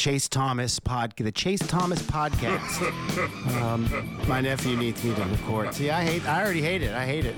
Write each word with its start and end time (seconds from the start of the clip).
Chase 0.00 0.30
Thomas 0.30 0.80
pod, 0.80 1.12
the 1.18 1.30
Chase 1.30 1.60
Thomas 1.60 2.00
podcast. 2.00 3.60
um, 3.60 3.86
my 4.26 4.40
nephew 4.40 4.74
needs 4.74 5.04
me 5.04 5.14
to 5.14 5.22
record. 5.24 5.74
See, 5.74 5.90
I 5.90 6.02
hate. 6.02 6.26
I 6.26 6.42
already 6.42 6.62
hate 6.62 6.80
it. 6.82 6.94
I 6.94 7.04
hate 7.04 7.26
it. 7.26 7.34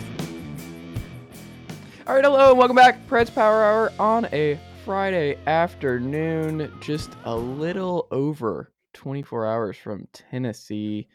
All 2.06 2.14
right, 2.14 2.22
hello, 2.22 2.50
and 2.50 2.58
welcome 2.60 2.76
back, 2.76 3.04
Preds 3.08 3.34
Power 3.34 3.64
Hour 3.64 3.92
on 3.98 4.26
a 4.26 4.60
Friday 4.84 5.36
afternoon, 5.48 6.72
just 6.80 7.10
a 7.25 7.34
little 7.34 8.06
over 8.12 8.73
24 8.93 9.45
hours 9.45 9.77
from 9.77 10.07
Tennessee, 10.13 11.09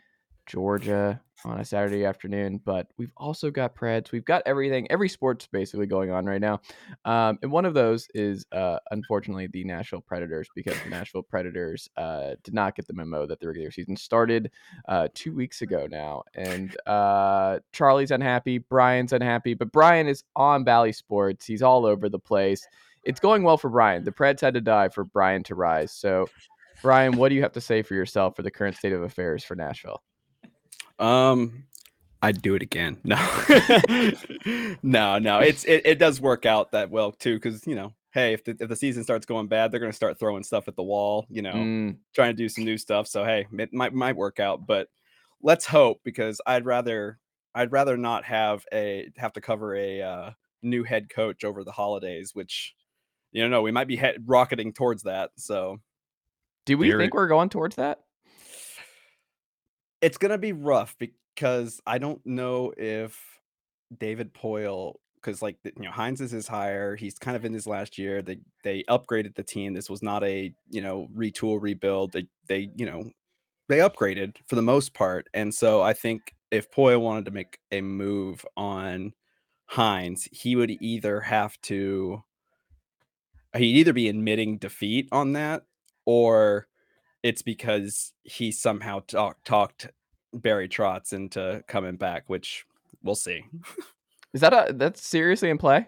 Georgia 0.48 1.22
on 1.46 1.60
a 1.60 1.66
Saturday 1.66 2.06
afternoon. 2.06 2.60
But 2.64 2.88
we've 2.98 3.12
also 3.18 3.52
got 3.52 3.76
Preds. 3.76 4.12
We've 4.12 4.26
got 4.26 4.44
everything, 4.46 4.90
every 4.90 5.10
sport's 5.10 5.48
basically 5.48 5.86
going 5.86 6.12
on 6.12 6.26
right 6.26 6.42
now. 6.42 6.62
Um, 7.06 7.40
and 7.42 7.52
one 7.52 7.66
of 7.66 7.74
those 7.74 8.08
is, 8.14 8.46
uh, 8.52 8.78
unfortunately, 8.92 9.48
the 9.48 9.64
Nashville 9.64 10.02
Predators, 10.02 10.48
because 10.56 10.76
the 10.84 10.90
Nashville 10.90 11.24
Predators 11.24 11.90
uh, 11.98 12.36
did 12.44 12.54
not 12.54 12.76
get 12.76 12.88
the 12.88 12.94
memo 12.94 13.26
that 13.26 13.40
the 13.40 13.48
regular 13.48 13.72
season 13.72 13.96
started 13.96 14.52
uh, 14.88 15.08
two 15.14 15.34
weeks 15.34 15.62
ago 15.62 15.88
now. 15.90 16.24
And 16.36 16.76
uh, 16.86 17.60
Charlie's 17.72 18.12
unhappy, 18.12 18.58
Bryan's 18.58 19.14
unhappy, 19.14 19.54
but 19.54 19.72
Bryan 19.72 20.08
is 20.08 20.24
on 20.36 20.64
Bally 20.64 20.92
Sports. 20.92 21.46
He's 21.46 21.62
all 21.62 21.86
over 21.86 22.10
the 22.10 22.20
place. 22.20 22.66
It's 23.04 23.20
going 23.20 23.44
well 23.44 23.58
for 23.58 23.70
Bryan. 23.70 24.04
The 24.04 24.12
Preds 24.12 24.42
had 24.42 24.56
to 24.56 24.62
die 24.62 24.90
for 24.90 25.06
Bryan 25.06 25.44
to 25.44 25.56
rise. 25.56 25.94
So, 25.94 26.28
Bryan, 26.82 27.16
what 27.16 27.30
do 27.30 27.36
you 27.36 27.42
have 27.42 27.54
to 27.54 27.62
say 27.62 27.82
for 27.82 27.94
yourself 27.94 28.36
for 28.36 28.44
the 28.44 28.52
current 28.52 28.76
state 28.76 28.94
of 28.94 29.02
affairs 29.02 29.44
for 29.44 29.56
Nashville? 29.56 30.02
Um, 31.00 31.64
I'd 32.22 32.42
do 32.42 32.56
it 32.56 32.62
again. 32.62 32.98
No, 33.04 33.18
no, 34.82 35.20
no. 35.20 35.40
It's 35.40 35.64
it, 35.66 35.82
it 35.86 36.00
does 36.00 36.20
work 36.22 36.46
out 36.46 36.72
that 36.72 36.90
well 36.90 37.12
too, 37.12 37.36
because 37.36 37.66
you 37.68 37.76
know, 37.76 37.94
hey, 38.12 38.34
if 38.34 38.44
the 38.44 38.56
if 38.60 38.70
the 38.70 38.76
season 38.76 39.04
starts 39.04 39.26
going 39.26 39.48
bad, 39.48 39.72
they're 39.72 39.80
gonna 39.80 39.94
start 39.94 40.20
throwing 40.20 40.44
stuff 40.44 40.68
at 40.68 40.76
the 40.76 40.84
wall. 40.84 41.26
You 41.30 41.42
know, 41.42 41.54
Mm, 41.54 41.98
trying 42.16 42.32
to 42.34 42.38
do 42.38 42.50
some 42.50 42.64
new 42.66 42.78
stuff. 42.78 43.08
So 43.08 43.24
hey, 43.24 43.46
it 43.60 43.74
might 43.74 43.94
might 43.94 44.16
work 44.16 44.40
out, 44.40 44.66
but 44.66 44.88
let's 45.42 45.66
hope 45.66 46.02
because 46.04 46.42
I'd 46.46 46.66
rather 46.66 47.20
I'd 47.56 47.72
rather 47.72 47.98
not 47.98 48.24
have 48.26 48.66
a 48.74 49.10
have 49.18 49.34
to 49.34 49.42
cover 49.42 49.76
a 49.76 50.02
uh, 50.02 50.32
new 50.62 50.84
head 50.84 51.10
coach 51.10 51.44
over 51.44 51.64
the 51.64 51.72
holidays, 51.72 52.32
which 52.34 52.74
you 53.32 53.44
know, 53.44 53.50
no, 53.50 53.62
we 53.62 53.72
might 53.72 53.88
be 53.88 53.96
head, 53.98 54.24
rocketing 54.26 54.74
towards 54.74 55.04
that. 55.04 55.32
So 55.38 55.80
do 56.66 56.78
we 56.78 56.88
Here- 56.88 56.98
think 56.98 57.14
we're 57.14 57.28
going 57.28 57.50
towards 57.50 57.76
that? 57.76 58.00
It's 60.02 60.18
gonna 60.18 60.38
be 60.38 60.54
rough 60.54 60.96
because 61.00 61.82
I 61.86 61.98
don't 61.98 62.24
know 62.26 62.74
if 62.78 63.20
David 63.98 64.34
Poile 64.34 64.96
because 65.16 65.42
like 65.42 65.58
you 65.64 65.84
know 65.84 65.92
Hynes 65.92 66.22
is 66.22 66.32
his 66.32 66.48
hire. 66.48 66.96
He's 66.96 67.16
kind 67.16 67.36
of 67.36 67.46
in 67.46 67.54
his 67.54 67.68
last 67.68 67.98
year. 67.98 68.22
They 68.22 68.40
they 68.64 68.84
upgraded 68.90 69.36
the 69.36 69.44
team. 69.44 69.74
This 69.74 69.90
was 69.90 70.02
not 70.02 70.24
a 70.24 70.54
you 70.70 70.82
know 70.82 71.08
retool 71.16 71.62
rebuild. 71.62 72.12
They 72.12 72.28
they 72.48 72.70
you 72.76 72.86
know 72.86 73.10
they 73.68 73.80
upgraded 73.80 74.36
for 74.48 74.56
the 74.56 74.62
most 74.62 74.94
part. 74.94 75.28
And 75.34 75.54
so 75.54 75.82
I 75.82 75.94
think 75.94 76.34
if 76.52 76.72
Poile 76.72 77.02
wanted 77.02 77.26
to 77.26 77.32
make 77.32 77.60
a 77.72 77.82
move 77.82 78.46
on 78.56 79.14
Hynes, 79.72 80.30
he 80.32 80.56
would 80.56 80.72
either 80.82 81.20
have 81.22 81.60
to 81.64 82.24
he'd 83.56 83.78
either 83.78 83.94
be 83.94 84.10
admitting 84.10 84.58
defeat 84.58 85.08
on 85.12 85.34
that 85.34 85.64
or 86.06 86.68
it's 87.28 87.42
because 87.42 88.14
he 88.24 88.54
somehow 88.54 89.02
talk, 89.06 89.44
talked 89.44 89.90
Barry 90.34 90.70
Trotz 90.70 91.12
into 91.12 91.62
coming 91.68 91.98
back, 91.98 92.24
which 92.28 92.66
we'll 93.04 93.16
see. 93.16 93.44
Mm-hmm. 93.54 93.82
Is 94.34 94.42
that 94.42 94.54
a 94.54 94.74
that's 94.74 95.06
seriously 95.06 95.50
in 95.50 95.58
play? 95.58 95.88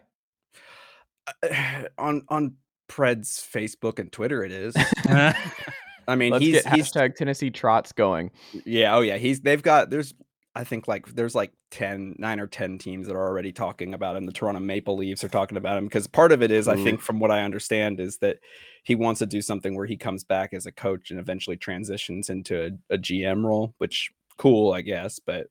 Uh, 1.42 1.84
on 1.98 2.24
on 2.28 2.56
Pred's 2.90 3.40
Facebook 3.40 4.00
and 4.00 4.12
Twitter, 4.12 4.44
it 4.44 4.52
is. 4.52 4.76
I 5.06 6.16
mean, 6.18 6.34
Let's 6.34 6.44
he's 6.44 6.64
get 6.64 6.74
he's 6.74 6.92
hashtag 6.92 7.16
Tennessee 7.16 7.52
Trotz 7.52 7.96
going. 7.96 8.32
yeah, 8.66 8.94
oh 8.94 9.02
yeah, 9.02 9.16
he's 9.18 9.40
they've 9.40 9.64
got 9.64 9.90
there's 9.90 10.14
I 10.60 10.66
think 10.66 10.90
like 10.90 11.08
there's 11.16 11.36
like 11.36 11.54
10, 11.72 12.16
9 12.20 12.40
or 12.42 12.48
10 12.48 12.78
teams 12.80 13.08
that 13.08 13.16
are 13.16 13.26
already 13.28 13.54
talking 13.54 13.94
about 13.94 14.18
him. 14.18 14.26
The 14.26 14.34
Toronto 14.34 14.60
Maple 14.60 14.98
Leafs 14.98 15.24
are 15.24 15.30
talking 15.30 15.58
about 15.58 15.78
him 15.78 15.86
because 15.86 16.06
part 16.06 16.34
of 16.34 16.44
it 16.44 16.52
is, 16.52 16.68
I 16.68 16.76
think, 16.76 17.00
from 17.00 17.20
what 17.20 17.32
I 17.32 17.44
understand, 17.44 18.02
is 18.02 18.18
that 18.18 18.40
he 18.84 18.94
wants 18.94 19.20
to 19.20 19.26
do 19.26 19.42
something 19.42 19.74
where 19.76 19.86
he 19.86 19.96
comes 19.96 20.26
back 20.26 20.54
as 20.54 20.66
a 20.66 20.72
coach 20.74 21.12
and 21.12 21.20
eventually 21.20 21.56
transitions 21.56 22.30
into 22.30 22.62
a, 22.90 22.96
a 22.96 22.98
GM 22.98 23.46
role, 23.46 23.74
which 23.78 24.12
cool, 24.38 24.74
I 24.74 24.82
guess. 24.82 25.18
But 25.20 25.48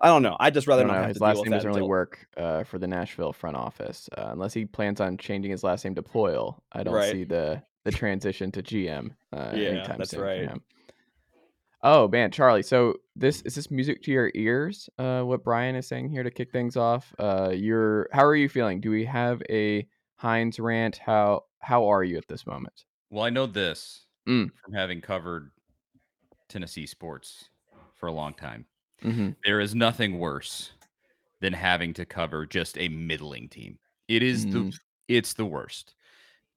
I 0.00 0.08
don't 0.08 0.22
know. 0.22 0.36
I 0.40 0.50
just 0.50 0.66
I 0.66 0.70
rather 0.70 0.82
don't 0.82 0.92
know. 0.94 0.98
have 0.98 1.08
His 1.10 1.18
to 1.18 1.22
last 1.22 1.42
name 1.44 1.52
doesn't 1.52 1.68
really 1.68 1.78
until- 1.78 1.88
work 1.88 2.26
uh, 2.36 2.64
for 2.64 2.78
the 2.80 2.88
Nashville 2.88 3.32
front 3.32 3.56
office, 3.56 4.08
uh, 4.18 4.30
unless 4.32 4.52
he 4.52 4.64
plans 4.64 5.00
on 5.00 5.16
changing 5.16 5.52
his 5.52 5.62
last 5.62 5.84
name 5.84 5.94
to 5.94 6.02
Poile. 6.02 6.58
I 6.72 6.82
don't 6.82 6.94
Right. 6.94 7.12
see 7.12 7.22
the 7.24 7.62
the 7.84 7.92
transition 7.92 8.50
to 8.52 8.62
GM. 8.62 9.10
Uh, 9.32 9.52
Yeah, 9.54 9.68
anytime 9.68 9.98
that's 9.98 10.12
right. 10.14 10.50
Oh 11.82 12.08
man, 12.08 12.30
Charlie. 12.30 12.62
So 12.62 12.94
this 13.16 13.40
is 13.42 13.54
this 13.54 13.70
music 13.70 14.02
to 14.02 14.12
your 14.12 14.30
ears? 14.34 14.88
Uh, 14.98 15.22
what 15.22 15.42
Brian 15.44 15.74
is 15.74 15.86
saying 15.88 16.10
here 16.10 16.22
to 16.22 16.30
kick 16.30 16.50
things 16.52 16.76
off. 16.76 17.14
Uh, 17.18 17.52
you're 17.54 18.08
how 18.12 18.24
are 18.24 18.36
you 18.36 18.48
feeling? 18.48 18.80
Do 18.80 18.90
we 18.90 19.04
have 19.06 19.42
a 19.48 19.86
Hynes 20.20 20.58
rant? 20.60 20.98
How 20.98 21.44
how 21.60 21.86
are 21.88 22.04
you 22.04 22.18
at 22.18 22.28
this 22.28 22.46
moment? 22.46 22.84
Well, 23.10 23.24
I 23.24 23.30
know 23.30 23.46
this 23.46 24.06
Mm. 24.28 24.50
from 24.62 24.74
having 24.74 25.00
covered 25.00 25.50
Tennessee 26.48 26.86
sports 26.86 27.48
for 27.94 28.06
a 28.08 28.12
long 28.12 28.34
time. 28.34 28.66
hmm 29.02 29.30
There 29.44 29.60
is 29.60 29.74
nothing 29.74 30.18
worse 30.18 30.72
than 31.40 31.52
having 31.54 31.94
to 31.94 32.06
cover 32.06 32.46
just 32.46 32.78
a 32.78 32.88
middling 32.88 33.48
team. 33.48 33.78
It 34.08 34.22
is 34.22 34.46
the 34.46 34.64
Mm. 34.64 34.74
it's 35.08 35.34
the 35.34 35.46
worst. 35.46 35.94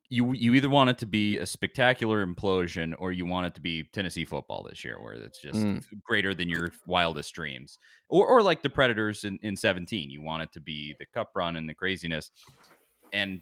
You 0.10 0.34
you 0.34 0.54
either 0.54 0.70
want 0.70 0.90
it 0.92 0.98
to 1.00 1.06
be 1.06 1.38
a 1.40 1.46
spectacular 1.46 2.26
implosion 2.26 2.94
or 3.00 3.12
you 3.12 3.26
want 3.26 3.48
it 3.48 3.56
to 3.56 3.62
be 3.62 3.84
Tennessee 3.94 4.26
football 4.26 4.64
this 4.70 4.84
year, 4.84 5.02
where 5.02 5.14
it's 5.14 5.40
just 5.42 5.56
Mm. 5.60 5.84
greater 6.04 6.34
than 6.36 6.50
your 6.50 6.72
wildest 6.86 7.34
dreams. 7.34 7.80
Or 8.10 8.28
or 8.28 8.44
like 8.44 8.62
the 8.62 8.70
Predators 8.70 9.24
in, 9.24 9.40
in 9.42 9.56
17. 9.56 10.10
You 10.10 10.22
want 10.22 10.44
it 10.44 10.52
to 10.54 10.60
be 10.60 10.96
the 11.00 11.06
cup 11.14 11.32
run 11.36 11.56
and 11.56 11.68
the 11.68 11.74
craziness. 11.74 12.32
And 13.12 13.42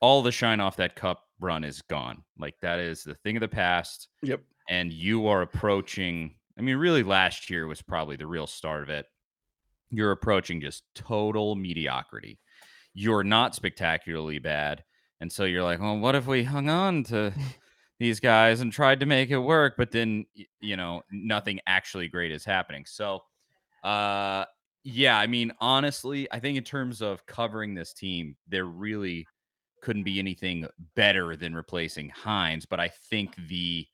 all 0.00 0.22
the 0.22 0.32
shine 0.32 0.60
off 0.60 0.76
that 0.76 0.94
cup 0.96 1.24
run 1.40 1.64
is 1.64 1.82
gone. 1.82 2.22
Like 2.38 2.54
that 2.62 2.78
is 2.78 3.02
the 3.02 3.14
thing 3.16 3.36
of 3.36 3.40
the 3.40 3.48
past 3.48 4.08
Yep. 4.22 4.40
and 4.68 4.92
you 4.92 5.26
are 5.26 5.42
approaching 5.42 6.36
I 6.58 6.60
mean 6.62 6.76
really 6.76 7.02
last 7.02 7.50
year 7.50 7.66
was 7.66 7.82
probably 7.82 8.16
the 8.16 8.26
real 8.26 8.46
start 8.46 8.82
of 8.84 8.88
it. 8.90 9.06
You're 9.90 10.12
approaching 10.12 10.60
just 10.60 10.84
total 10.94 11.56
mediocrity. 11.56 12.38
You're 12.92 13.24
not 13.24 13.54
spectacularly 13.56 14.38
bad. 14.38 14.84
And 15.20 15.32
so 15.32 15.44
you're 15.44 15.62
like, 15.62 15.80
"Well, 15.80 15.98
what 15.98 16.14
if 16.14 16.26
we 16.26 16.44
hung 16.44 16.68
on 16.68 17.04
to 17.04 17.32
these 17.98 18.20
guys 18.20 18.60
and 18.60 18.72
tried 18.72 19.00
to 19.00 19.06
make 19.06 19.30
it 19.30 19.38
work, 19.38 19.74
but 19.76 19.90
then 19.90 20.26
you 20.60 20.76
know, 20.76 21.02
nothing 21.10 21.60
actually 21.66 22.08
great 22.08 22.32
is 22.32 22.44
happening." 22.44 22.84
So 22.86 23.20
uh 23.82 24.44
yeah, 24.84 25.18
I 25.18 25.26
mean, 25.26 25.50
honestly, 25.60 26.30
I 26.30 26.38
think 26.38 26.58
in 26.58 26.64
terms 26.64 27.00
of 27.00 27.24
covering 27.24 27.74
this 27.74 27.94
team, 27.94 28.36
there 28.46 28.66
really 28.66 29.26
couldn't 29.82 30.02
be 30.02 30.18
anything 30.18 30.66
better 30.94 31.36
than 31.36 31.54
replacing 31.54 32.10
Hynes. 32.10 32.66
But 32.68 32.80
I 32.80 32.88
think 33.10 33.34
the 33.48 33.86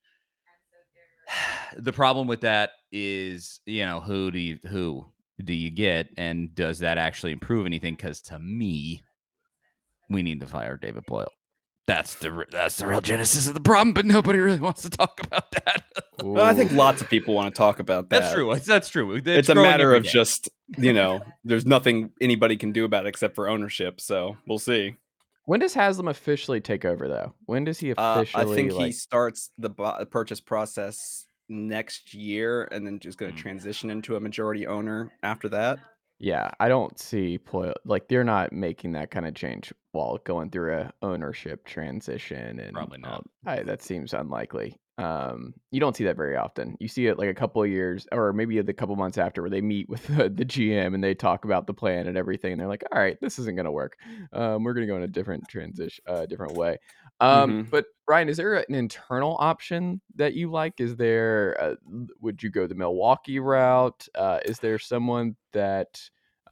the 1.77 1.93
problem 1.93 2.27
with 2.27 2.41
that 2.41 2.71
is, 2.93 3.61
you 3.67 3.87
know, 3.87 4.01
who 4.01 4.31
do 4.31 4.39
you 4.39 4.59
who 4.69 5.07
do 5.45 5.55
you 5.55 5.71
get, 5.71 6.09
and 6.17 6.55
does 6.55 6.81
that 6.81 6.99
actually 6.99 7.33
improve 7.33 7.67
anything? 7.67 7.95
Because 7.95 8.21
to 8.23 8.39
me, 8.39 9.03
we 10.11 10.23
need 10.23 10.41
to 10.41 10.47
fire 10.47 10.77
David 10.77 11.07
Poile. 11.07 11.29
That's 11.87 12.15
the 12.17 12.45
that's 12.51 12.77
the 12.77 12.87
real 12.87 13.01
genesis 13.01 13.49
of 13.49 13.55
the 13.55 13.61
problem, 13.61 13.95
but 13.95 14.05
nobody 14.07 14.39
really 14.39 14.61
wants 14.61 14.83
to 14.83 14.91
talk 14.91 15.21
about 15.25 15.51
that. 15.53 15.85
Well, 16.23 16.45
I 16.45 16.55
think 16.55 16.71
lots 16.73 17.01
of 17.01 17.09
people 17.09 17.35
want 17.35 17.53
to 17.53 17.59
talk 17.59 17.81
about 17.81 18.11
that. 18.11 18.21
that's 18.21 18.35
true. 18.35 18.53
It's, 18.53 18.67
that's 18.67 18.89
true. 18.89 19.15
It's, 19.17 19.27
It's, 19.27 19.49
a 19.49 19.55
matter 19.55 19.95
of 19.95 20.05
day. 20.05 20.11
just 20.11 20.49
you 20.79 20.93
know, 20.93 21.21
there's 21.45 21.67
nothing 21.67 22.11
anybody 22.21 22.57
can 22.57 22.71
do 22.73 22.85
about 22.85 23.07
it 23.07 23.09
except 23.09 23.35
for 23.35 23.49
ownership. 23.49 24.01
So 24.01 24.37
we'll 24.47 24.59
see. 24.59 24.97
When 25.47 25.59
does 25.59 25.75
Haslam 25.75 26.07
officially 26.07 26.61
take 26.61 26.85
over, 26.85 27.09
though? 27.09 27.35
When 27.47 27.65
does 27.65 27.81
he 27.81 27.93
Uh, 27.95 28.21
officially? 28.21 28.53
I 28.53 28.55
think 28.55 28.73
he 28.73 28.93
starts 28.93 29.51
the 29.59 29.71
bu- 29.71 30.05
purchase 30.05 30.41
process 30.41 31.27
next 31.49 32.15
year, 32.15 32.69
and 32.71 32.87
then 32.87 33.01
just 33.01 33.19
going 33.19 33.33
to 33.35 33.37
transition 33.39 33.91
into 33.91 34.15
a 34.15 34.21
majority 34.21 34.69
owner 34.69 35.11
after 35.25 35.49
that. 35.49 35.81
Yeah, 36.21 36.51
I 36.61 36.69
don't 36.69 36.97
see 37.01 37.39
Poile 37.39 37.73
like 37.85 38.07
they're 38.07 38.23
not 38.23 38.53
making 38.53 38.93
that 38.93 39.11
kind 39.11 39.27
of 39.27 39.35
change 39.35 39.73
while 39.93 40.19
going 40.25 40.51
through 40.51 40.75
a 40.75 40.93
ownership 41.03 41.65
transition 41.65 42.61
and 42.61 42.75
Probably 42.75 42.99
not. 42.99 43.25
I, 43.45 43.63
that 43.63 43.83
seems 43.83 44.15
unlikely. 44.15 44.77
Um, 44.99 45.55
you 45.71 45.81
don't 45.81 45.97
see 45.97 46.05
that 46.05 46.17
very 46.17 46.37
often. 46.37 46.77
You 46.79 46.87
see 46.87 47.07
it 47.07 47.19
like 47.19 47.31
a 47.31 47.35
couple 47.35 47.63
of 47.63 47.71
years 47.71 48.07
or 48.13 48.35
maybe 48.35 48.61
the 48.61 48.75
couple 48.75 48.95
months 48.97 49.17
after 49.17 49.41
where 49.41 49.51
they 49.51 49.63
meet 49.63 49.89
with 49.89 50.07
the, 50.17 50.29
the 50.29 50.45
GM 50.45 50.95
and 50.95 51.03
they 51.03 51.15
talk 51.15 51.45
about 51.47 51.67
the 51.67 51.73
plan 51.73 52.07
and 52.07 52.19
everything. 52.19 52.53
And 52.53 52.61
they're 52.61 52.69
like, 52.69 52.85
all 52.93 53.01
right, 53.01 53.17
this 53.21 53.39
isn't 53.39 53.57
going 53.57 53.65
to 53.65 53.73
work. 53.73 53.97
Um, 54.33 54.63
we're 54.63 54.75
going 54.75 54.87
to 54.87 54.93
go 54.93 54.97
in 54.99 55.03
a 55.03 55.09
different 55.09 55.49
transition, 55.49 56.05
uh, 56.07 56.27
different 56.27 56.55
way. 56.55 56.79
Um, 57.21 57.65
Mhm. 57.65 57.71
But 57.71 57.87
Bryan, 58.07 58.29
is 58.29 58.37
there 58.37 58.55
an 58.55 58.75
internal 58.75 59.37
option 59.41 60.01
that 60.17 60.35
you 60.35 60.51
like? 60.51 60.81
Is 60.81 60.97
there, 60.97 61.57
uh, 61.59 61.75
would 62.21 62.43
you 62.43 62.51
go 62.51 62.67
the 62.67 62.75
Milwaukee 62.75 63.39
route? 63.41 64.07
Uh, 64.15 64.41
is 64.45 64.59
there 64.59 64.79
someone 64.79 65.37
that 65.53 66.01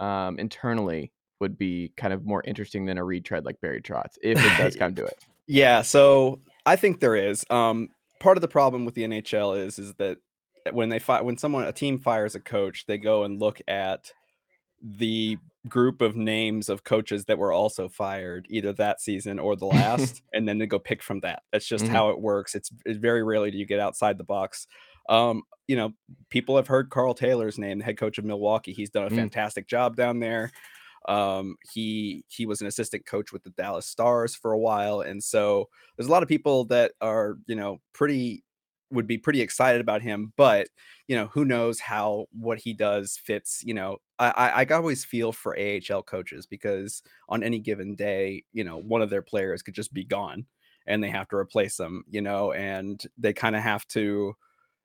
um, 0.01 0.39
internally 0.39 1.13
would 1.41 1.57
be 1.59 1.93
kind 1.97 2.13
of 2.13 2.25
more 2.25 2.43
interesting 2.45 2.85
than 2.87 2.99
a 2.99 3.05
retread 3.05 3.45
like 3.45 3.61
Barry 3.61 3.81
Trotz 3.83 4.17
if 4.23 4.39
it 4.39 4.59
does 4.59 4.77
come 4.77 4.95
to 4.97 5.05
it? 5.05 5.25
Yeah, 5.47 5.83
so 5.83 6.41
I 6.67 6.77
think 6.77 7.01
there 7.01 7.17
is. 7.17 7.45
Um, 7.51 7.89
part 8.21 8.37
of 8.37 8.41
the 8.43 8.49
problem 8.49 8.85
with 8.85 8.95
the 8.95 9.05
NHL 9.05 9.59
is 9.67 9.79
is 9.79 9.95
that 9.95 10.19
when 10.73 10.89
they 10.91 10.99
fi- 10.99 11.23
when 11.23 11.39
someone 11.39 11.65
a 11.65 11.73
team 11.73 11.99
fires 11.99 12.35
a 12.35 12.41
coach, 12.41 12.85
they 12.87 12.99
go 12.99 13.25
and 13.25 13.41
look 13.41 13.61
at 13.69 14.13
the 14.83 15.39
group 15.69 16.01
of 16.01 16.17
names 16.17 16.69
of 16.69 16.85
coaches 16.85 17.25
that 17.25 17.37
were 17.39 17.53
also 17.53 17.89
fired 17.89 18.47
either 18.49 18.73
that 18.73 19.01
season 19.01 19.39
or 19.39 19.57
the 19.57 19.67
last 19.67 20.23
and 20.33 20.49
then 20.49 20.57
they 20.59 20.67
go 20.67 20.79
pick 20.79 21.03
from 21.03 21.21
that 21.21 21.43
that's 21.53 21.67
just 21.67 21.85
Mhm. 21.85 21.89
how 21.89 22.11
it 22.11 22.21
works 22.21 22.55
it's, 22.55 22.71
it's 22.87 22.97
very 22.97 23.23
rarely 23.25 23.51
do 23.51 23.59
you 23.59 23.67
get 23.67 23.81
outside 23.81 24.17
the 24.19 24.25
box 24.25 24.67
um 25.09 25.43
you 25.67 25.75
know 25.77 25.93
people 26.31 26.57
have 26.57 26.69
heard 26.69 26.91
karl 26.91 27.13
taylor's 27.13 27.59
name 27.59 27.79
the 27.79 27.85
head 27.85 27.99
coach 27.99 28.19
of 28.19 28.25
milwaukee 28.25 28.73
he's 28.73 28.89
done 28.89 29.07
a 29.07 29.11
Mm. 29.11 29.17
fantastic 29.17 29.67
job 29.67 29.97
down 29.97 30.21
there 30.21 30.53
um 31.09 31.57
he 31.73 32.25
he 32.29 32.47
was 32.47 32.61
an 32.61 32.67
assistant 32.67 33.07
coach 33.07 33.33
with 33.33 33.43
the 33.43 33.51
dallas 33.51 33.87
stars 33.87 34.35
for 34.37 34.53
a 34.53 34.59
while 34.59 35.01
and 35.01 35.23
so 35.23 35.69
there's 35.97 36.09
a 36.09 36.13
lot 36.13 36.23
of 36.23 36.29
people 36.29 36.65
that 36.67 36.93
are 37.01 37.37
you 37.47 37.57
know 37.57 37.79
pretty 37.95 38.45
would 38.91 39.07
be 39.07 39.19
pretty 39.19 39.41
excited 39.43 39.81
about 39.81 40.03
him 40.03 40.33
but 40.37 40.69
you 41.09 41.17
know 41.17 41.27
who 41.29 41.45
knows 41.45 41.81
how 41.81 42.27
what 42.33 42.59
he 42.59 42.73
does 42.73 43.19
fits 43.23 43.63
you 43.65 43.75
know 43.75 43.99
i 44.19 44.31
i, 44.31 44.63
I 44.63 44.77
always 44.77 45.05
feel 45.05 45.33
for 45.33 45.57
ahl 45.59 46.03
coaches 46.03 46.47
because 46.47 47.03
on 47.29 47.43
any 47.43 47.59
given 47.59 47.95
day 47.97 48.45
you 48.53 48.65
know 48.65 48.79
one 48.79 49.03
of 49.03 49.11
their 49.11 49.23
players 49.23 49.63
could 49.63 49.75
just 49.75 49.93
be 49.93 50.05
gone 50.05 50.47
and 50.87 51.03
they 51.05 51.11
have 51.11 51.29
to 51.29 51.37
replace 51.37 51.77
them 51.77 52.05
you 52.09 52.23
know 52.23 52.53
and 52.53 53.03
they 53.19 53.33
kind 53.33 53.57
of 53.57 53.63
have 53.63 53.87
to 53.89 54.35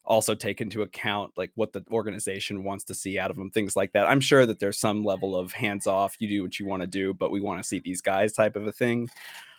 also 0.05 0.35
take 0.35 0.59
into 0.59 0.81
account 0.81 1.31
like 1.38 1.51
what 1.55 1.71
the 1.71 1.83
organization 1.91 2.63
wants 2.63 2.83
to 2.83 2.94
see 2.94 3.17
out 3.17 3.31
of 3.31 3.38
them 3.38 3.50
things 3.50 3.75
like 3.75 3.91
that 3.94 4.07
i'm 4.07 4.19
sure 4.19 4.45
that 4.45 4.59
there's 4.59 4.77
some 4.77 5.03
level 5.03 5.35
of 5.35 5.53
hands 5.53 5.88
off 5.88 6.15
you 6.19 6.27
do 6.27 6.44
what 6.44 6.59
you 6.59 6.65
want 6.65 6.81
to 6.81 6.88
do 6.88 7.13
but 7.13 7.31
we 7.31 7.39
want 7.39 7.61
to 7.61 7.67
see 7.67 7.79
these 7.79 8.01
guys 8.01 8.33
type 8.33 8.55
of 8.55 8.67
a 8.67 8.71
thing 8.71 9.09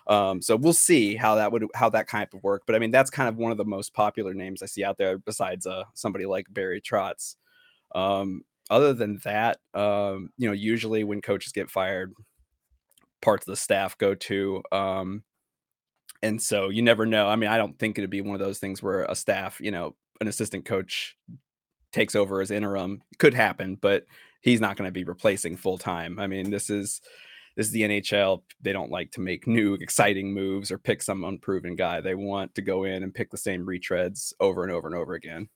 um, 0.06 0.42
so 0.42 0.56
we'll 0.56 0.72
see 0.72 1.16
how 1.16 1.36
that 1.36 1.50
would 1.50 1.66
how 1.74 1.88
that 1.90 2.06
kind 2.06 2.28
of 2.32 2.42
work. 2.42 2.64
But 2.66 2.76
I 2.76 2.78
mean, 2.78 2.90
that's 2.90 3.10
kind 3.10 3.28
of 3.28 3.36
one 3.36 3.52
of 3.52 3.58
the 3.58 3.64
most 3.64 3.94
popular 3.94 4.34
names 4.34 4.62
I 4.62 4.66
see 4.66 4.84
out 4.84 4.98
there, 4.98 5.18
besides 5.18 5.66
uh, 5.66 5.84
somebody 5.94 6.26
like 6.26 6.46
Barry 6.50 6.80
Trotz. 6.80 7.36
Um, 7.94 8.42
other 8.70 8.92
than 8.92 9.18
that, 9.24 9.58
um, 9.74 10.30
you 10.36 10.48
know, 10.48 10.54
usually 10.54 11.04
when 11.04 11.20
coaches 11.20 11.52
get 11.52 11.70
fired, 11.70 12.12
parts 13.22 13.46
of 13.46 13.52
the 13.52 13.56
staff 13.56 13.96
go 13.98 14.14
to. 14.14 14.62
Um, 14.72 15.22
and 16.22 16.40
so 16.40 16.70
you 16.70 16.82
never 16.82 17.06
know. 17.06 17.28
I 17.28 17.36
mean, 17.36 17.50
I 17.50 17.58
don't 17.58 17.78
think 17.78 17.98
it'd 17.98 18.10
be 18.10 18.22
one 18.22 18.34
of 18.34 18.46
those 18.46 18.58
things 18.58 18.82
where 18.82 19.04
a 19.04 19.14
staff, 19.14 19.60
you 19.60 19.70
know, 19.70 19.94
an 20.20 20.28
assistant 20.28 20.64
coach 20.64 21.16
takes 21.92 22.14
over 22.14 22.40
as 22.40 22.50
interim. 22.50 23.02
Could 23.18 23.34
happen, 23.34 23.76
but 23.80 24.06
he's 24.40 24.60
not 24.60 24.76
going 24.76 24.88
to 24.88 24.92
be 24.92 25.04
replacing 25.04 25.56
full 25.56 25.78
time. 25.78 26.18
I 26.18 26.26
mean, 26.26 26.50
this 26.50 26.70
is 26.70 27.00
this 27.56 27.66
is 27.66 27.72
the 27.72 27.82
NHL. 27.82 28.42
They 28.60 28.72
don't 28.72 28.90
like 28.90 29.12
to 29.12 29.20
make 29.20 29.46
new 29.46 29.74
exciting 29.74 30.34
moves 30.34 30.70
or 30.70 30.78
pick 30.78 31.02
some 31.02 31.24
unproven 31.24 31.76
guy. 31.76 32.00
They 32.00 32.14
want 32.14 32.54
to 32.56 32.62
go 32.62 32.84
in 32.84 33.02
and 33.02 33.14
pick 33.14 33.30
the 33.30 33.36
same 33.36 33.64
retreads 33.64 34.32
over 34.40 34.64
and 34.64 34.72
over 34.72 34.88
and 34.88 34.96
over 34.96 35.14
again. 35.14 35.48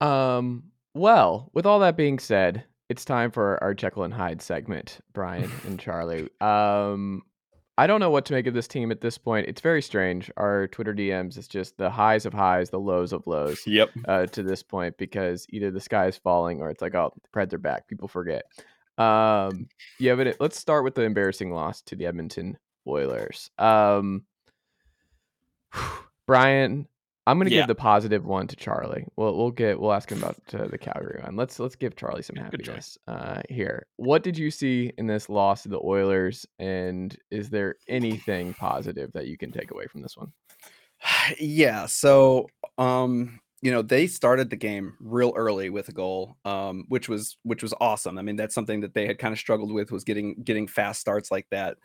Um, 0.00 0.64
well, 0.94 1.50
with 1.54 1.66
all 1.66 1.78
that 1.80 1.96
being 1.96 2.18
said, 2.18 2.64
it's 2.88 3.04
time 3.04 3.30
for 3.30 3.62
our 3.62 3.74
Jekyll 3.74 4.02
and 4.02 4.12
Hyde 4.14 4.42
segment, 4.42 4.98
Bryan 5.12 5.50
and 5.66 5.78
Charlie. 5.78 6.28
Um, 6.40 7.22
I 7.80 7.86
don't 7.86 7.98
know 7.98 8.10
what 8.10 8.26
to 8.26 8.34
make 8.34 8.46
of 8.46 8.52
this 8.52 8.68
team 8.68 8.90
at 8.90 9.00
this 9.00 9.16
point. 9.16 9.48
It's 9.48 9.62
very 9.62 9.80
strange. 9.80 10.30
Our 10.36 10.66
Twitter 10.66 10.92
DMs 10.92 11.38
is 11.38 11.48
just 11.48 11.78
the 11.78 11.88
highs 11.88 12.26
of 12.26 12.34
highs, 12.34 12.68
the 12.68 12.78
lows 12.78 13.14
of 13.14 13.26
lows 13.26 13.62
Yep. 13.66 13.88
uh, 14.06 14.26
to 14.26 14.42
this 14.42 14.62
point 14.62 14.98
because 14.98 15.46
either 15.48 15.70
the 15.70 15.80
sky 15.80 16.06
is 16.06 16.18
falling 16.18 16.60
or 16.60 16.68
it's 16.68 16.82
like, 16.82 16.94
oh, 16.94 17.10
the 17.14 17.28
Preds 17.30 17.54
are 17.54 17.58
back. 17.58 17.88
People 17.88 18.06
forget. 18.06 18.42
Um, 18.98 19.66
yeah, 19.98 20.14
but 20.14 20.26
it, 20.26 20.36
let's 20.40 20.58
start 20.58 20.84
with 20.84 20.94
the 20.94 21.04
embarrassing 21.04 21.54
loss 21.54 21.80
to 21.84 21.96
the 21.96 22.04
Edmonton 22.04 22.58
Oilers. 22.86 23.50
Um, 23.56 24.24
Bryan, 26.26 26.86
I'm 27.30 27.38
gonna 27.38 27.50
Yeah. 27.50 27.60
give 27.60 27.68
the 27.68 27.74
positive 27.76 28.24
one 28.26 28.46
to 28.48 28.56
Charlie. 28.56 29.04
We'll 29.16 29.36
we'll 29.36 29.50
get 29.52 29.80
we'll 29.80 29.92
ask 29.92 30.10
him 30.10 30.18
about 30.18 30.36
uh, 30.52 30.66
the 30.66 30.78
Calgary 30.78 31.20
one. 31.22 31.36
Let's 31.36 31.60
let's 31.60 31.76
give 31.76 31.94
Charlie 31.94 32.22
some 32.22 32.34
Good 32.34 32.42
happiness 32.66 32.98
uh, 33.06 33.40
here. 33.48 33.86
What 33.96 34.22
did 34.22 34.36
you 34.36 34.50
see 34.50 34.92
in 34.98 35.06
this 35.06 35.28
loss 35.28 35.62
to 35.62 35.68
the 35.68 35.80
Oilers, 35.80 36.44
and 36.58 37.16
is 37.30 37.48
there 37.50 37.76
anything 37.88 38.54
positive 38.54 39.12
that 39.12 39.28
you 39.28 39.38
can 39.38 39.52
take 39.52 39.70
away 39.70 39.86
from 39.86 40.02
this 40.02 40.16
one? 40.16 40.32
yeah 41.38 41.86
so 41.86 42.46
um 42.78 43.40
you 43.62 43.70
know 43.70 43.82
they 43.82 44.06
started 44.06 44.50
the 44.50 44.56
game 44.56 44.94
real 45.00 45.32
early 45.36 45.70
with 45.70 45.88
a 45.88 45.92
goal 45.92 46.36
um 46.44 46.84
which 46.88 47.08
was 47.08 47.36
which 47.42 47.62
was 47.62 47.72
awesome 47.80 48.18
i 48.18 48.22
mean 48.22 48.36
that's 48.36 48.54
something 48.54 48.80
that 48.80 48.92
they 48.94 49.06
had 49.06 49.18
kind 49.18 49.32
of 49.32 49.38
struggled 49.38 49.72
with 49.72 49.90
was 49.92 50.04
getting 50.04 50.34
getting 50.42 50.66
fast 50.66 51.00
starts 51.00 51.30
like 51.30 51.46
that 51.50 51.76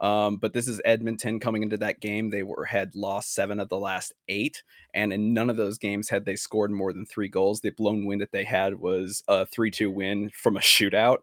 um 0.00 0.36
but 0.36 0.52
this 0.52 0.66
is 0.66 0.80
edmonton 0.84 1.38
coming 1.38 1.62
into 1.62 1.76
that 1.76 2.00
game 2.00 2.30
they 2.30 2.42
were 2.42 2.64
had 2.64 2.94
lost 2.96 3.34
seven 3.34 3.60
of 3.60 3.68
the 3.68 3.78
last 3.78 4.12
eight 4.28 4.62
and 4.92 5.12
in 5.12 5.32
none 5.32 5.48
of 5.48 5.56
those 5.56 5.78
games 5.78 6.08
had 6.08 6.24
they 6.24 6.36
scored 6.36 6.70
more 6.70 6.92
than 6.92 7.06
three 7.06 7.28
goals 7.28 7.60
the 7.60 7.70
blown 7.70 8.04
win 8.04 8.18
that 8.18 8.32
they 8.32 8.44
had 8.44 8.74
was 8.74 9.22
a 9.28 9.46
3-2 9.46 9.92
win 9.92 10.30
from 10.30 10.56
a 10.56 10.60
shootout 10.60 11.18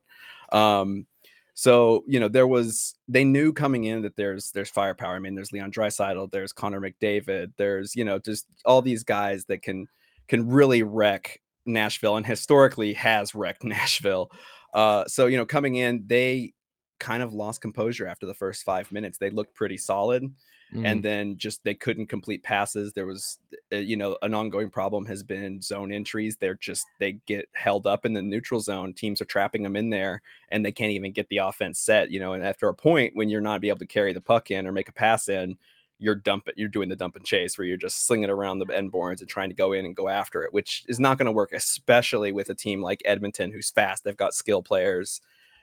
um 0.54 1.06
so 1.54 2.04
you 2.08 2.20
know 2.20 2.28
there 2.28 2.48
was 2.48 2.96
they 3.08 3.24
knew 3.24 3.54
coming 3.54 3.84
in 3.84 4.02
that 4.04 4.16
there's 4.16 4.52
there's 4.52 4.70
firepower. 4.70 5.16
I 5.16 5.20
mean, 5.20 5.36
there's 5.36 5.52
Leon 5.52 5.72
Draisaitl, 5.72 6.32
there's 6.32 6.54
Connor 6.54 6.82
McDavid, 6.82 7.52
there's 7.58 7.96
you 7.96 8.06
know 8.06 8.20
just 8.20 8.48
all 8.66 8.82
these 8.82 9.04
guys 9.04 9.46
that 9.46 9.62
can 9.62 9.88
can 10.28 10.48
really 10.48 10.84
wreck 10.84 11.42
Nashville 11.66 12.18
and 12.18 12.26
historically 12.26 12.94
has 12.94 13.36
wrecked 13.36 13.64
Nashville. 13.66 14.32
Uh, 14.74 15.06
so 15.08 15.28
you 15.28 15.38
know 15.38 15.46
coming 15.46 15.76
in 15.76 16.04
they 16.08 16.54
kind 17.02 17.22
of 17.22 17.34
lost 17.34 17.60
composure 17.60 18.08
after 18.08 18.26
the 18.26 18.34
first 18.34 18.64
five 18.64 18.90
minutes. 18.92 19.18
They 19.18 19.30
looked 19.30 19.54
pretty 19.56 19.78
solid 19.78 20.32
Mm, 20.74 20.86
and 20.86 21.04
then 21.04 21.38
just 21.38 21.64
they 21.64 21.74
couldn't 21.74 22.08
complete 22.08 22.44
passes. 22.44 22.94
There 22.94 23.06
was 23.06 23.40
uh, 23.74 23.78
you 23.78 23.98
know 23.98 24.18
an 24.22 24.34
ongoing 24.34 24.70
problem 24.70 25.06
has 25.06 25.22
been 25.22 25.62
zone 25.62 25.92
entries. 25.92 26.38
They're 26.38 26.56
just 26.56 26.86
they 27.00 27.14
get 27.26 27.50
held 27.54 27.88
up 27.88 28.06
in 28.06 28.14
the 28.14 28.22
neutral 28.22 28.62
zone. 28.62 28.94
Teams 28.94 29.22
are 29.22 29.26
trapping 29.26 29.64
them 29.64 29.76
in 29.76 29.90
there 29.90 30.22
and 30.50 30.66
they 30.66 30.72
can't 30.72 30.92
even 30.92 31.12
get 31.12 31.28
the 31.30 31.38
offense 31.38 31.80
set 31.80 32.12
you 32.12 32.20
know 32.20 32.34
and 32.34 32.44
after 32.44 32.70
a 32.70 32.74
point 32.74 33.16
when 33.16 33.30
you're 33.30 33.42
not 33.42 33.62
be 33.62 33.70
able 33.70 33.80
to 33.80 33.86
carry 33.86 34.14
the 34.14 34.22
puck 34.22 34.52
in 34.52 34.66
or 34.66 34.72
make 34.72 34.90
a 34.90 34.94
pass 34.94 35.30
in 35.30 35.58
you're 36.00 36.16
dumping 36.16 36.54
you're 36.58 36.70
doing 36.70 36.90
the 36.90 36.96
dump 36.96 37.16
and 37.16 37.26
chase 37.26 37.58
where 37.58 37.66
you're 37.66 37.78
just 37.78 38.06
slinging 38.06 38.30
around 38.30 38.60
the 38.60 38.66
end 38.76 38.92
boards 38.92 39.22
and 39.22 39.30
trying 39.30 39.50
to 39.50 39.56
go 39.56 39.74
in 39.74 39.86
and 39.86 39.96
go 39.96 40.08
after 40.10 40.44
it 40.44 40.54
which 40.54 40.84
is 40.88 41.00
not 41.00 41.18
going 41.18 41.26
to 41.26 41.32
work 41.32 41.52
especially 41.54 42.32
with 42.32 42.50
a 42.50 42.56
team 42.56 42.82
like 42.82 43.02
edmonton 43.06 43.52
who's 43.52 43.70
fast. 43.70 44.04
They've 44.04 44.16
got 44.16 44.34
skill 44.34 44.62
players 44.62 45.22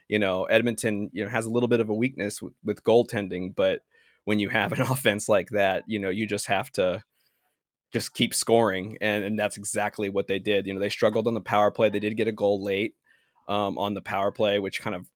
you 0.09 0.19
know 0.19 0.45
edmonton 0.45 1.11
you 1.13 1.25
know 1.25 1.31
has 1.31 1.47
a 1.47 1.51
little 1.51 1.69
bit 1.69 1.81
of 1.81 1.89
a 1.89 1.95
weakness 1.95 2.43
with, 2.43 2.55
with 2.65 2.83
goaltending 2.83 3.55
but 3.55 3.83
when 4.29 4.39
you 4.39 4.51
have 4.51 4.73
an 4.73 4.83
offense 4.91 5.27
like 5.27 5.49
that, 5.49 5.85
you 5.87 5.99
know, 5.99 6.11
you 6.11 6.27
just 6.27 6.45
have 6.49 6.71
to 6.73 7.03
just 7.95 8.13
keep 8.13 8.35
scoring. 8.35 8.99
And, 9.01 9.25
and 9.25 9.39
that's 9.39 9.57
exactly 9.57 10.11
what 10.11 10.27
they 10.27 10.39
did. 10.39 10.67
You 10.67 10.75
know, 10.75 10.81
they 10.81 10.91
struggled 10.91 11.27
on 11.27 11.33
the 11.33 11.41
power 11.41 11.71
play. 11.71 11.89
They 11.89 11.99
did 11.99 12.15
get 12.15 12.29
a 12.29 12.33
goal 12.33 12.63
late 12.63 12.95
um, 13.49 13.79
on 13.79 13.95
the 13.95 14.03
power 14.03 14.31
play, 14.31 14.59
which 14.59 14.83
kind 14.83 14.95
of 14.95 15.09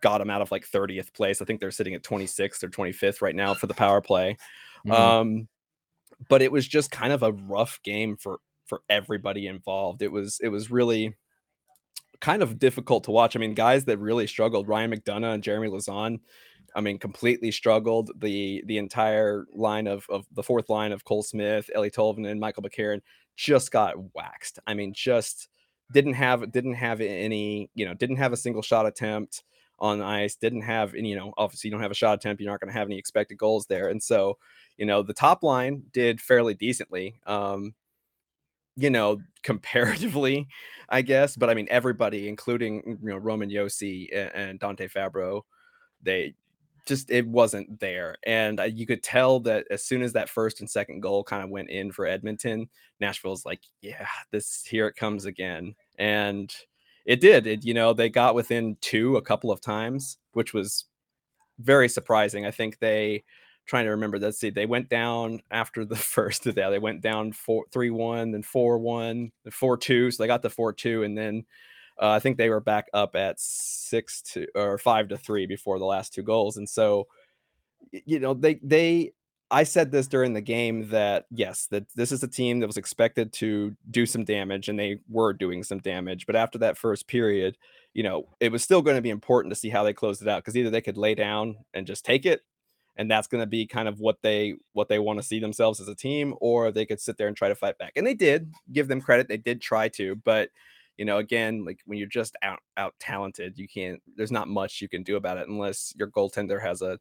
got 0.00 0.18
them 0.18 0.30
out 0.30 0.40
of 0.40 0.52
like 0.52 0.70
30th 0.70 1.12
place. 1.12 1.42
I 1.42 1.46
think 1.46 1.58
they're 1.58 1.72
sitting 1.72 1.94
at 1.94 2.04
26th 2.04 2.62
or 2.62 2.68
25th 2.68 3.22
right 3.22 3.34
now 3.34 3.54
for 3.54 3.66
the 3.66 3.74
power 3.74 4.00
play. 4.00 4.36
mhm. 4.86 4.92
Um, 4.92 5.48
but 6.28 6.40
it 6.40 6.52
was 6.52 6.68
just 6.68 6.92
kind 6.92 7.12
of 7.12 7.24
a 7.24 7.32
rough 7.32 7.80
game 7.82 8.16
for 8.16 8.38
for 8.66 8.82
everybody 8.88 9.48
involved. 9.48 10.00
It 10.00 10.12
was 10.12 10.38
it 10.40 10.48
was 10.48 10.70
really 10.70 11.16
kind 12.20 12.42
of 12.42 12.58
difficult 12.58 13.04
to 13.04 13.10
watch. 13.10 13.36
I 13.36 13.38
mean, 13.38 13.54
guys 13.54 13.84
that 13.84 13.98
really 13.98 14.26
struggled, 14.26 14.68
Ryan 14.68 14.92
McDonagh 14.92 15.34
and 15.34 15.42
Jeremy 15.42 15.68
Lauzon, 15.68 16.20
I 16.74 16.80
mean, 16.80 16.98
completely 16.98 17.50
struggled. 17.50 18.10
The 18.20 18.62
the 18.66 18.78
entire 18.78 19.46
line 19.52 19.86
of 19.86 20.06
of 20.08 20.26
the 20.32 20.42
fourth 20.42 20.68
line 20.68 20.92
of 20.92 21.04
Cole 21.04 21.22
Smith, 21.22 21.70
Eeli 21.76 21.92
Tolvanen, 21.92 22.30
and 22.30 22.40
Michael 22.40 22.62
McCarron 22.62 23.00
just 23.36 23.70
got 23.70 23.94
waxed. 24.14 24.58
I 24.66 24.74
mean, 24.74 24.92
just 24.92 25.48
didn't 25.92 26.14
have 26.14 26.50
didn't 26.52 26.74
have 26.74 27.00
any, 27.00 27.70
you 27.74 27.86
know, 27.86 27.94
didn't 27.94 28.16
have 28.16 28.32
a 28.32 28.36
single 28.36 28.62
shot 28.62 28.86
attempt 28.86 29.42
on 29.78 30.02
ice, 30.02 30.34
didn't 30.34 30.62
have 30.62 30.94
any, 30.94 31.10
you 31.10 31.16
know, 31.16 31.32
obviously 31.38 31.68
you 31.68 31.72
don't 31.72 31.82
have 31.82 31.90
a 31.90 31.94
shot 31.94 32.14
attempt, 32.14 32.42
you're 32.42 32.50
not 32.50 32.60
going 32.60 32.72
to 32.72 32.78
have 32.78 32.88
any 32.88 32.98
expected 32.98 33.38
goals 33.38 33.66
there. 33.66 33.88
And 33.88 34.02
so, 34.02 34.38
you 34.76 34.84
know, 34.86 35.02
the 35.02 35.14
top 35.14 35.42
line 35.42 35.84
did 35.92 36.20
fairly 36.20 36.54
decently. 36.54 37.20
Um, 37.26 37.74
you 38.78 38.90
know, 38.90 39.20
comparatively, 39.42 40.48
I 40.88 41.02
guess. 41.02 41.36
But 41.36 41.50
I 41.50 41.54
mean, 41.54 41.68
everybody, 41.70 42.28
including 42.28 42.98
you 43.02 43.10
know 43.10 43.16
Roman 43.16 43.50
Josi 43.50 44.08
and, 44.14 44.30
and 44.34 44.60
Dante 44.60 44.88
Fabbro, 44.88 45.42
they 46.02 46.34
just 46.86 47.10
it 47.10 47.26
wasn't 47.26 47.80
there, 47.80 48.16
and 48.24 48.60
uh, 48.60 48.64
you 48.64 48.86
could 48.86 49.02
tell 49.02 49.40
that 49.40 49.66
as 49.70 49.84
soon 49.84 50.02
as 50.02 50.12
that 50.14 50.30
first 50.30 50.60
and 50.60 50.70
second 50.70 51.00
goal 51.00 51.22
kind 51.24 51.42
of 51.44 51.50
went 51.50 51.70
in 51.70 51.92
for 51.92 52.06
Edmonton, 52.06 52.68
Nashville's 53.00 53.44
like, 53.44 53.60
yeah, 53.82 54.06
this 54.30 54.64
here 54.64 54.86
it 54.86 54.96
comes 54.96 55.24
again, 55.26 55.74
and 55.98 56.54
it 57.04 57.20
did. 57.20 57.46
It 57.46 57.64
you 57.64 57.74
know 57.74 57.92
they 57.92 58.08
got 58.08 58.34
within 58.34 58.76
two 58.80 59.16
a 59.16 59.22
couple 59.22 59.50
of 59.50 59.60
times, 59.60 60.18
which 60.32 60.54
was 60.54 60.86
very 61.58 61.88
surprising. 61.88 62.46
I 62.46 62.52
think 62.52 62.78
they 62.78 63.24
trying 63.68 63.84
to 63.84 63.90
remember. 63.90 64.18
Let's 64.18 64.40
see. 64.40 64.50
They 64.50 64.66
went 64.66 64.88
down 64.88 65.42
after 65.50 65.84
the 65.84 65.96
first 65.96 66.44
that. 66.44 66.54
They 66.54 66.78
went 66.78 67.02
down 67.02 67.32
four 67.32 67.66
three 67.70 67.90
one, 67.90 68.32
then 68.32 68.42
four 68.42 68.78
one, 68.78 69.30
then 69.44 69.52
four 69.52 69.76
two. 69.76 70.10
So 70.10 70.22
they 70.22 70.26
got 70.26 70.42
the 70.42 70.50
four 70.50 70.72
two, 70.72 71.04
and 71.04 71.16
then 71.16 71.44
uh, 72.00 72.10
I 72.10 72.18
think 72.18 72.36
they 72.36 72.48
were 72.48 72.60
back 72.60 72.86
up 72.92 73.14
at 73.14 73.38
six 73.38 74.22
to 74.32 74.46
or 74.54 74.78
five 74.78 75.08
to 75.08 75.16
three 75.16 75.46
before 75.46 75.78
the 75.78 75.84
last 75.84 76.14
two 76.14 76.22
goals. 76.22 76.56
And 76.56 76.68
so, 76.68 77.06
you 77.92 78.18
know, 78.18 78.34
they 78.34 78.58
they 78.62 79.12
I 79.50 79.64
said 79.64 79.90
this 79.90 80.08
during 80.08 80.32
the 80.32 80.40
game 80.40 80.88
that 80.88 81.26
yes, 81.30 81.66
that 81.70 81.86
this 81.94 82.12
is 82.12 82.22
a 82.22 82.28
team 82.28 82.60
that 82.60 82.66
was 82.66 82.76
expected 82.76 83.32
to 83.34 83.76
do 83.90 84.06
some 84.06 84.24
damage, 84.24 84.68
and 84.68 84.78
they 84.78 84.98
were 85.08 85.32
doing 85.32 85.62
some 85.62 85.78
damage. 85.78 86.26
But 86.26 86.36
after 86.36 86.58
that 86.58 86.78
first 86.78 87.06
period, 87.06 87.56
you 87.94 88.02
know, 88.02 88.28
it 88.40 88.52
was 88.52 88.62
still 88.62 88.82
going 88.82 88.96
to 88.96 89.02
be 89.02 89.10
important 89.10 89.52
to 89.52 89.58
see 89.58 89.70
how 89.70 89.84
they 89.84 89.92
closed 89.92 90.22
it 90.22 90.28
out 90.28 90.42
because 90.42 90.56
either 90.56 90.70
they 90.70 90.80
could 90.80 90.98
lay 90.98 91.14
down 91.14 91.56
and 91.74 91.86
just 91.86 92.04
take 92.04 92.26
it, 92.26 92.42
and 92.98 93.08
that's 93.10 93.28
going 93.28 93.40
to 93.40 93.46
be 93.46 93.66
kind 93.66 93.88
of 93.88 94.00
what 94.00 94.18
they 94.22 94.56
what 94.72 94.88
they 94.88 94.98
want 94.98 95.18
to 95.18 95.26
see 95.26 95.38
themselves 95.38 95.80
as 95.80 95.88
a 95.88 95.94
team, 95.94 96.34
or 96.40 96.70
they 96.70 96.84
could 96.84 97.00
sit 97.00 97.16
there 97.16 97.28
and 97.28 97.36
try 97.36 97.48
to 97.48 97.54
fight 97.54 97.78
back. 97.78 97.92
And 97.96 98.06
they 98.06 98.14
did 98.14 98.52
give 98.72 98.88
them 98.88 99.00
credit; 99.00 99.28
they 99.28 99.36
did 99.36 99.62
try 99.62 99.88
to, 99.90 100.16
but 100.16 100.50
you 100.98 101.04
know, 101.04 101.18
again, 101.18 101.64
like 101.64 101.78
when 101.86 101.98
you're 101.98 102.08
just 102.08 102.36
out 102.42 102.58
out 102.76 102.94
talented, 102.98 103.56
you 103.56 103.68
can't. 103.68 104.02
There's 104.16 104.32
not 104.32 104.48
much 104.48 104.82
you 104.82 104.88
can 104.88 105.04
do 105.04 105.16
about 105.16 105.38
it 105.38 105.48
unless 105.48 105.94
your 105.96 106.08
goaltender 106.08 106.60
has 106.60 106.82
a 106.82 106.98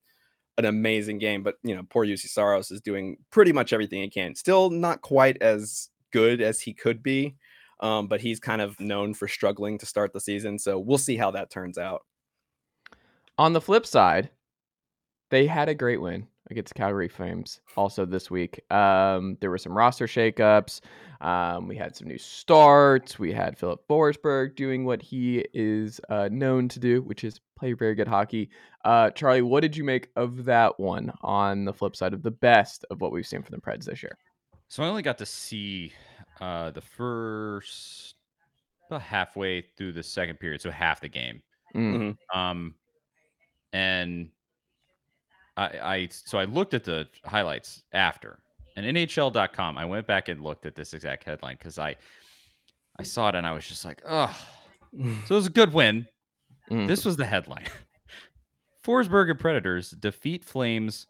an 0.59 0.65
amazing 0.65 1.17
game. 1.17 1.41
But 1.41 1.55
you 1.63 1.75
know, 1.75 1.83
poor 1.89 2.05
Juuse 2.05 2.27
Saros 2.27 2.71
is 2.71 2.79
doing 2.79 3.17
pretty 3.31 3.51
much 3.51 3.73
everything 3.73 4.01
he 4.01 4.09
can. 4.09 4.35
Still 4.35 4.69
not 4.69 5.01
quite 5.01 5.41
as 5.41 5.89
good 6.13 6.41
as 6.41 6.61
he 6.61 6.73
could 6.73 7.01
be, 7.01 7.35
um, 7.79 8.07
but 8.07 8.21
he's 8.21 8.39
kind 8.39 8.61
of 8.61 8.79
known 8.79 9.15
for 9.15 9.27
struggling 9.27 9.79
to 9.79 9.87
start 9.87 10.13
the 10.13 10.21
season. 10.21 10.59
So 10.59 10.77
we'll 10.77 10.99
see 10.99 11.17
how 11.17 11.31
that 11.31 11.49
turns 11.49 11.79
out. 11.79 12.03
On 13.39 13.53
the 13.53 13.61
flip 13.61 13.85
side, 13.85 14.29
they 15.29 15.47
had 15.47 15.69
a 15.69 15.75
great 15.75 16.01
win 16.01 16.27
against 16.49 16.75
Calgary 16.75 17.09
Flames 17.09 17.59
also 17.75 18.05
this 18.05 18.31
week. 18.31 18.61
Um, 18.71 19.37
there 19.41 19.49
were 19.49 19.57
some 19.57 19.77
roster 19.77 20.07
shakeups. 20.07 20.81
Um, 21.19 21.67
we 21.67 21.75
had 21.75 21.95
some 21.95 22.07
new 22.07 22.17
starts. 22.17 23.19
We 23.19 23.33
had 23.33 23.57
Filip 23.57 23.85
Forsberg 23.87 24.55
doing 24.55 24.85
what 24.85 25.01
he 25.01 25.45
is 25.53 25.99
uh, 26.09 26.29
known 26.31 26.67
to 26.69 26.79
do, 26.79 27.01
which 27.01 27.23
is 27.23 27.41
play 27.57 27.73
very 27.73 27.95
good 27.95 28.07
hockey. 28.07 28.49
Uh, 28.85 29.09
Charlie, 29.11 29.41
what 29.41 29.61
did 29.61 29.75
you 29.75 29.83
make 29.83 30.09
of 30.15 30.45
that 30.45 30.79
one 30.79 31.11
on 31.21 31.65
the 31.65 31.73
flip 31.73 31.95
side 31.95 32.13
of 32.13 32.23
the 32.23 32.31
best 32.31 32.85
of 32.91 33.01
what 33.01 33.11
we've 33.11 33.27
seen 33.27 33.41
from 33.41 33.55
the 33.55 33.61
Preds 33.61 33.85
this 33.85 34.01
year? 34.01 34.17
So 34.69 34.83
I 34.83 34.87
only 34.87 35.01
got 35.01 35.17
to 35.17 35.25
see 35.25 35.91
uh, 36.39 36.71
the 36.71 36.81
first 36.81 38.15
about 38.87 39.01
halfway 39.01 39.61
through 39.61 39.93
the 39.93 40.03
second 40.03 40.39
period, 40.39 40.61
so 40.61 40.71
half 40.71 41.01
the 41.01 41.09
game. 41.09 41.41
Mm. 41.75 42.15
Um, 42.33 42.75
and 43.73 44.29
I, 45.57 45.63
I 45.95 46.07
so 46.11 46.37
I 46.37 46.45
looked 46.45 46.73
at 46.73 46.83
the 46.83 47.07
highlights 47.25 47.83
after, 47.93 48.39
and 48.75 48.85
NHL.com. 48.85 49.77
I 49.77 49.85
went 49.85 50.07
back 50.07 50.29
and 50.29 50.41
looked 50.41 50.65
at 50.65 50.75
this 50.75 50.93
exact 50.93 51.23
headline 51.23 51.55
because 51.57 51.79
I 51.79 51.95
I 52.99 53.03
saw 53.03 53.29
it 53.29 53.35
and 53.35 53.45
I 53.45 53.51
was 53.51 53.67
just 53.67 53.83
like, 53.85 54.01
oh. 54.07 54.35
So 55.25 55.35
it 55.35 55.37
was 55.37 55.47
a 55.47 55.51
good 55.51 55.73
win. 55.73 56.07
Mm. 56.71 56.87
This 56.87 57.03
was 57.05 57.17
the 57.17 57.25
headline. 57.25 57.65
Forsberg 58.85 59.29
and 59.29 59.39
Predators 59.39 59.91
defeat 59.91 60.43
Flames 60.43 61.07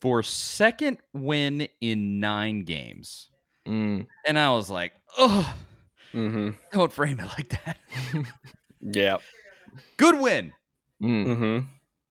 for 0.00 0.22
second 0.22 0.98
win 1.12 1.68
in 1.80 2.20
nine 2.20 2.64
games. 2.64 3.28
Mm. 3.68 4.06
And 4.24 4.38
I 4.38 4.50
was 4.50 4.70
like, 4.70 4.92
oh, 5.18 5.54
Mm-hmm. 6.14 6.50
don't 6.72 6.92
frame 6.92 7.20
it 7.20 7.26
like 7.26 7.50
that. 7.64 7.78
Yeah. 8.80 9.16
Good 9.96 10.20
win. 10.20 10.52
Mm. 11.02 11.26
Mm-hmm. 11.26 11.66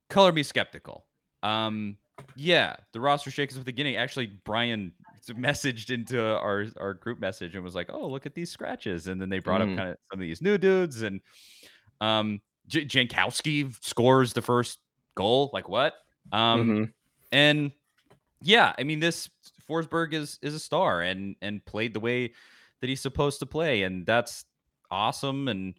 Color 0.09 0.33
me 0.33 0.43
skeptical. 0.43 1.05
Um, 1.45 1.97
yeah, 2.35 2.75
the 2.93 2.99
roster 2.99 3.29
shakes 3.31 3.53
at 3.55 3.59
the 3.59 3.65
beginning. 3.65 3.97
Actually, 3.97 4.27
Bryan 4.45 4.91
messaged 5.29 5.89
into 5.89 6.21
our 6.37 6.65
our 6.77 6.93
group 6.93 7.19
message 7.19 7.55
and 7.55 7.63
was 7.63 7.75
like, 7.75 7.89
"Oh, 7.91 8.07
look 8.07 8.25
at 8.25 8.33
these 8.33 8.51
scratches," 8.51 9.07
and 9.07 9.21
then 9.21 9.29
they 9.29 9.39
brought 9.39 9.61
Mm. 9.61 9.71
up 9.73 9.77
kind 9.77 9.89
of 9.89 9.97
some 10.11 10.19
of 10.19 10.21
these 10.21 10.41
new 10.41 10.57
dudes, 10.57 11.01
and 11.01 11.21
um, 12.01 12.41
J- 12.67 12.85
Jankowski 12.85 13.73
scores 13.83 14.33
the 14.33 14.41
first 14.41 14.79
goal. 15.15 15.49
Like 15.53 15.69
what? 15.69 15.93
Um, 16.31 16.67
Mhm. 16.67 16.93
and 17.31 17.71
yeah, 18.41 18.73
I 18.77 18.83
mean 18.83 18.99
this 18.99 19.29
Forsberg 19.69 20.13
is 20.13 20.39
is 20.41 20.53
a 20.53 20.59
star 20.59 21.01
and 21.01 21.35
and 21.41 21.63
played 21.65 21.93
the 21.93 21.99
way 21.99 22.33
that 22.81 22.87
he's 22.87 23.01
supposed 23.01 23.39
to 23.39 23.45
play, 23.45 23.83
and 23.83 24.05
that's 24.05 24.45
awesome. 24.91 25.47
And 25.47 25.75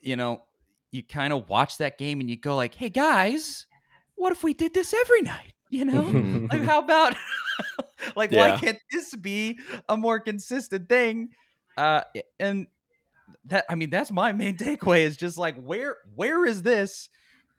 you 0.00 0.16
know, 0.16 0.44
you 0.92 1.02
kind 1.02 1.32
of 1.32 1.48
watch 1.48 1.78
that 1.78 1.98
game 1.98 2.20
and 2.20 2.28
you 2.28 2.36
go 2.36 2.56
like, 2.56 2.74
"Hey 2.74 2.88
guys, 2.90 3.66
what 4.18 4.32
if 4.32 4.42
we 4.42 4.54
did 4.54 4.74
this 4.74 4.94
every 4.94 5.22
night?" 5.22 5.54
You 5.70 5.84
know, 5.84 6.48
like 6.50 6.62
how 6.62 6.78
about 6.84 7.16
like 8.16 8.32
why 8.32 8.56
can't 8.56 8.78
this 8.92 9.14
be 9.14 9.58
a 9.88 9.96
more 9.96 10.20
consistent 10.20 10.88
thing? 10.88 11.30
Uh, 11.76 12.02
and 12.40 12.66
that 13.46 13.64
I 13.68 13.74
mean 13.74 13.90
that's 13.90 14.10
my 14.10 14.32
main 14.32 14.56
takeaway 14.58 15.00
is 15.00 15.16
just 15.16 15.38
like 15.38 15.56
where 15.60 15.96
where 16.14 16.46
is 16.46 16.62
this 16.62 17.08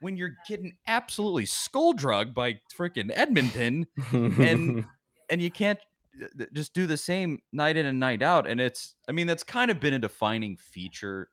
when 0.00 0.16
you're 0.16 0.36
getting 0.48 0.76
absolutely 0.86 1.46
skull 1.46 1.92
drugged 1.92 2.34
by 2.34 2.58
freaking 2.76 3.10
Edmonton 3.14 3.86
and 4.12 4.84
and 5.28 5.42
you 5.42 5.50
can't 5.50 5.78
uh, 6.22 6.44
just 6.52 6.74
do 6.74 6.86
the 6.86 6.96
same 6.96 7.38
night 7.52 7.76
in 7.76 7.86
and 7.86 8.00
night 8.00 8.22
out 8.22 8.48
and 8.48 8.60
it's 8.60 8.96
i 9.08 9.12
mean 9.12 9.26
that's 9.26 9.44
kind 9.44 9.70
of 9.70 9.78
been 9.78 9.94
a 9.94 9.98
defining 9.98 10.56
feature 10.56 11.28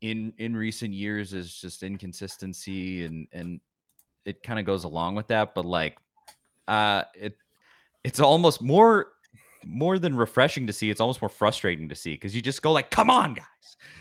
in 0.00 0.32
in 0.38 0.56
recent 0.56 0.94
years 0.94 1.32
is 1.34 1.54
just 1.54 1.82
inconsistency 1.82 3.04
and 3.04 3.26
and 3.32 3.60
it 4.24 4.42
kind 4.42 4.58
of 4.58 4.64
goes 4.64 4.84
along 4.84 5.14
with 5.14 5.28
that 5.28 5.54
but 5.54 5.64
like 5.64 5.96
uh 6.68 7.02
it 7.14 7.36
it's 8.04 8.20
almost 8.20 8.62
more 8.62 9.08
more 9.64 9.98
than 9.98 10.16
refreshing 10.16 10.66
to 10.66 10.72
see 10.72 10.90
it's 10.90 11.00
almost 11.00 11.22
more 11.22 11.28
frustrating 11.28 11.88
to 11.88 11.94
see 11.94 12.12
because 12.14 12.34
you 12.34 12.42
just 12.42 12.62
go 12.62 12.72
like 12.72 12.90
come 12.90 13.10
on 13.10 13.34
guys 13.34 13.46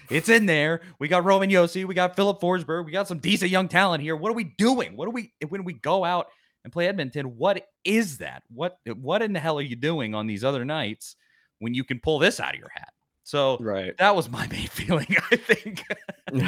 it's 0.10 0.30
in 0.30 0.46
there 0.46 0.82
we 1.00 1.08
got 1.08 1.24
roman 1.24 1.50
josi 1.50 1.86
we 1.86 1.94
got 1.94 2.16
filip 2.16 2.40
forsberg 2.40 2.86
we 2.86 2.92
got 2.92 3.08
some 3.08 3.20
decent 3.20 3.51
young 3.51 3.68
talent 3.68 4.01
here 4.01 4.16
what 4.16 4.30
are 4.32 4.36
we 4.36 4.44
doing 4.58 4.96
what 4.96 5.08
are 5.08 5.12
we 5.12 5.32
when 5.50 5.63
we 5.63 5.74
go 5.74 6.04
out 6.04 6.28
and 6.63 6.72
play 6.72 6.88
Edmonton. 6.88 7.38
What 7.38 7.66
is 7.84 8.18
that? 8.20 8.44
What 8.54 8.78
what 8.86 9.22
in 9.22 9.34
the 9.34 9.40
hell 9.40 9.58
are 9.58 9.63
you 9.63 9.75
doing 9.75 10.13
on 10.13 10.28
these 10.28 10.44
other 10.44 10.66
nights 10.66 11.16
when 11.60 11.74
you 11.74 11.84
can 11.84 12.00
pull 12.00 12.20
this 12.20 12.40
out 12.40 12.54
of 12.54 12.60
your 12.60 12.70
hat? 12.74 12.90
So 13.24 13.58
right. 13.60 13.96
that 13.98 14.16
was 14.16 14.30
my 14.30 14.48
main 14.48 14.68
feeling, 14.72 15.16
I 15.32 15.36
think. 15.36 15.84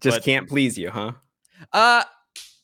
Just 0.00 0.18
But- 0.18 0.24
can't 0.24 0.48
please 0.48 0.78
you, 0.78 0.90
huh? 0.90 1.12
Uh 1.72 2.04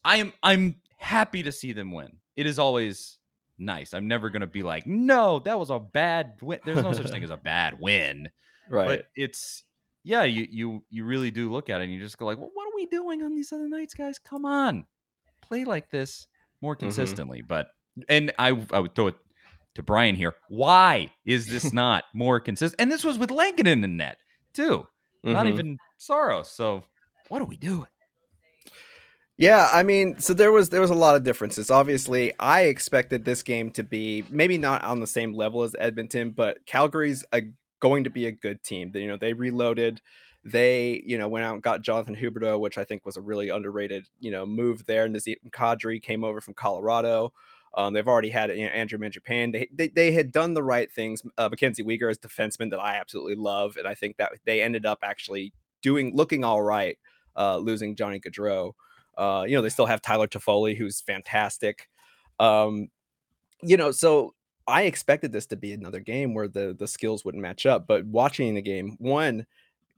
I 0.05 0.17
am 0.17 0.33
I'm 0.43 0.77
happy 0.99 1.43
to 1.43 1.53
see 1.53 1.73
them 1.73 1.93
win. 1.93 2.17
It 2.37 2.47
is 2.47 2.59
always 2.59 3.19
nice. 3.59 3.95
I'm 3.95 4.09
never 4.09 4.31
gonna 4.31 4.47
be 4.47 4.63
like, 4.63 4.87
no, 4.87 5.39
that 5.41 5.59
was 5.59 5.71
a 5.71 5.79
bad 5.79 6.35
win. 6.41 6.61
There's 6.65 6.83
no 6.83 6.93
such 6.93 7.11
thing 7.11 7.25
as 7.25 7.31
a 7.31 7.37
bad 7.37 7.79
win. 7.81 8.29
Right. 8.71 8.87
But 8.87 9.07
it's 9.15 9.63
yeah, 10.05 10.25
you 10.25 10.47
you 10.51 10.85
you 10.89 11.05
really 11.05 11.31
do 11.31 11.53
look 11.53 11.69
at 11.69 11.83
it 11.83 11.85
and 11.85 11.93
you 11.93 12.01
just 12.01 12.17
go 12.17 12.25
like, 12.25 12.39
well, 12.39 12.49
what 12.55 12.65
are 12.67 12.75
we 12.75 12.87
doing 12.87 13.23
on 13.23 13.35
these 13.35 13.53
other 13.53 13.69
nights, 13.69 13.93
guys? 13.93 14.19
Come 14.19 14.47
on, 14.47 14.87
play 15.43 15.65
like 15.67 15.91
this 15.91 16.27
more 16.63 16.75
consistently. 16.75 17.43
But 17.43 17.69
and 18.09 18.33
I 18.39 18.59
I 18.73 18.81
would 18.81 18.95
throw 18.95 19.09
it 19.09 19.17
to 19.75 19.83
Bryan 19.83 20.17
here. 20.17 20.35
Why 20.49 21.11
is 21.27 21.47
this 21.47 21.73
not 21.75 22.05
more 22.15 22.41
consistent? 22.41 22.81
And 22.81 22.91
this 22.91 23.05
was 23.05 23.19
with 23.19 23.29
Lankin 23.29 23.67
in 23.67 23.83
the 23.83 23.89
net 23.89 24.17
too, 24.55 24.87
not 25.23 25.45
Mhm. 25.45 25.53
even 25.53 25.79
Saros. 25.99 26.51
So 26.51 26.85
what 27.29 27.43
are 27.43 27.47
we 27.47 27.59
doing? 27.59 27.87
Yeah, 29.37 29.69
I 29.73 29.83
mean, 29.83 30.19
so 30.21 30.33
there 30.33 30.53
was 30.53 30.69
there 30.69 30.81
was 30.81 30.91
a 30.91 30.95
lot 30.95 31.17
of 31.17 31.25
differences. 31.25 31.71
Obviously, 31.71 32.33
I 32.39 32.63
expected 32.63 33.25
this 33.25 33.43
game 33.43 33.71
to 33.73 33.83
be 33.83 34.25
maybe 34.31 34.59
not 34.59 34.85
on 34.85 35.01
the 35.01 35.07
same 35.09 35.35
level 35.35 35.65
as 35.65 35.75
Edmonton, 35.79 36.31
but 36.31 36.65
Calgary's 36.67 37.25
a, 37.33 37.43
going 37.81 38.05
to 38.05 38.11
be 38.11 38.27
a 38.27 38.33
good 38.33 38.63
team. 38.63 38.93
You 38.95 39.09
know, 39.09 39.17
they 39.17 39.33
reloaded. 39.33 40.01
They, 40.45 41.03
you 41.07 41.19
know, 41.19 41.27
went 41.27 41.45
out 41.45 41.55
and 41.55 41.63
got 41.63 41.83
Jonathan 41.83 42.15
Huberdeau, 42.15 42.61
which 42.61 42.79
I 42.79 42.85
think 42.85 43.05
was 43.07 43.17
a 43.17 43.23
really 43.23 43.49
underrated, 43.49 44.07
you 44.21 44.31
know, 44.31 44.45
move 44.45 44.85
there. 44.87 45.09
Nazem 45.09 45.37
Kadri 45.51 46.01
came 46.03 46.23
over 46.23 46.41
from 46.41 46.55
Colorado. 46.55 47.33
Um, 47.77 47.93
they've 47.95 48.07
already 48.07 48.29
had 48.31 48.51
you 48.51 48.67
know, 48.67 48.71
Andrew 48.73 48.99
Mangiapane. 48.99 49.53
They, 49.53 49.69
they 49.75 49.89
they 49.89 50.13
had 50.13 50.31
done 50.31 50.55
the 50.55 50.63
right 50.63 50.93
things. 50.93 51.23
Uh, 51.39 51.49
Mackenzie 51.49 51.83
Weegar 51.83 52.11
is 52.11 52.19
defenseman 52.19 52.71
that 52.71 52.79
I 52.79 52.97
absolutely 52.97 53.35
love, 53.35 53.77
and 53.79 53.89
I 53.89 53.95
think 53.95 54.17
that 54.19 54.33
they 54.45 54.63
ended 54.63 54.87
up 54.87 55.01
actually 55.03 55.53
doing 55.83 56.15
looking 56.15 56.45
all 56.45 56.63
right, 56.63 56.97
uh, 57.37 57.57
losing 57.57 57.97
Johnny 57.97 58.21
Gaudreau. 58.21 58.75
Uh, 59.17 59.45
you 59.47 59.55
know, 59.57 59.63
they 59.63 59.69
still 59.69 59.87
have 59.87 60.03
Tyler 60.03 60.29
Toffoli, 60.29 60.77
who's 60.77 61.01
fantastic. 61.01 61.89
Um, 62.41 62.89
you 63.63 63.77
know, 63.77 63.91
so 63.91 64.35
I 64.67 64.83
expected 64.83 65.33
this 65.33 65.47
to 65.47 65.57
be 65.57 65.73
another 65.73 66.01
game 66.01 66.35
where 66.35 66.49
the 66.49 66.75
the 66.79 66.89
skills 66.89 67.25
wouldn't 67.25 67.43
match 67.43 67.67
up. 67.67 67.87
But 67.87 68.07
watching 68.07 68.55
the 68.55 68.63
game, 68.63 68.97
one, 68.99 69.47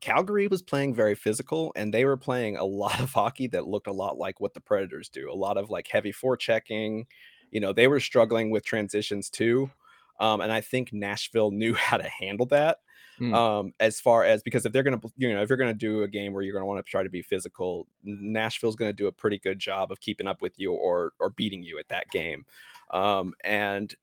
Calgary 0.00 0.48
was 0.48 0.62
playing 0.62 0.94
very 0.94 1.14
physical, 1.14 1.72
and 1.76 1.92
they 1.92 2.04
were 2.04 2.16
playing 2.16 2.56
a 2.56 2.64
lot 2.64 3.00
of 3.00 3.12
hockey 3.12 3.46
that 3.48 3.66
looked 3.66 3.86
a 3.86 3.92
lot 3.92 4.18
like 4.18 4.40
what 4.40 4.54
the 4.54 4.60
Predators 4.60 5.08
do. 5.08 5.30
A 5.30 5.34
lot 5.34 5.56
of 5.56 5.70
like 5.70 5.88
heavy 5.88 6.12
forechecking. 6.12 7.06
You 7.50 7.60
know, 7.60 7.72
they 7.72 7.88
were 7.88 8.00
struggling 8.00 8.50
with 8.50 8.64
transitions 8.64 9.30
too. 9.30 9.70
Um, 10.18 10.40
and 10.40 10.52
I 10.52 10.60
think 10.60 10.92
Nashville 10.92 11.50
knew 11.52 11.74
how 11.74 11.96
to 11.96 12.08
handle 12.08 12.46
that. 12.46 12.78
Hmm. 13.18 13.32
Um, 13.32 13.72
as 13.80 13.98
far 13.98 14.24
as 14.24 14.42
because 14.42 14.66
if 14.66 14.72
they're 14.72 14.82
gonna, 14.82 15.00
you 15.16 15.32
know, 15.32 15.42
if 15.42 15.48
you're 15.48 15.56
gonna 15.56 15.72
do 15.72 16.02
a 16.02 16.08
game 16.08 16.34
where 16.34 16.42
you're 16.42 16.52
gonna 16.52 16.66
want 16.66 16.84
to 16.84 16.90
try 16.90 17.02
to 17.02 17.08
be 17.08 17.22
physical, 17.22 17.86
Nashville's 18.04 18.76
gonna 18.76 18.92
do 18.92 19.06
a 19.06 19.12
pretty 19.12 19.38
good 19.38 19.58
job 19.58 19.90
of 19.90 20.00
keeping 20.00 20.26
up 20.26 20.42
with 20.42 20.58
you 20.58 20.72
or 20.72 21.12
or 21.18 21.30
beating 21.30 21.62
you 21.62 21.78
at 21.78 21.88
that 21.88 22.10
game. 22.10 22.44
Um, 22.90 23.32
and 23.42 23.94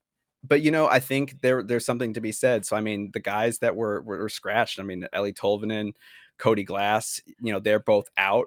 but 0.42 0.62
you 0.62 0.70
know, 0.70 0.88
I 0.88 1.00
think 1.00 1.40
there 1.42 1.62
there's 1.62 1.86
something 1.86 2.12
to 2.14 2.20
be 2.20 2.32
said. 2.32 2.66
So 2.66 2.76
I 2.76 2.80
mean, 2.80 3.10
the 3.12 3.20
guys 3.20 3.58
that 3.60 3.76
were 3.76 4.02
were, 4.02 4.18
were 4.18 4.28
scratched, 4.28 4.80
I 4.80 4.82
mean, 4.82 5.06
Eeli 5.14 5.32
Tolvanen, 5.32 5.92
Cody 6.38 6.64
Glass, 6.64 7.20
you 7.40 7.52
know, 7.52 7.60
they're 7.60 7.78
both 7.78 8.08
out. 8.16 8.46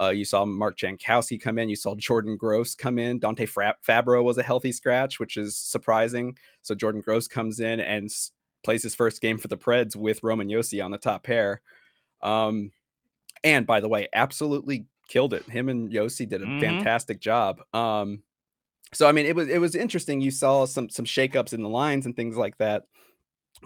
Uh, 0.00 0.10
you 0.10 0.24
saw 0.24 0.44
Mark 0.44 0.76
Jankowski 0.76 1.40
come 1.40 1.58
in. 1.58 1.68
You 1.68 1.76
saw 1.76 1.94
Jordan 1.94 2.36
Gross 2.36 2.74
come 2.74 2.98
in. 2.98 3.18
Dante 3.20 3.46
Fabbro 3.46 4.24
was 4.24 4.38
a 4.38 4.42
healthy 4.42 4.72
scratch, 4.72 5.20
which 5.20 5.36
is 5.36 5.56
surprising. 5.56 6.36
So 6.62 6.74
Jordan 6.74 7.00
Gross 7.00 7.28
comes 7.28 7.60
in 7.60 7.80
and 7.80 8.10
plays 8.64 8.82
his 8.82 8.94
first 8.94 9.20
game 9.20 9.38
for 9.38 9.48
the 9.48 9.56
Preds 9.58 9.94
with 9.94 10.22
Roman 10.22 10.48
Josi 10.48 10.84
on 10.84 10.90
the 10.90 10.98
top 10.98 11.22
pair. 11.22 11.60
Um, 12.22 12.72
and 13.42 13.66
by 13.66 13.80
the 13.80 13.88
way, 13.88 14.08
absolutely 14.12 14.86
killed 15.08 15.34
it. 15.34 15.48
Him 15.50 15.68
and 15.68 15.90
Josi 15.92 16.28
did 16.28 16.42
a 16.42 16.46
Mhm. 16.46 16.60
fantastic 16.60 17.20
job. 17.20 17.62
Um, 17.74 18.22
so 18.92 19.08
I 19.08 19.12
mean, 19.12 19.26
it 19.26 19.36
was 19.36 19.48
it 19.48 19.60
was 19.60 19.74
interesting. 19.74 20.20
You 20.20 20.30
saw 20.30 20.64
some 20.66 20.88
some 20.88 21.04
shakeups 21.04 21.52
in 21.52 21.62
the 21.62 21.68
lines 21.68 22.06
and 22.06 22.16
things 22.16 22.36
like 22.36 22.56
that. 22.58 22.84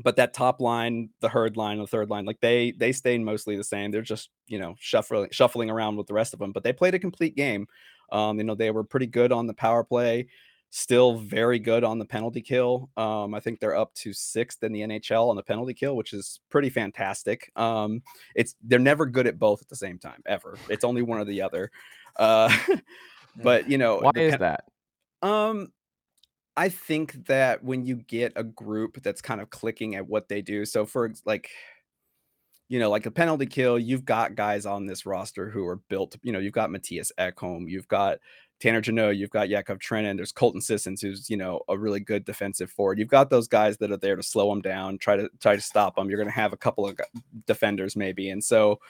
But 0.02 0.17
that 0.17 0.35
top 0.35 0.61
line, 0.61 1.11
the 1.21 1.28
herd 1.28 1.57
line, 1.57 1.78
the 1.78 1.87
third 1.87 2.09
line, 2.11 2.25
like 2.25 2.40
they 2.40 2.73
they 2.73 2.93
stayed 2.93 3.21
mostly 3.21 3.57
the 3.57 3.64
same. 3.64 3.90
They're 3.90 4.02
just 4.02 4.31
you 4.47 4.59
know 4.59 4.76
shuffling 4.78 5.28
shuffling 5.31 5.71
around 5.71 5.97
with 5.97 6.07
the 6.07 6.14
rest 6.14 6.33
of 6.33 6.38
them. 6.38 6.52
But 6.52 6.62
they 6.62 6.73
played 6.73 6.95
a 6.95 6.99
complete 6.99 7.37
game. 7.37 7.67
Um, 8.12 8.38
you 8.38 8.45
know 8.45 8.55
they 8.55 8.71
were 8.71 8.85
pretty 8.85 9.07
good 9.07 9.33
on 9.33 9.47
the 9.47 9.55
power 9.55 9.85
play, 9.85 10.28
still 10.71 11.17
very 11.17 11.59
good 11.59 11.85
on 11.85 11.99
the 11.99 12.05
penalty 12.05 12.40
kill. 12.43 12.90
Um, 12.97 13.35
I 13.35 13.40
think 13.40 13.59
they're 13.61 13.76
up 13.76 13.95
to 13.95 14.12
sixth 14.12 14.62
in 14.62 14.73
the 14.73 14.81
NHL 14.81 15.31
on 15.31 15.37
the 15.37 15.43
penalty 15.43 15.75
kill, 15.75 15.97
which 15.97 16.12
is 16.12 16.40
pretty 16.50 16.71
fantastic. 16.71 17.50
Um, 17.57 18.02
it's 18.35 18.55
they're 18.62 18.78
never 18.78 19.07
good 19.07 19.26
at 19.26 19.38
both 19.38 19.62
at 19.62 19.69
the 19.69 19.76
same 19.76 19.99
time 19.99 20.23
ever. 20.26 20.59
It's 20.69 20.85
only 20.85 21.02
one 21.02 21.19
or 21.19 21.25
the 21.25 21.43
other. 21.43 21.71
Uh, 22.17 22.57
but 23.43 23.69
you 23.69 23.78
know 23.78 23.99
Why 23.99 24.12
is 24.17 24.37
pen- 24.37 24.40
that? 24.40 24.64
um, 25.23 25.73
I 26.58 26.68
think 26.68 27.26
that 27.26 27.62
when 27.62 27.86
you 27.86 27.94
get 27.94 28.32
a 28.34 28.42
group 28.42 29.00
that's 29.04 29.22
kind 29.22 29.40
of 29.40 29.48
clicking 29.48 29.94
at 29.94 30.08
what 30.08 30.28
they 30.28 30.42
do, 30.42 30.64
so 30.64 30.84
for 30.84 31.12
like, 31.24 31.50
you 32.68 32.80
know, 32.80 32.90
like 32.90 33.06
a 33.06 33.12
penalty 33.12 33.46
kill, 33.46 33.78
you've 33.78 34.04
got 34.04 34.34
guys 34.34 34.66
on 34.66 34.84
this 34.84 35.06
roster 35.06 35.48
who 35.48 35.64
are 35.68 35.76
built. 35.88 36.16
You 36.22 36.32
know, 36.32 36.40
you've 36.40 36.52
got 36.52 36.70
Mattias 36.70 37.12
Ekholm, 37.16 37.70
you've 37.70 37.86
got 37.86 38.18
Tanner 38.58 38.80
Jeannot, 38.80 39.10
you've 39.10 39.30
got 39.30 39.48
Yakov 39.48 39.78
Trenin, 39.78 40.16
there's 40.16 40.32
Colton 40.32 40.60
Sissons, 40.60 41.00
who's 41.00 41.30
you 41.30 41.36
know 41.36 41.60
a 41.68 41.78
really 41.78 42.00
good 42.00 42.24
defensive 42.24 42.72
forward. 42.72 42.98
You've 42.98 43.06
got 43.06 43.30
those 43.30 43.46
guys 43.46 43.76
that 43.76 43.92
are 43.92 43.96
there 43.96 44.16
to 44.16 44.22
slow 44.24 44.48
them 44.48 44.60
down, 44.60 44.98
try 44.98 45.16
to 45.16 45.30
try 45.38 45.54
to 45.54 45.62
stop 45.62 45.94
them. 45.94 46.10
You're 46.10 46.18
going 46.18 46.26
to 46.26 46.34
have 46.34 46.52
a 46.52 46.56
couple 46.56 46.88
of 46.88 46.98
defenders 47.46 47.94
maybe, 47.94 48.30
and 48.30 48.42
so 48.42 48.80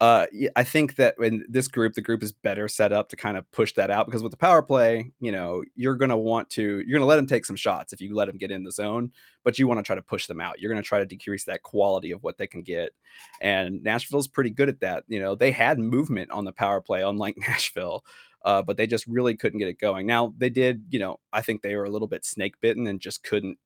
uh, 0.00 0.26
I 0.56 0.64
think 0.64 0.96
that 0.96 1.14
in 1.20 1.44
this 1.48 1.68
group, 1.68 1.94
the 1.94 2.00
group 2.02 2.22
is 2.22 2.32
better 2.32 2.66
set 2.66 2.92
up 2.92 3.08
to 3.10 3.16
kind 3.16 3.36
of 3.36 3.50
push 3.52 3.72
that 3.74 3.90
out 3.90 4.06
because 4.06 4.22
with 4.22 4.32
the 4.32 4.36
power 4.36 4.60
play, 4.60 5.12
you 5.20 5.30
know, 5.30 5.62
you're 5.76 5.94
going 5.94 6.10
to 6.10 6.16
want 6.16 6.50
to, 6.50 6.62
you're 6.62 6.98
going 6.98 7.00
to 7.00 7.06
let 7.06 7.16
them 7.16 7.28
take 7.28 7.46
some 7.46 7.56
shots 7.56 7.92
if 7.92 8.00
you 8.00 8.14
let 8.14 8.26
them 8.26 8.36
get 8.36 8.50
in 8.50 8.64
the 8.64 8.72
zone, 8.72 9.12
but 9.44 9.58
you 9.58 9.68
want 9.68 9.78
to 9.78 9.84
try 9.84 9.94
to 9.94 10.02
push 10.02 10.26
them 10.26 10.40
out. 10.40 10.60
You're 10.60 10.70
going 10.70 10.82
to 10.82 10.86
try 10.86 10.98
to 10.98 11.06
decrease 11.06 11.44
that 11.44 11.62
quality 11.62 12.10
of 12.10 12.22
what 12.24 12.38
they 12.38 12.48
can 12.48 12.62
get. 12.62 12.92
And 13.40 13.82
Nashville's 13.84 14.28
pretty 14.28 14.50
good 14.50 14.68
at 14.68 14.80
that. 14.80 15.04
You 15.06 15.20
know, 15.20 15.36
they 15.36 15.52
had 15.52 15.78
movement 15.78 16.32
on 16.32 16.44
the 16.44 16.52
power 16.52 16.80
play, 16.80 17.02
unlike 17.02 17.36
Nashville. 17.48 18.04
Uh, 18.44 18.60
but 18.60 18.76
they 18.76 18.86
just 18.86 19.06
really 19.06 19.34
couldn't 19.34 19.58
get 19.58 19.68
it 19.68 19.80
going. 19.80 20.06
Now 20.06 20.34
they 20.36 20.50
did, 20.50 20.84
you 20.90 20.98
know, 20.98 21.18
I 21.32 21.40
think 21.40 21.62
they 21.62 21.76
were 21.76 21.84
a 21.84 21.90
little 21.90 22.08
bit 22.08 22.26
snake 22.26 22.56
bitten 22.60 22.86
and 22.86 23.00
just 23.00 23.22
couldn't 23.22 23.58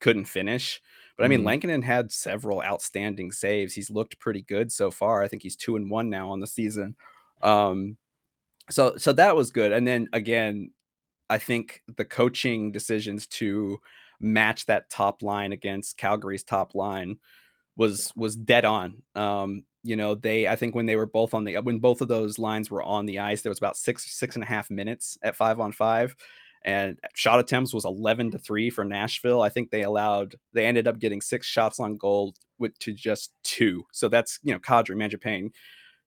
couldn't 0.00 0.26
finish. 0.26 0.82
But 1.16 1.24
I 1.24 1.28
mean, 1.28 1.42
Mhm. 1.42 1.44
Lankinen 1.44 1.82
had 1.82 2.12
several 2.12 2.62
outstanding 2.62 3.32
saves. 3.32 3.74
He's 3.74 3.90
looked 3.90 4.18
pretty 4.18 4.42
good 4.42 4.72
so 4.72 4.90
far. 4.90 5.22
I 5.22 5.28
think 5.28 5.42
he's 5.42 5.56
two 5.56 5.76
and 5.76 5.90
one 5.90 6.10
now 6.10 6.30
on 6.30 6.40
the 6.40 6.46
season. 6.46 6.96
Um, 7.42 7.98
so 8.70 8.96
so 8.96 9.12
that 9.14 9.36
was 9.36 9.50
good. 9.50 9.72
And 9.72 9.86
then 9.86 10.08
again, 10.12 10.72
I 11.30 11.38
think 11.38 11.82
the 11.96 12.04
coaching 12.04 12.72
decisions 12.72 13.26
to 13.28 13.78
match 14.20 14.66
that 14.66 14.90
top 14.90 15.22
line 15.22 15.52
against 15.52 15.98
Calgary's 15.98 16.44
top 16.44 16.74
line 16.74 17.18
was 17.76 18.12
was 18.16 18.36
dead 18.36 18.64
on. 18.64 19.02
Um, 19.14 19.64
you 19.84 19.96
know, 19.96 20.14
they 20.14 20.48
I 20.48 20.56
think 20.56 20.74
when 20.74 20.86
they 20.86 20.96
were 20.96 21.06
both 21.06 21.34
on 21.34 21.44
the 21.44 21.56
when 21.58 21.78
both 21.80 22.00
of 22.00 22.08
those 22.08 22.38
lines 22.38 22.70
were 22.70 22.82
on 22.82 23.06
the 23.06 23.20
ice, 23.20 23.42
there 23.42 23.50
was 23.50 23.58
about 23.58 23.76
six 23.76 24.10
six 24.18 24.36
and 24.36 24.44
a 24.44 24.48
half 24.48 24.70
minutes 24.70 25.18
at 25.22 25.36
five 25.36 25.60
on 25.60 25.72
five, 25.72 26.16
and 26.66 26.98
shot 27.14 27.38
attempts 27.40 27.72
was 27.72 27.84
eleven 27.86 28.30
to 28.32 28.38
three 28.38 28.68
for 28.68 28.84
Nashville. 28.84 29.40
I 29.40 29.48
think 29.48 29.70
they 29.70 29.82
allowed 29.82 30.34
they 30.52 30.66
ended 30.66 30.86
up 30.86 30.98
getting 30.98 31.20
six 31.22 31.46
shots 31.46 31.80
on 31.80 31.96
goal 31.96 32.34
with 32.58 32.78
to 32.80 32.92
just 32.92 33.32
two. 33.44 33.84
So 33.92 34.08
that's 34.08 34.38
you 34.42 34.52
know 34.52 34.58
Kadri, 34.58 34.96
Mangiapane, 34.96 35.52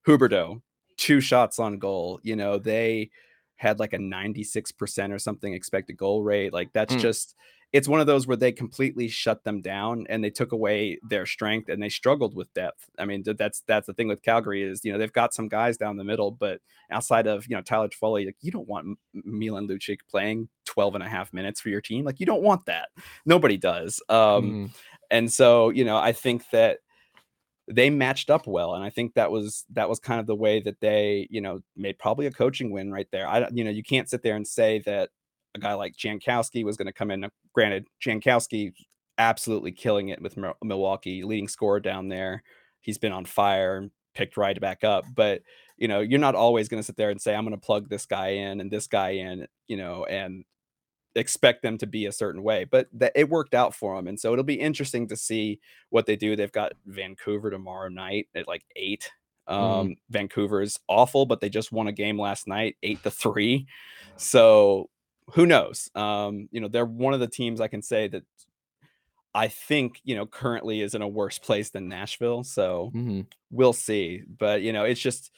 Huberdeau, 0.06 0.60
two 0.96 1.20
shots 1.20 1.58
on 1.58 1.78
goal. 1.78 2.20
You 2.22 2.36
know 2.36 2.58
they 2.58 3.10
had 3.56 3.78
like 3.78 3.92
a 3.92 3.98
96% 3.98 5.12
or 5.12 5.18
something 5.18 5.52
expected 5.52 5.96
goal 5.98 6.22
rate. 6.22 6.50
Like 6.52 6.72
that's 6.72 6.94
Mm. 6.94 7.00
just 7.00 7.34
it's 7.72 7.86
one 7.86 8.00
of 8.00 8.06
those 8.08 8.26
where 8.26 8.36
they 8.36 8.50
completely 8.50 9.06
shut 9.06 9.44
them 9.44 9.60
down 9.60 10.04
and 10.08 10.24
they 10.24 10.30
took 10.30 10.50
away 10.50 10.98
their 11.08 11.24
strength 11.24 11.68
and 11.68 11.80
they 11.80 11.88
struggled 11.88 12.34
with 12.34 12.52
depth. 12.52 12.90
I 12.98 13.04
mean, 13.04 13.22
that's 13.24 13.62
that's 13.66 13.86
the 13.86 13.94
thing 13.94 14.08
with 14.08 14.22
Calgary 14.22 14.62
is 14.62 14.84
you 14.84 14.92
know 14.92 14.98
they've 14.98 15.12
got 15.12 15.32
some 15.34 15.48
guys 15.48 15.76
down 15.76 15.96
the 15.96 16.04
middle, 16.04 16.30
but 16.32 16.60
outside 16.90 17.26
of 17.28 17.46
you 17.46 17.54
know 17.56 17.62
Tyler 17.62 17.88
Toffoli, 17.88 18.26
like 18.26 18.36
you 18.40 18.50
don't 18.50 18.66
want 18.68 18.98
Milan 19.14 19.68
Lucic 19.68 19.98
playing 20.10 20.48
12 20.64 20.96
and 20.96 21.04
a 21.04 21.08
half 21.08 21.32
minutes 21.32 21.60
for 21.60 21.68
your 21.68 21.80
team. 21.80 22.04
Like 22.04 22.18
you 22.18 22.26
don't 22.26 22.42
want 22.42 22.66
that. 22.66 22.88
Nobody 23.24 23.56
does. 23.56 24.02
Um, 24.08 24.18
Mhm. 24.18 24.70
and 25.10 25.32
so 25.32 25.70
you 25.70 25.84
know 25.84 25.96
I 25.96 26.12
think 26.12 26.42
that 26.50 26.78
they 27.72 27.88
matched 27.88 28.30
up 28.30 28.48
well 28.48 28.74
and 28.74 28.82
i 28.82 28.90
think 28.90 29.14
that 29.14 29.30
was 29.30 29.64
that 29.70 29.88
was 29.88 30.00
kind 30.00 30.18
of 30.18 30.26
the 30.26 30.34
way 30.34 30.58
that 30.60 30.80
they 30.80 31.28
you 31.30 31.40
know 31.40 31.60
made 31.76 31.96
probably 32.00 32.26
a 32.26 32.30
coaching 32.32 32.72
win 32.72 32.90
right 32.90 33.06
there 33.12 33.28
i 33.28 33.38
don't- 33.38 33.56
you 33.56 33.62
know 33.62 33.70
you 33.70 33.84
can't 33.84 34.10
sit 34.10 34.22
there 34.24 34.34
and 34.34 34.48
say 34.48 34.80
that 34.80 35.10
a 35.54 35.58
guy 35.58 35.74
like 35.74 35.96
jankowski 35.96 36.64
was 36.64 36.76
going 36.76 36.86
to 36.86 36.92
come 36.92 37.10
in 37.10 37.28
granted 37.54 37.86
jankowski 38.04 38.72
absolutely 39.18 39.72
killing 39.72 40.08
it 40.08 40.20
with 40.22 40.38
milwaukee 40.62 41.22
leading 41.24 41.46
scorer 41.48 41.78
down 41.80 42.08
there. 42.08 42.42
He's 42.80 42.96
been 42.98 43.12
on 43.12 43.26
fire 43.26 43.76
and 43.76 43.90
picked 44.14 44.36
right 44.36 44.60
back 44.60 44.82
up 44.82 45.04
but 45.14 45.42
you 45.76 45.86
know 45.86 46.00
you're 46.00 46.18
not 46.18 46.34
always 46.34 46.68
going 46.68 46.80
to 46.82 46.84
sit 46.86 46.96
there 46.96 47.10
and 47.10 47.20
say 47.20 47.32
i'm 47.34 47.44
going 47.44 47.56
to 47.56 47.64
plug 47.64 47.88
this 47.88 48.06
guy 48.06 48.28
in 48.30 48.60
and 48.60 48.70
this 48.70 48.88
guy 48.88 49.10
in 49.10 49.46
you 49.68 49.76
know 49.76 50.04
and 50.06 50.44
expect 51.16 51.62
them 51.62 51.76
to 51.78 51.86
be 51.86 52.06
a 52.06 52.12
certain 52.12 52.42
way 52.42 52.64
but 52.64 52.88
that 52.92 53.12
it 53.14 53.28
worked 53.28 53.54
out 53.54 53.74
for 53.74 53.96
them 53.96 54.06
and 54.08 54.18
so 54.18 54.32
it'll 54.32 54.44
be 54.44 54.60
interesting 54.60 55.08
to 55.08 55.16
see 55.16 55.60
what 55.90 56.06
they 56.06 56.16
do. 56.16 56.36
They've 56.36 56.50
got 56.52 56.72
vancouver 56.86 57.50
tomorrow 57.50 57.88
night 57.88 58.28
at 58.34 58.48
like 58.48 58.64
eight. 58.76 59.10
Um 59.46 59.90
Mhm. 59.90 59.96
vancouver's 60.10 60.78
awful 60.88 61.26
but 61.26 61.40
they 61.40 61.48
just 61.48 61.72
won 61.72 61.88
a 61.88 61.92
game 61.92 62.20
last 62.20 62.46
night 62.48 62.76
eight 62.82 63.02
to 63.04 63.10
three. 63.10 63.66
So 64.16 64.88
who 65.34 65.46
knows 65.46 65.90
um 65.94 66.48
you 66.52 66.60
know 66.60 66.68
they're 66.68 66.84
one 66.84 67.14
of 67.14 67.20
the 67.20 67.28
teams 67.28 67.60
i 67.60 67.68
can 67.68 67.82
say 67.82 68.08
that 68.08 68.22
i 69.34 69.48
think 69.48 70.00
you 70.04 70.14
know 70.16 70.26
currently 70.26 70.80
is 70.80 70.94
in 70.94 71.02
a 71.02 71.08
worse 71.08 71.38
place 71.38 71.70
than 71.70 71.88
nashville 71.88 72.42
so 72.44 72.90
Mhm. 72.94 73.26
we'll 73.50 73.72
see. 73.72 74.22
But 74.26 74.62
you 74.62 74.72
know, 74.72 74.84
it's 74.84 75.00
just 75.00 75.30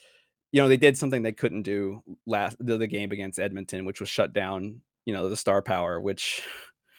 you 0.50 0.60
know 0.62 0.68
they 0.68 0.76
did 0.76 0.96
something 0.98 1.22
they 1.22 1.32
couldn't 1.32 1.62
do 1.62 2.02
last 2.26 2.56
the, 2.60 2.76
the 2.78 2.86
game 2.86 3.10
against 3.12 3.38
Edmonton, 3.38 3.84
which 3.84 4.00
was 4.00 4.08
shut 4.08 4.32
down. 4.32 4.80
You 5.06 5.14
know, 5.14 5.28
the 5.28 5.36
star 5.36 5.62
power. 5.62 6.00
Which, 6.00 6.42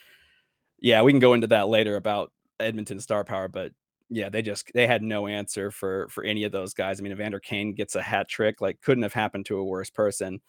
yeah, 0.79 1.01
we 1.01 1.11
can 1.11 1.19
go 1.19 1.33
into 1.33 1.47
that 1.47 1.67
later 1.67 1.95
about 1.95 2.31
Edmonton 2.59 2.99
star 2.99 3.23
power, 3.23 3.47
but 3.47 3.71
yeah, 4.13 4.29
they 4.29 4.43
just 4.43 4.71
they 4.73 4.85
had 4.85 5.01
no 5.01 5.25
answer 5.25 5.71
for 5.71 6.07
for 6.09 6.23
any 6.23 6.43
of 6.43 6.51
those 6.51 6.73
guys. 6.73 6.99
I 6.99 7.03
mean, 7.03 7.11
Evander 7.11 7.39
Kane 7.39 7.73
gets 7.73 7.95
a 7.95 8.01
hat 8.01 8.29
trick, 8.29 8.61
like 8.61 8.79
couldn't 8.81 9.03
have 9.03 9.13
happened 9.13 9.47
to 9.47 9.57
a 9.57 9.63
worse 9.63 9.89
person. 9.89 10.39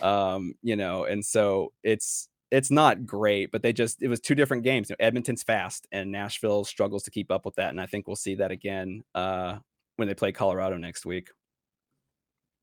Um, 0.00 0.54
you 0.62 0.74
know, 0.74 1.04
and 1.04 1.24
so 1.24 1.72
it's 1.82 2.28
it's 2.50 2.70
not 2.70 3.04
great, 3.04 3.52
but 3.52 3.62
they 3.62 3.74
just 3.74 4.02
it 4.02 4.08
was 4.08 4.20
two 4.20 4.34
different 4.34 4.62
games. 4.62 4.88
You 4.88 4.96
know, 4.98 5.04
Edmonton's 5.04 5.42
fast 5.42 5.86
and 5.92 6.10
Nashville 6.10 6.64
struggles 6.64 7.02
to 7.04 7.10
keep 7.10 7.30
up 7.30 7.44
with 7.44 7.56
that, 7.56 7.70
and 7.70 7.80
I 7.80 7.86
think 7.86 8.06
we'll 8.06 8.16
see 8.16 8.36
that 8.36 8.50
again 8.50 9.04
uh 9.14 9.58
when 9.96 10.08
they 10.08 10.14
play 10.14 10.32
Colorado 10.32 10.78
next 10.78 11.04
week. 11.04 11.28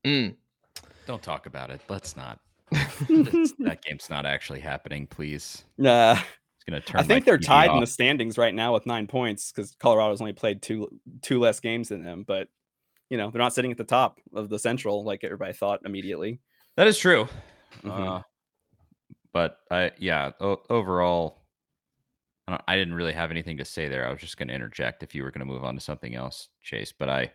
Mm. 0.04 0.34
Don't 1.06 1.22
talk 1.22 1.46
about 1.46 1.70
it. 1.70 1.80
Let's 1.88 2.16
not. 2.16 2.40
That 3.60 3.78
game's 3.82 4.10
not 4.10 4.26
actually 4.26 4.60
happening. 4.60 5.06
Please. 5.06 5.64
Uh, 5.82 6.20
It's 6.68 6.70
gonna 6.70 6.80
turn. 6.82 7.00
I 7.00 7.02
think 7.04 7.24
they're 7.24 7.38
TV 7.38 7.46
tied 7.46 7.70
in 7.70 7.80
the 7.80 7.86
standings 7.86 8.36
right 8.36 8.54
now 8.54 8.74
with 8.74 8.84
nine 8.84 9.06
points 9.06 9.50
because 9.52 9.74
Colorado's 9.80 10.20
only 10.20 10.34
played 10.34 10.60
two 10.60 10.88
two 11.22 11.40
less 11.40 11.60
games 11.60 11.88
than 11.88 12.04
them, 12.04 12.24
but 12.26 12.48
you 13.08 13.16
know 13.16 13.30
they're 13.30 13.40
not 13.40 13.54
sitting 13.54 13.70
at 13.70 13.78
the 13.78 13.84
top 13.84 14.20
of 14.34 14.50
the 14.50 14.58
Central 14.58 15.02
like 15.02 15.24
everybody 15.24 15.54
thought 15.54 15.80
immediately. 15.86 16.40
That 16.76 16.86
is 16.86 16.98
true. 16.98 17.26
Mhm. 17.82 18.18
Uh, 18.18 18.22
but 19.32 19.60
I, 19.70 19.92
yeah, 19.98 20.32
o- 20.40 20.62
overall, 20.68 21.42
I, 22.46 22.58
I 22.68 22.76
didn't 22.76 22.94
really 22.94 23.12
have 23.12 23.30
anything 23.30 23.56
to 23.58 23.64
say 23.64 23.88
there. 23.88 24.06
I 24.06 24.10
was 24.10 24.20
just 24.20 24.36
going 24.36 24.48
to 24.48 24.54
interject 24.54 25.02
if 25.02 25.14
you 25.14 25.22
were 25.22 25.30
going 25.30 25.46
to 25.46 25.52
move 25.52 25.64
on 25.64 25.74
to 25.74 25.80
something 25.80 26.14
else, 26.14 26.48
Chase. 26.62 26.92
But 26.92 27.08
I, 27.08 27.32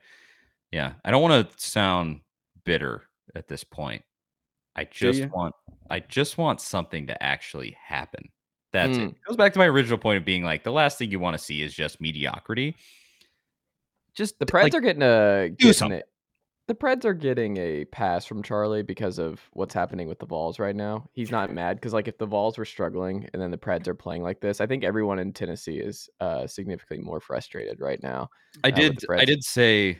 yeah, 0.72 0.93
I 1.06 1.12
don't 1.12 1.22
want 1.22 1.50
to 1.50 1.63
sound 1.63 2.22
bitter 2.65 3.04
at 3.36 3.48
this 3.48 3.63
point. 3.63 4.04
I 4.76 4.86
just 4.86 5.26
want, 5.30 5.56
I 5.89 6.00
just 6.00 6.38
want 6.38 6.62
something 6.62 7.08
to 7.08 7.24
actually 7.24 7.78
happen. 7.84 8.30
That's 8.73 8.97
it. 8.97 9.01
Mm. 9.01 9.09
It 9.09 9.23
goes 9.27 9.38
back 9.38 9.53
to 9.53 9.59
my 9.59 9.67
original 9.67 9.99
point 9.99 10.17
of 10.17 10.25
being 10.25 10.43
like 10.43 10.63
the 10.63 10.71
last 10.71 10.97
thing 10.97 11.12
you 11.12 11.19
want 11.19 11.38
to 11.38 11.43
see 11.43 11.62
is 11.62 11.73
just 11.73 12.01
mediocrity. 12.01 12.75
Just 14.15 14.39
The 14.39 14.45
Preds 14.45 14.63
like, 14.63 14.73
are 14.75 14.81
getting 14.81 15.03
a 15.03 15.49
do 15.49 15.71
something. 15.73 15.99
it. 15.99 16.05
The 16.67 16.75
Preds 16.75 17.03
are 17.03 17.13
getting 17.13 17.57
a 17.57 17.86
pass 17.86 18.25
from 18.25 18.41
Charlie 18.41 18.83
because 18.83 19.19
of 19.19 19.41
what's 19.51 19.73
happening 19.73 20.07
with 20.07 20.19
the 20.19 20.25
Vols 20.25 20.59
right 20.59 20.75
now. 20.75 21.09
He's 21.13 21.29
not 21.29 21.53
mad 21.53 21.77
because 21.77 21.93
like 21.93 22.07
if 22.07 22.17
the 22.17 22.25
Vols 22.25 22.57
were 22.57 22.65
struggling 22.65 23.29
and 23.33 23.41
then 23.41 23.51
the 23.51 23.57
Preds 23.57 23.88
are 23.88 23.95
playing 23.95 24.23
like 24.23 24.39
this, 24.39 24.59
I 24.59 24.65
think 24.65 24.83
everyone 24.83 25.19
in 25.19 25.33
Tennessee 25.33 25.77
is 25.77 26.09
uh, 26.19 26.47
significantly 26.47 27.03
more 27.05 27.19
frustrated 27.19 27.79
right 27.79 28.01
now. 28.01 28.29
I 28.63 28.69
uh, 28.69 28.71
did. 28.71 28.99
I 29.09 29.25
did 29.25 29.43
say 29.43 29.99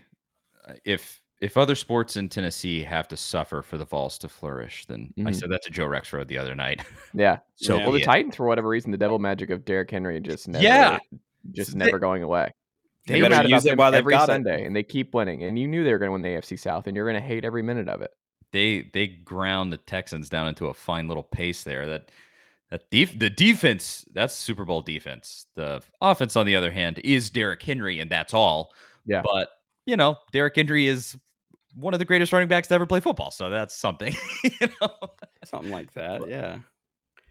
uh, 0.68 0.74
if 0.84 1.22
if 1.44 1.58
other 1.58 1.76
sports 1.76 2.16
in 2.16 2.30
Tennessee 2.30 2.84
have 2.84 3.08
to 3.10 3.18
suffer 3.18 3.62
for 3.62 3.78
the 3.78 3.86
Vols 3.86 4.18
to 4.20 4.30
flourish, 4.30 4.86
then 4.86 5.14
I 5.18 5.22
Mhm. 5.32 5.36
said 5.36 5.50
that 5.52 5.62
to 5.64 5.70
Joe 5.70 5.86
Rexrode 5.88 6.28
the 6.28 6.38
other 6.38 6.56
night. 6.56 6.82
Yeah. 7.14 7.40
So 7.56 7.76
Yeah. 7.78 7.84
Well, 7.84 7.92
the 7.92 8.00
be. 8.00 8.06
Titans, 8.06 8.36
for 8.36 8.46
whatever 8.48 8.70
reason, 8.70 8.92
the 8.92 8.98
devil 8.98 9.20
magic 9.20 9.50
of 9.50 9.66
Derrick 9.66 9.92
Henry 9.92 10.20
just 10.22 10.48
never, 10.48 10.64
Yeah. 10.64 11.00
just 11.52 11.72
They- 11.74 11.78
never 11.86 12.00
going 12.00 12.24
away. 12.24 12.54
They 13.06 13.18
You're 13.18 13.26
better 13.26 13.36
mad 13.36 13.46
about 13.48 13.56
use 13.58 13.66
it 13.66 13.70
them 13.72 13.78
while 13.80 13.94
every 13.94 14.14
got 14.14 14.24
it. 14.24 14.28
Sunday, 14.28 14.64
and 14.66 14.74
they 14.74 14.84
keep 14.84 15.14
winning. 15.14 15.44
And 15.44 15.60
you 15.60 15.68
knew 15.68 15.84
they 15.84 15.92
were 15.92 16.00
going 16.00 16.08
to 16.08 16.14
win 16.14 16.22
the 16.22 16.30
AFC 16.30 16.56
South, 16.58 16.88
and 16.88 16.96
you're 16.96 17.06
going 17.10 17.22
to 17.22 17.28
hate 17.28 17.44
every 17.44 17.62
minute 17.62 17.90
of 17.90 18.02
it. 18.02 18.12
they 18.54 18.84
they 18.94 19.08
ground 19.08 19.74
the 19.74 19.78
Texans 19.78 20.30
down 20.30 20.48
into 20.48 20.68
a 20.68 20.74
fine 20.74 21.08
little 21.08 21.24
pace 21.24 21.64
there. 21.64 21.88
That 21.88 22.12
that 22.70 22.90
def- 22.92 23.18
the 23.20 23.30
defense 23.32 24.06
that's 24.14 24.34
Super 24.36 24.64
Bowl 24.64 24.82
defense. 24.82 25.48
The 25.56 25.82
offense, 26.00 26.36
on 26.38 26.46
the 26.46 26.56
other 26.56 26.72
hand, 26.72 27.00
is 27.04 27.30
Derrick 27.32 27.62
Henry, 27.64 28.00
and 28.00 28.10
that's 28.12 28.34
all. 28.34 28.72
Yeah. 29.06 29.22
But 29.24 29.50
you 29.86 29.98
know, 29.98 30.18
Derrick 30.32 30.56
Henry 30.56 30.88
is 30.88 31.18
one 31.76 31.94
of 31.94 32.00
the 32.00 32.06
greatest 32.06 32.34
running 32.34 32.48
backs 32.48 32.68
to 32.68 32.76
ever 32.76 32.86
play 32.86 33.00
football, 33.00 33.32
so 33.32 33.50
that's 33.50 33.76
something. 33.76 34.16
you 34.44 34.68
know? 34.82 34.90
Something 35.46 35.72
like 35.72 35.94
that. 35.94 36.28
Yeah. 36.28 36.60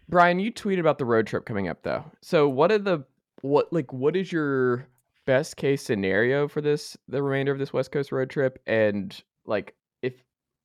Bryan, 0.09 0.39
you 0.39 0.51
tweeted 0.51 0.79
about 0.79 0.97
the 0.97 1.05
road 1.05 1.27
trip 1.27 1.45
coming 1.45 1.67
up, 1.67 1.83
though. 1.83 2.03
So, 2.21 2.49
what 2.49 2.71
are 2.71 2.77
the 2.77 3.05
what 3.41 3.71
like 3.71 3.91
what 3.91 4.15
is 4.15 4.31
your 4.31 4.87
best 5.25 5.57
case 5.57 5.81
scenario 5.81 6.47
for 6.47 6.61
this 6.61 6.97
the 7.07 7.23
remainder 7.23 7.51
of 7.51 7.59
this 7.59 7.73
West 7.73 7.91
Coast 7.91 8.11
road 8.11 8.29
trip? 8.29 8.59
And 8.67 9.19
like, 9.45 9.75
if 10.01 10.13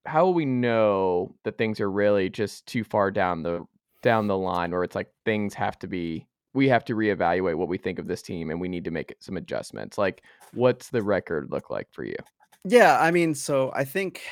how 0.07 0.27
will 0.27 0.35
we 0.35 0.45
know 0.45 1.35
that 1.45 1.59
things 1.59 1.81
are 1.81 1.91
really 1.91 2.31
just 2.31 2.67
too 2.67 2.85
far 2.85 3.11
down 3.11 3.43
the 3.43 3.65
down 4.03 4.27
the 4.27 4.37
line, 4.37 4.73
where 4.73 4.85
it's 4.85 4.97
like 4.97 5.11
things 5.25 5.55
have 5.55 5.79
to 5.81 5.87
be 5.87 6.27
we 6.55 6.69
have 6.69 6.85
to 6.87 6.95
reevaluate 6.95 7.57
what 7.57 7.69
we 7.69 7.79
think 7.79 7.99
of 7.99 8.09
this 8.09 8.23
team, 8.23 8.51
and 8.51 8.61
we 8.61 8.69
need 8.69 8.85
to 8.85 8.91
make 8.91 9.15
some 9.21 9.37
adjustments. 9.37 9.99
Like, 9.99 10.23
what's 10.55 10.91
the 10.91 11.03
record 11.03 11.51
look 11.51 11.71
like 11.71 11.89
for 11.93 12.05
you? 12.05 12.17
Yeah, 12.65 12.99
I 13.01 13.11
mean, 13.11 13.35
so 13.35 13.73
I 13.75 13.85
think 13.85 14.23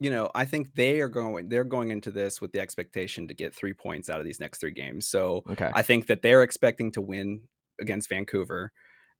you 0.00 0.10
know, 0.10 0.30
I 0.34 0.44
think 0.44 0.74
they 0.74 1.00
are 1.00 1.08
going 1.08 1.48
they're 1.48 1.64
going 1.64 1.90
into 1.90 2.10
this 2.10 2.40
with 2.40 2.52
the 2.52 2.60
expectation 2.60 3.28
to 3.28 3.34
get 3.34 3.54
3 3.54 3.72
points 3.72 4.10
out 4.10 4.18
of 4.20 4.26
these 4.26 4.40
next 4.40 4.58
3 4.60 4.72
games. 4.72 5.06
So, 5.06 5.44
Okay, 5.48 5.74
I 5.74 5.82
think 5.82 6.06
that 6.08 6.22
they're 6.22 6.42
expecting 6.42 6.90
to 6.92 7.00
win 7.00 7.42
against 7.80 8.08
Vancouver 8.08 8.72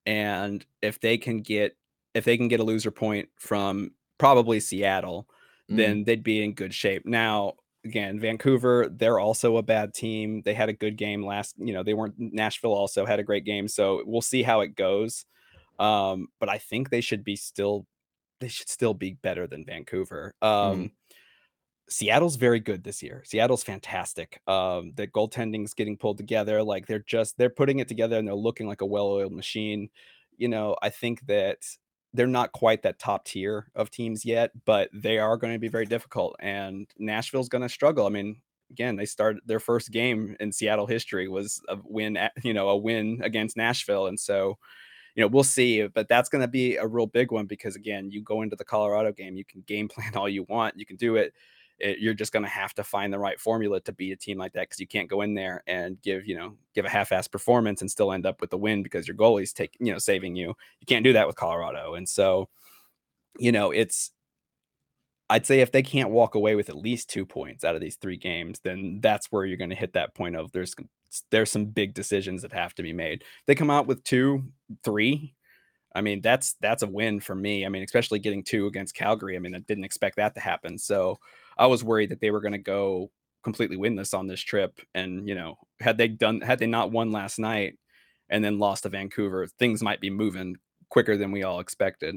and 0.07 0.67
if 0.83 1.01
they 1.01 1.19
can 1.19 1.43
get 1.43 1.77
if 2.15 2.25
they 2.25 2.39
can 2.39 2.49
get 2.49 2.61
a 2.61 2.65
loser 2.65 2.93
point 2.93 3.29
from 3.39 3.93
probably 4.19 4.61
Seattle, 4.61 5.29
Mhm. 5.69 5.77
then 5.77 6.05
they'd 6.05 6.25
be 6.25 6.43
in 6.45 6.55
good 6.55 6.75
shape. 6.75 7.05
Now, 7.07 7.55
again, 7.85 8.21
Vancouver, 8.21 8.89
they're 8.91 9.21
also 9.21 9.59
a 9.59 9.63
bad 9.65 9.95
team. 9.95 10.43
They 10.43 10.55
had 10.55 10.71
a 10.71 10.75
good 10.75 10.97
game 10.97 11.25
last, 11.27 11.57
you 11.59 11.75
know, 11.75 11.85
they 11.85 11.95
weren't 11.95 12.17
Nashville 12.19 12.75
also 12.75 13.07
had 13.07 13.21
a 13.21 13.25
great 13.25 13.45
game, 13.45 13.69
so 13.69 14.03
we'll 14.07 14.23
see 14.23 14.43
how 14.45 14.63
it 14.63 14.77
goes. 14.77 15.27
Um, 15.79 16.29
but 16.41 16.49
I 16.49 16.59
think 16.59 16.91
they 16.91 17.01
should 17.01 17.25
be 17.25 17.37
still 17.37 17.87
they 18.41 18.49
should 18.49 18.69
still 18.69 18.95
be 18.95 19.15
better 19.15 19.47
than 19.47 19.65
Vancouver. 19.65 20.35
Um 20.43 20.93
Seattle's 21.89 22.37
very 22.37 22.61
good 22.61 22.83
this 22.83 23.03
year. 23.03 23.23
Seattle's 23.27 23.63
fantastic. 23.63 24.41
Um, 24.47 24.93
the 24.95 25.07
goaltending's 25.07 25.75
getting 25.75 25.99
pulled 25.99 26.17
together. 26.17 26.63
Like 26.63 26.87
they're 26.87 27.05
just 27.07 27.37
they're 27.37 27.51
putting 27.51 27.79
it 27.79 27.89
together 27.89 28.19
and 28.19 28.27
they're 28.27 28.35
looking 28.35 28.67
like 28.67 28.81
a 28.81 28.87
well-oiled 28.87 29.33
machine. 29.33 29.91
You 30.37 30.49
know, 30.49 30.77
I 30.81 30.89
think 30.91 31.27
that 31.27 31.59
they're 32.15 32.27
not 32.27 32.53
quite 32.53 32.83
that 32.83 32.99
top 32.99 33.25
tier 33.27 33.71
of 33.75 33.91
teams 33.91 34.25
yet, 34.25 34.53
but 34.65 34.89
they 34.95 35.19
are 35.19 35.37
going 35.37 35.53
to 35.53 35.59
be 35.59 35.69
very 35.69 35.85
difficult. 35.85 36.37
And 36.41 36.89
Nashville's 36.99 37.49
going 37.49 37.63
to 37.63 37.69
struggle. 37.69 38.07
I 38.07 38.11
mean, 38.11 38.41
again, 38.71 38.97
they 38.97 39.05
started 39.07 39.43
their 39.45 39.61
first 39.61 39.91
game 39.91 40.37
in 40.41 40.53
Seattle 40.53 40.87
history 40.87 41.29
was 41.29 41.61
a 41.69 41.77
win, 41.85 42.17
at, 42.17 42.33
you 42.43 42.55
know, 42.55 42.71
a 42.71 42.77
win 42.77 43.21
against 43.23 43.57
Nashville, 43.57 44.07
and 44.07 44.19
so 44.19 44.59
you 45.15 45.23
know, 45.23 45.29
we'll 45.29 45.45
see, 45.45 45.83
uh, 45.83 45.89
but 45.95 46.09
that's 46.09 46.29
going 46.29 46.43
to 46.43 46.49
be 46.49 46.77
a 46.77 46.87
real 46.87 47.07
big 47.07 47.31
one 47.31 47.47
because 47.47 47.77
again, 47.77 48.11
you 48.11 48.23
go 48.23 48.43
into 48.43 48.57
the 48.57 48.65
Colorado 48.65 49.13
game, 49.13 49.37
you 49.37 49.45
can 49.45 49.63
game 49.63 49.89
plan 49.95 50.15
all 50.15 50.29
you 50.29 50.45
want, 50.45 50.79
you 50.79 50.87
can 50.87 50.97
do 50.97 51.17
it. 51.17 51.33
it 51.79 51.99
you're 51.99 52.15
just 52.15 52.33
going 52.33 52.43
to 52.43 52.49
have 52.49 52.75
to 52.75 52.85
find 52.85 53.13
the 53.13 53.19
right 53.19 53.39
formula 53.39 53.81
to 53.81 53.93
beat 53.93 54.13
a 54.13 54.17
team 54.17 54.39
like 54.39 54.53
that 54.53 54.63
because 54.63 54.81
you 54.81 54.87
can't 54.87 55.09
go 55.09 55.23
in 55.23 55.35
there 55.35 55.63
and 55.67 56.01
give 56.03 56.27
you 56.27 56.37
know 56.37 56.55
give 56.75 56.85
a 56.85 56.91
half-ass 56.91 57.29
performance 57.29 57.81
and 57.81 57.91
still 57.91 58.13
end 58.13 58.27
up 58.27 58.41
with 58.41 58.51
the 58.51 58.59
win 58.59 58.83
because 58.83 59.07
your 59.07 59.17
goalie's 59.17 59.53
take 59.53 59.77
you 59.81 59.93
know 59.93 59.99
saving 59.99 60.35
you. 60.35 60.49
You 60.81 60.87
can't 60.87 61.05
do 61.05 61.13
that 61.13 61.27
with 61.27 61.37
Colorado, 61.37 61.95
and 61.95 62.09
so 62.09 62.49
you 63.39 63.53
know 63.53 63.71
it's. 63.71 64.11
I'd 65.31 65.47
say 65.47 65.61
if 65.61 65.73
they 65.73 65.83
can't 65.83 66.11
walk 66.11 66.35
away 66.35 66.55
with 66.55 66.69
at 66.69 66.77
least 66.77 67.09
two 67.09 67.25
points 67.25 67.65
out 67.65 67.75
of 67.75 67.81
these 67.81 67.97
three 67.97 68.19
games, 68.19 68.61
then 68.63 68.99
that's 69.01 69.33
where 69.33 69.47
you're 69.47 69.57
going 69.57 69.71
to 69.71 69.77
hit 69.77 69.95
that 69.95 70.15
point 70.15 70.37
of 70.37 70.53
there's 70.53 70.75
there's 71.31 71.51
some 71.51 71.67
big 71.67 71.95
decisions 71.95 72.43
that 72.43 72.53
have 72.53 72.75
to 72.75 72.83
be 72.83 72.93
made. 72.93 73.25
They 73.47 73.55
come 73.55 73.71
out 73.71 73.87
with 73.87 74.05
two, 74.05 74.45
three. 74.83 75.35
I 75.95 76.01
mean, 76.01 76.21
that's 76.21 76.55
that's 76.61 76.83
a 76.83 76.89
win 76.89 77.21
for 77.21 77.35
me. 77.35 77.65
I 77.65 77.69
mean, 77.69 77.85
especially 77.85 78.19
getting 78.19 78.43
two 78.43 78.67
against 78.67 78.97
Calgary. 78.97 79.37
I 79.37 79.39
mean, 79.39 79.55
I 79.55 79.61
didn't 79.61 79.85
expect 79.85 80.17
that 80.17 80.35
to 80.35 80.41
happen. 80.41 80.79
So 80.79 81.19
I 81.57 81.67
was 81.67 81.85
worried 81.85 82.11
that 82.11 82.21
they 82.21 82.31
were 82.31 82.41
going 82.41 82.53
to 82.53 82.59
go 82.59 83.11
completely 83.45 83.77
winless 83.77 84.17
on 84.17 84.27
this 84.27 84.41
trip. 84.41 84.81
And 84.95 85.29
you 85.29 85.35
know, 85.35 85.57
had 85.81 85.97
they 85.99 86.09
done, 86.09 86.41
had 86.41 86.59
they 86.59 86.67
not 86.67 86.91
won 86.91 87.13
last 87.13 87.39
night 87.39 87.79
and 88.29 88.45
then 88.45 88.59
lost 88.59 88.83
to 88.83 88.89
Vancouver, 88.89 89.47
things 89.47 89.83
might 89.83 90.01
be 90.01 90.11
moving 90.11 90.57
quicker 90.89 91.17
than 91.17 91.31
we 91.31 91.45
all 91.45 91.61
expected. 91.61 92.17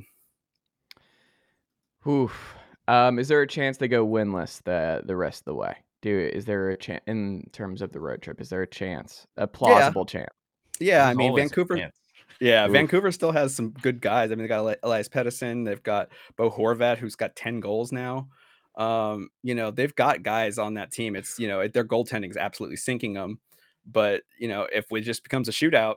Oof. 2.08 2.56
Um, 2.88 3.20
is 3.20 3.28
there 3.28 3.42
a 3.42 3.48
chance 3.48 3.78
they 3.78 3.88
go 3.88 4.08
winless 4.08 4.64
the 4.64 5.02
the 5.06 5.16
rest 5.16 5.42
of 5.42 5.46
the 5.46 5.56
way? 5.56 5.76
Do 6.02 6.18
is 6.20 6.46
there 6.46 6.70
a 6.70 6.78
chance 6.78 7.04
in 7.08 7.50
terms 7.52 7.82
of 7.82 7.92
the 7.92 8.00
road 8.00 8.22
trip? 8.22 8.40
Is 8.40 8.50
there 8.50 8.62
a 8.62 8.68
chance, 8.68 9.26
a 9.36 9.48
plausible 9.48 10.06
chance? 10.06 10.30
Yeah, 10.80 11.08
I 11.08 11.14
mean, 11.14 11.36
Vancouver. 11.36 11.90
Yeah, 12.40 12.66
Oof. 12.66 12.72
Vancouver 12.72 13.12
still 13.12 13.32
has 13.32 13.56
some 13.56 13.72
good 13.72 14.00
guys. 14.00 14.32
I 14.32 14.36
mean, 14.36 14.44
they 14.44 14.48
got 14.48 14.78
Elias 14.84 15.10
Pettersson. 15.10 15.66
They've 15.66 15.82
got 15.82 16.10
Bo 16.36 16.52
Horvat, 16.52 16.98
who's 16.98 17.16
got 17.16 17.36
10 17.36 17.60
goals 17.60 17.92
now. 17.92 18.28
Um, 18.76 19.30
you 19.42 19.56
know, 19.56 19.72
they've 19.72 19.96
got 19.96 20.22
guys 20.22 20.60
on 20.60 20.76
that 20.76 20.92
team. 20.92 21.16
It's, 21.16 21.40
you 21.40 21.48
know, 21.48 21.68
their 21.68 21.86
goaltending 21.86 22.30
is 22.30 22.38
absolutely 22.38 22.78
sinking 22.78 23.14
them. 23.14 23.40
But, 23.86 24.22
you 24.38 24.48
know, 24.48 24.68
if 24.72 24.86
it 24.92 25.02
just 25.02 25.24
becomes 25.24 25.48
a 25.48 25.52
shootout, 25.52 25.96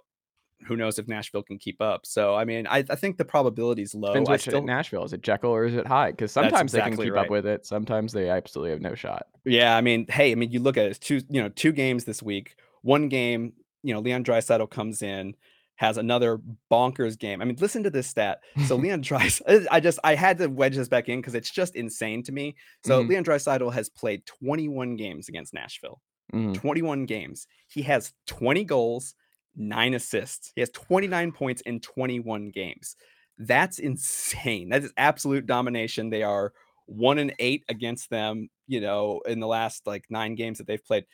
who 0.66 0.77
knows 0.77 0.99
if 0.99 1.09
Nashville 1.09 1.42
can 1.42 1.59
keep 1.59 1.81
up. 1.81 2.07
So, 2.07 2.35
I 2.35 2.44
mean, 2.44 2.66
I, 2.66 2.79
I 2.79 2.94
think 2.94 3.16
the 3.16 3.25
probability 3.25 3.83
is 3.83 3.94
low. 3.94 4.09
Depends 4.12 4.31
which 4.31 4.42
still, 4.42 4.62
Nashville 4.62 5.05
is 5.05 5.12
it 5.12 5.23
Jekyll 5.23 5.51
or 5.51 5.64
is 5.64 5.75
it 5.75 5.87
Hyde? 5.87 6.16
Because 6.16 6.33
sometimes 6.33 6.73
they 6.73 6.81
can 6.81 6.96
keep 6.96 7.12
right. 7.12 7.25
up 7.25 7.31
with 7.31 7.46
it. 7.46 7.66
Sometimes 7.66 8.12
they 8.12 8.29
absolutely 8.29 8.70
have 8.73 8.81
no 8.81 8.94
shot. 8.94 9.27
Yeah, 9.44 9.77
I 9.77 9.81
mean, 9.81 10.07
hey, 10.09 10.33
I 10.33 10.35
mean, 10.35 10.51
you 10.51 10.61
look 10.61 10.77
at 10.77 10.87
it, 10.87 10.90
it's 10.90 10.99
two, 10.99 11.23
you 11.29 11.42
know, 11.42 11.49
two 11.49 11.73
games 11.73 12.05
this 12.05 12.23
week. 12.23 12.57
One 12.83 13.09
game, 13.09 13.53
you 13.83 13.94
know, 13.94 14.01
Leon 14.01 14.25
Draisaitl 14.25 14.70
comes 14.70 15.03
in, 15.03 15.35
has 15.77 15.96
another 15.96 16.38
bonkers 16.70 17.18
game. 17.18 17.40
I 17.40 17.46
mean, 17.46 17.57
listen 17.59 17.83
to 17.85 17.90
this 17.90 18.07
stat. 18.07 18.40
So 18.66 18.77
Leon 18.77 19.03
Draisaitl, 19.03 19.66
I 19.70 19.81
just 19.81 19.99
I 20.05 20.14
had 20.14 20.37
to 20.38 20.46
wedge 20.49 20.77
this 20.77 20.88
back 20.88 21.09
in 21.09 21.20
because 21.20 21.35
it's 21.35 21.51
just 21.51 21.75
insane 21.75 22.23
to 22.25 22.33
me. 22.33 22.55
So 22.85 23.03
Mhm. 23.03 23.09
Leon 23.09 23.25
Draisaitl 23.25 23.73
has 23.73 23.88
played 23.88 24.27
21 24.27 24.96
games 24.96 25.31
against 25.31 25.55
Nashville. 25.55 26.03
Mhm. 26.35 26.55
21 26.55 27.07
games. 27.07 27.46
He 27.66 27.83
has 27.83 28.12
20 28.27 28.62
goals, 28.64 29.14
nine 29.56 29.94
assists. 29.94 30.52
He 30.54 30.60
has 30.60 30.70
29 30.70 31.32
points 31.32 31.62
in 31.62 31.80
21 31.80 32.50
games. 32.50 32.96
That's 33.38 33.78
insane. 33.78 34.68
That 34.68 34.84
is 34.84 34.92
absolute 34.96 35.46
domination. 35.46 36.10
They 36.10 36.22
are 36.22 36.52
one 36.86 37.18
and 37.18 37.34
eight 37.38 37.64
against 37.68 38.10
them, 38.10 38.48
you 38.66 38.80
know, 38.80 39.20
in 39.26 39.40
the 39.40 39.46
last 39.46 39.86
like 39.86 40.04
nine 40.10 40.34
games 40.34 40.58
that 40.58 40.66
they've 40.66 40.84
played. 40.84 41.06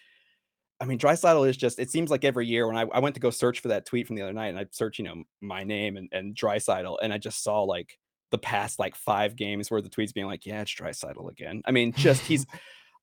I 0.81 0.85
mean, 0.85 0.99
Draisaitl 0.99 1.49
is 1.49 1.57
just, 1.57 1.79
it 1.79 1.91
seems 1.91 2.11
like 2.11 2.25
every 2.25 2.47
year 2.47 2.67
when 2.67 2.77
I, 2.77 2.85
I 2.93 2.99
went 2.99 3.15
to 3.15 3.21
go 3.21 3.31
search 3.31 3.61
for 3.61 3.69
that 3.69 3.87
tweet 3.87 4.07
from 4.07 4.17
the 4.17 4.23
other 4.23 4.33
night 4.33 4.49
and 4.49 4.59
I 4.59 4.67
searched, 4.71 4.99
you 4.99 5.05
know, 5.05 5.23
my 5.41 5.65
name 5.65 5.97
and, 5.97 6.09
and 6.13 6.35
Draisaitl, 6.35 6.99
and 7.03 7.13
I 7.13 7.19
just 7.19 7.43
saw 7.43 7.63
like 7.63 7.99
the 8.31 8.39
past 8.39 8.79
like 8.79 8.95
five 8.95 9.37
games 9.37 9.71
where 9.71 9.81
the 9.81 9.89
tweets 9.89 10.13
being 10.13 10.27
like, 10.27 10.45
yeah, 10.45 10.63
it's 10.63 10.75
Draisaitl 10.75 11.31
again. 11.31 11.63
I 11.65 11.71
mean, 11.71 11.93
just 11.93 12.23
he's, 12.27 12.47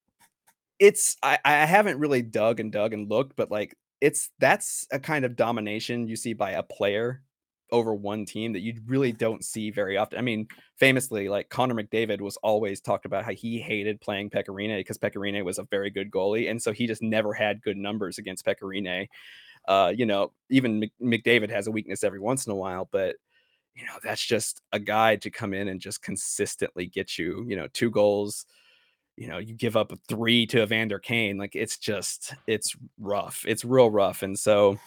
it's, 0.79 1.17
I, 1.23 1.39
I 1.43 1.65
haven't 1.65 1.99
really 1.99 2.21
dug 2.21 2.59
and 2.59 2.71
dug 2.71 2.93
and 2.93 3.09
looked, 3.09 3.35
but 3.35 3.49
like 3.49 3.75
it's, 4.03 4.31
that's 4.37 4.85
a 4.91 4.99
kind 4.99 5.23
of 5.23 5.37
domination 5.37 6.09
you 6.09 6.17
see 6.17 6.33
by 6.33 6.51
a 6.51 6.63
player 6.63 7.23
over 7.71 7.93
one 7.93 8.25
team 8.25 8.51
that 8.51 8.59
you 8.59 8.73
really 8.85 9.13
don't 9.13 9.45
see 9.45 9.71
very 9.71 9.95
often. 9.95 10.19
I 10.19 10.21
mean, 10.21 10.45
famously, 10.75 11.29
like 11.29 11.47
Connor 11.47 11.73
McDavid 11.73 12.19
was 12.19 12.35
always 12.37 12.81
talked 12.81 13.05
about 13.05 13.23
how 13.23 13.31
he 13.31 13.59
hated 13.59 14.01
playing 14.01 14.29
Pekka 14.29 14.49
Rinne 14.49 14.77
because 14.77 14.97
Pekka 14.97 15.15
Rinne 15.15 15.45
was 15.45 15.57
a 15.57 15.63
very 15.71 15.89
good 15.89 16.11
goalie, 16.11 16.51
and 16.51 16.61
so 16.61 16.73
he 16.73 16.85
just 16.85 17.01
never 17.01 17.33
had 17.33 17.63
good 17.63 17.77
numbers 17.77 18.17
against 18.17 18.45
Pekka 18.45 18.63
Rinne. 18.63 19.07
Uh, 19.69 19.93
you 19.95 20.05
know, 20.05 20.33
even 20.49 20.89
McDavid 21.01 21.49
has 21.49 21.67
a 21.67 21.71
weakness 21.71 22.03
every 22.03 22.19
once 22.19 22.45
in 22.45 22.51
a 22.51 22.55
while, 22.55 22.89
but 22.91 23.15
you 23.73 23.85
know 23.85 23.97
that's 24.03 24.23
just 24.23 24.61
a 24.73 24.79
guy 24.79 25.15
to 25.15 25.31
come 25.31 25.53
in 25.53 25.69
and 25.69 25.79
just 25.79 26.01
consistently 26.01 26.87
get 26.87 27.17
you, 27.17 27.45
you 27.47 27.55
know, 27.55 27.67
two 27.71 27.89
goals. 27.89 28.45
You 29.15 29.27
know, 29.27 29.37
you 29.37 29.53
give 29.53 29.77
up 29.77 29.91
a 29.91 29.97
three 30.07 30.45
to 30.47 30.63
Evander 30.63 30.99
Kane, 30.99 31.37
like 31.37 31.55
it's 31.55 31.77
just 31.77 32.33
it's 32.47 32.75
rough. 32.99 33.45
It's 33.47 33.63
real 33.63 33.91
rough, 33.91 34.23
and 34.23 34.37
so 34.37 34.79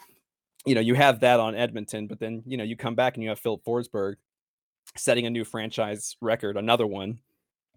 you 0.66 0.74
know, 0.74 0.80
you 0.80 0.94
have 0.94 1.20
that 1.20 1.40
on 1.40 1.54
Edmonton, 1.54 2.08
but 2.08 2.18
then, 2.18 2.42
you 2.44 2.56
know, 2.56 2.64
you 2.64 2.76
come 2.76 2.96
back 2.96 3.14
and 3.14 3.22
you 3.22 3.28
have 3.30 3.38
Filip 3.38 3.64
Forsberg 3.64 4.16
setting 4.96 5.24
a 5.24 5.30
new 5.30 5.44
franchise 5.44 6.16
record, 6.20 6.56
another 6.56 6.86
one 6.86 7.20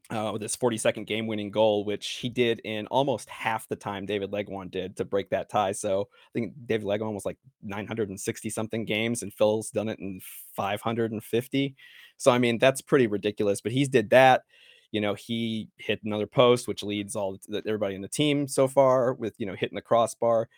uh, 0.09 0.31
with 0.33 0.41
his 0.41 0.57
42nd 0.57 1.05
game 1.05 1.27
winning 1.27 1.51
goal, 1.51 1.85
which 1.85 2.07
he 2.07 2.29
did 2.29 2.59
in 2.63 2.88
almost 2.88 3.29
half 3.29 3.67
the 3.67 3.75
time 3.75 4.07
David 4.07 4.31
Legwand 4.31 4.71
did 4.71 4.97
to 4.97 5.05
break 5.05 5.29
that 5.29 5.49
tie. 5.49 5.71
So 5.71 6.09
I 6.12 6.31
think 6.33 6.53
David 6.65 6.88
Legwand 6.88 7.13
was 7.13 7.25
like 7.25 7.38
960 7.62 8.49
something 8.49 8.85
games, 8.85 9.21
and 9.21 9.31
Phil's 9.31 9.69
done 9.69 9.88
it 9.88 9.99
in 9.99 10.19
550. 10.55 11.75
So 12.17 12.31
I 12.31 12.39
mean 12.39 12.57
that's 12.57 12.81
pretty 12.81 13.05
ridiculous. 13.05 13.62
But 13.62 13.71
he's 13.71 13.88
did 13.88 14.09
that. 14.09 14.45
You 14.91 15.02
know, 15.02 15.13
he 15.13 15.69
hit 15.78 16.04
another 16.04 16.28
post, 16.28 16.67
which 16.67 16.84
leads 16.84 17.15
all 17.15 17.38
that 17.47 17.67
everybody 17.67 17.95
in 17.95 18.02
the 18.02 18.08
team 18.08 18.47
so 18.47 18.67
far 18.67 19.13
with 19.13 19.36
you 19.38 19.45
know 19.45 19.56
hitting 19.56 19.75
the 19.75 19.82
crossbar. 19.82 20.49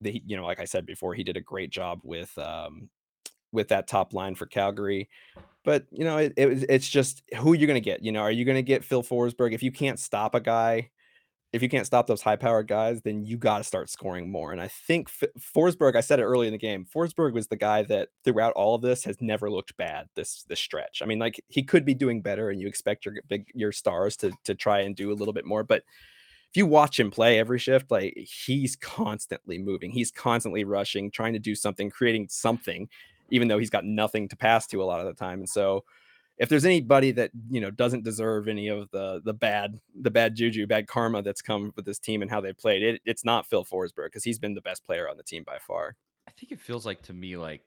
The, 0.00 0.22
you 0.26 0.36
know, 0.36 0.44
like 0.44 0.60
I 0.60 0.64
said 0.64 0.86
before, 0.86 1.14
he 1.14 1.24
did 1.24 1.36
a 1.36 1.40
great 1.40 1.70
job 1.70 2.00
with 2.02 2.36
um, 2.38 2.88
with 3.52 3.68
that 3.68 3.86
top 3.86 4.12
line 4.12 4.34
for 4.34 4.46
Calgary. 4.46 5.08
But 5.64 5.86
you 5.90 6.04
know, 6.04 6.18
it, 6.18 6.34
it 6.36 6.66
it's 6.68 6.88
just 6.88 7.22
who 7.38 7.54
you're 7.54 7.66
going 7.66 7.76
to 7.76 7.80
get. 7.80 8.02
You 8.02 8.12
know, 8.12 8.20
are 8.20 8.30
you 8.30 8.44
going 8.44 8.56
to 8.56 8.62
get 8.62 8.84
Phil 8.84 9.02
Forsberg? 9.02 9.54
If 9.54 9.62
you 9.62 9.72
can't 9.72 9.98
stop 9.98 10.34
a 10.34 10.40
guy, 10.40 10.90
if 11.54 11.62
you 11.62 11.68
can't 11.68 11.86
stop 11.86 12.08
those 12.08 12.20
high 12.20 12.34
powered 12.34 12.66
guys, 12.66 13.00
then 13.02 13.24
you 13.24 13.36
got 13.36 13.58
to 13.58 13.64
start 13.64 13.88
scoring 13.88 14.28
more. 14.28 14.50
And 14.50 14.60
I 14.60 14.66
think 14.66 15.08
F- 15.22 15.28
Forsberg, 15.38 15.94
I 15.94 16.00
said 16.00 16.18
it 16.18 16.24
early 16.24 16.48
in 16.48 16.52
the 16.52 16.58
game, 16.58 16.84
Forsberg 16.84 17.32
was 17.32 17.46
the 17.46 17.56
guy 17.56 17.82
that 17.84 18.08
throughout 18.24 18.52
all 18.54 18.74
of 18.74 18.82
this 18.82 19.04
has 19.04 19.20
never 19.20 19.48
looked 19.48 19.76
bad 19.76 20.08
this 20.16 20.42
this 20.48 20.58
stretch. 20.58 21.00
I 21.00 21.06
mean, 21.06 21.20
like 21.20 21.40
he 21.46 21.62
could 21.62 21.84
be 21.84 21.94
doing 21.94 22.22
better, 22.22 22.50
and 22.50 22.60
you 22.60 22.66
expect 22.66 23.06
your 23.06 23.14
big 23.28 23.46
your 23.54 23.70
stars 23.70 24.16
to 24.18 24.32
to 24.44 24.56
try 24.56 24.80
and 24.80 24.96
do 24.96 25.12
a 25.12 25.14
little 25.14 25.32
bit 25.32 25.46
more, 25.46 25.62
but 25.62 25.84
if 26.50 26.56
you 26.58 26.66
watch 26.66 27.00
him 27.00 27.10
play 27.10 27.38
every 27.38 27.58
shift, 27.58 27.90
like 27.90 28.14
he's 28.16 28.76
constantly 28.76 29.58
moving, 29.58 29.92
he's 29.92 30.10
constantly 30.10 30.64
rushing, 30.64 31.10
trying 31.10 31.34
to 31.34 31.38
do 31.38 31.54
something, 31.54 31.88
creating 31.88 32.26
something 32.28 32.88
even 33.30 33.48
though 33.48 33.58
he's 33.58 33.70
got 33.70 33.84
nothing 33.84 34.28
to 34.28 34.36
pass 34.36 34.66
to 34.66 34.82
a 34.82 34.84
lot 34.84 35.00
of 35.00 35.06
the 35.06 35.14
time. 35.14 35.38
And 35.40 35.48
so 35.48 35.84
if 36.38 36.48
there's 36.48 36.64
anybody 36.64 37.12
that 37.12 37.30
you 37.50 37.60
know 37.60 37.70
doesn't 37.70 38.04
deserve 38.04 38.48
any 38.48 38.68
of 38.68 38.90
the 38.90 39.20
the 39.24 39.32
bad 39.32 39.78
the 40.00 40.10
bad 40.10 40.34
juju 40.34 40.66
bad 40.66 40.86
karma 40.86 41.22
that's 41.22 41.42
come 41.42 41.72
with 41.76 41.84
this 41.84 41.98
team 41.98 42.22
and 42.22 42.30
how 42.30 42.40
they 42.40 42.52
played 42.52 42.82
it 42.82 43.00
it's 43.04 43.24
not 43.24 43.46
phil 43.46 43.64
forsberg 43.64 44.06
because 44.06 44.24
he's 44.24 44.38
been 44.38 44.54
the 44.54 44.60
best 44.60 44.84
player 44.84 45.08
on 45.08 45.16
the 45.16 45.22
team 45.22 45.44
by 45.44 45.58
far. 45.58 45.96
I 46.26 46.32
think 46.32 46.52
it 46.52 46.60
feels 46.60 46.86
like 46.86 47.02
to 47.02 47.12
me 47.12 47.36
like 47.36 47.62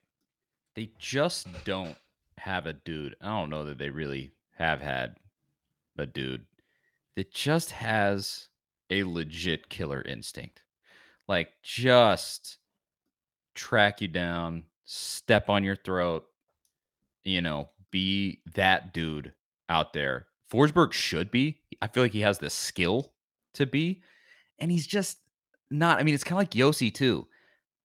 they 0.76 0.92
just 1.00 1.48
don't 1.64 1.98
have 2.38 2.68
a 2.68 2.74
dude. 2.74 3.16
I 3.22 3.28
don't 3.28 3.50
know 3.50 3.66
that 3.66 3.78
they 3.78 3.90
really 3.90 4.34
have 4.58 4.82
had 4.82 5.16
a 5.98 6.06
dude 6.06 6.46
that 7.16 7.32
just 7.32 7.72
has 7.72 8.48
a 8.90 9.04
legit 9.04 9.70
killer 9.70 10.02
instinct. 10.04 10.62
Like 11.28 11.50
just 11.64 12.58
track 13.56 14.02
you 14.02 14.08
down 14.08 14.64
step 14.86 15.50
on 15.50 15.64
your 15.64 15.76
throat, 15.76 16.26
you 17.24 17.42
know, 17.42 17.70
be 17.98 18.42
that 18.54 18.94
dude 18.94 19.34
out 19.70 19.92
there. 19.92 20.28
Forsberg 20.54 20.94
should 20.94 21.32
be. 21.32 21.58
I 21.82 21.88
feel 21.88 22.04
like 22.04 22.14
he 22.14 22.22
has 22.22 22.38
the 22.38 22.52
skill 22.52 23.12
to 23.56 23.66
be, 23.66 24.04
and 24.60 24.72
he's 24.72 24.86
just 24.86 25.18
not. 25.72 26.00
I 26.00 26.04
mean, 26.04 26.14
it's 26.14 26.24
kind 26.24 26.40
of 26.40 26.42
like 26.42 26.52
Josi 26.52 26.94
too. 26.94 27.28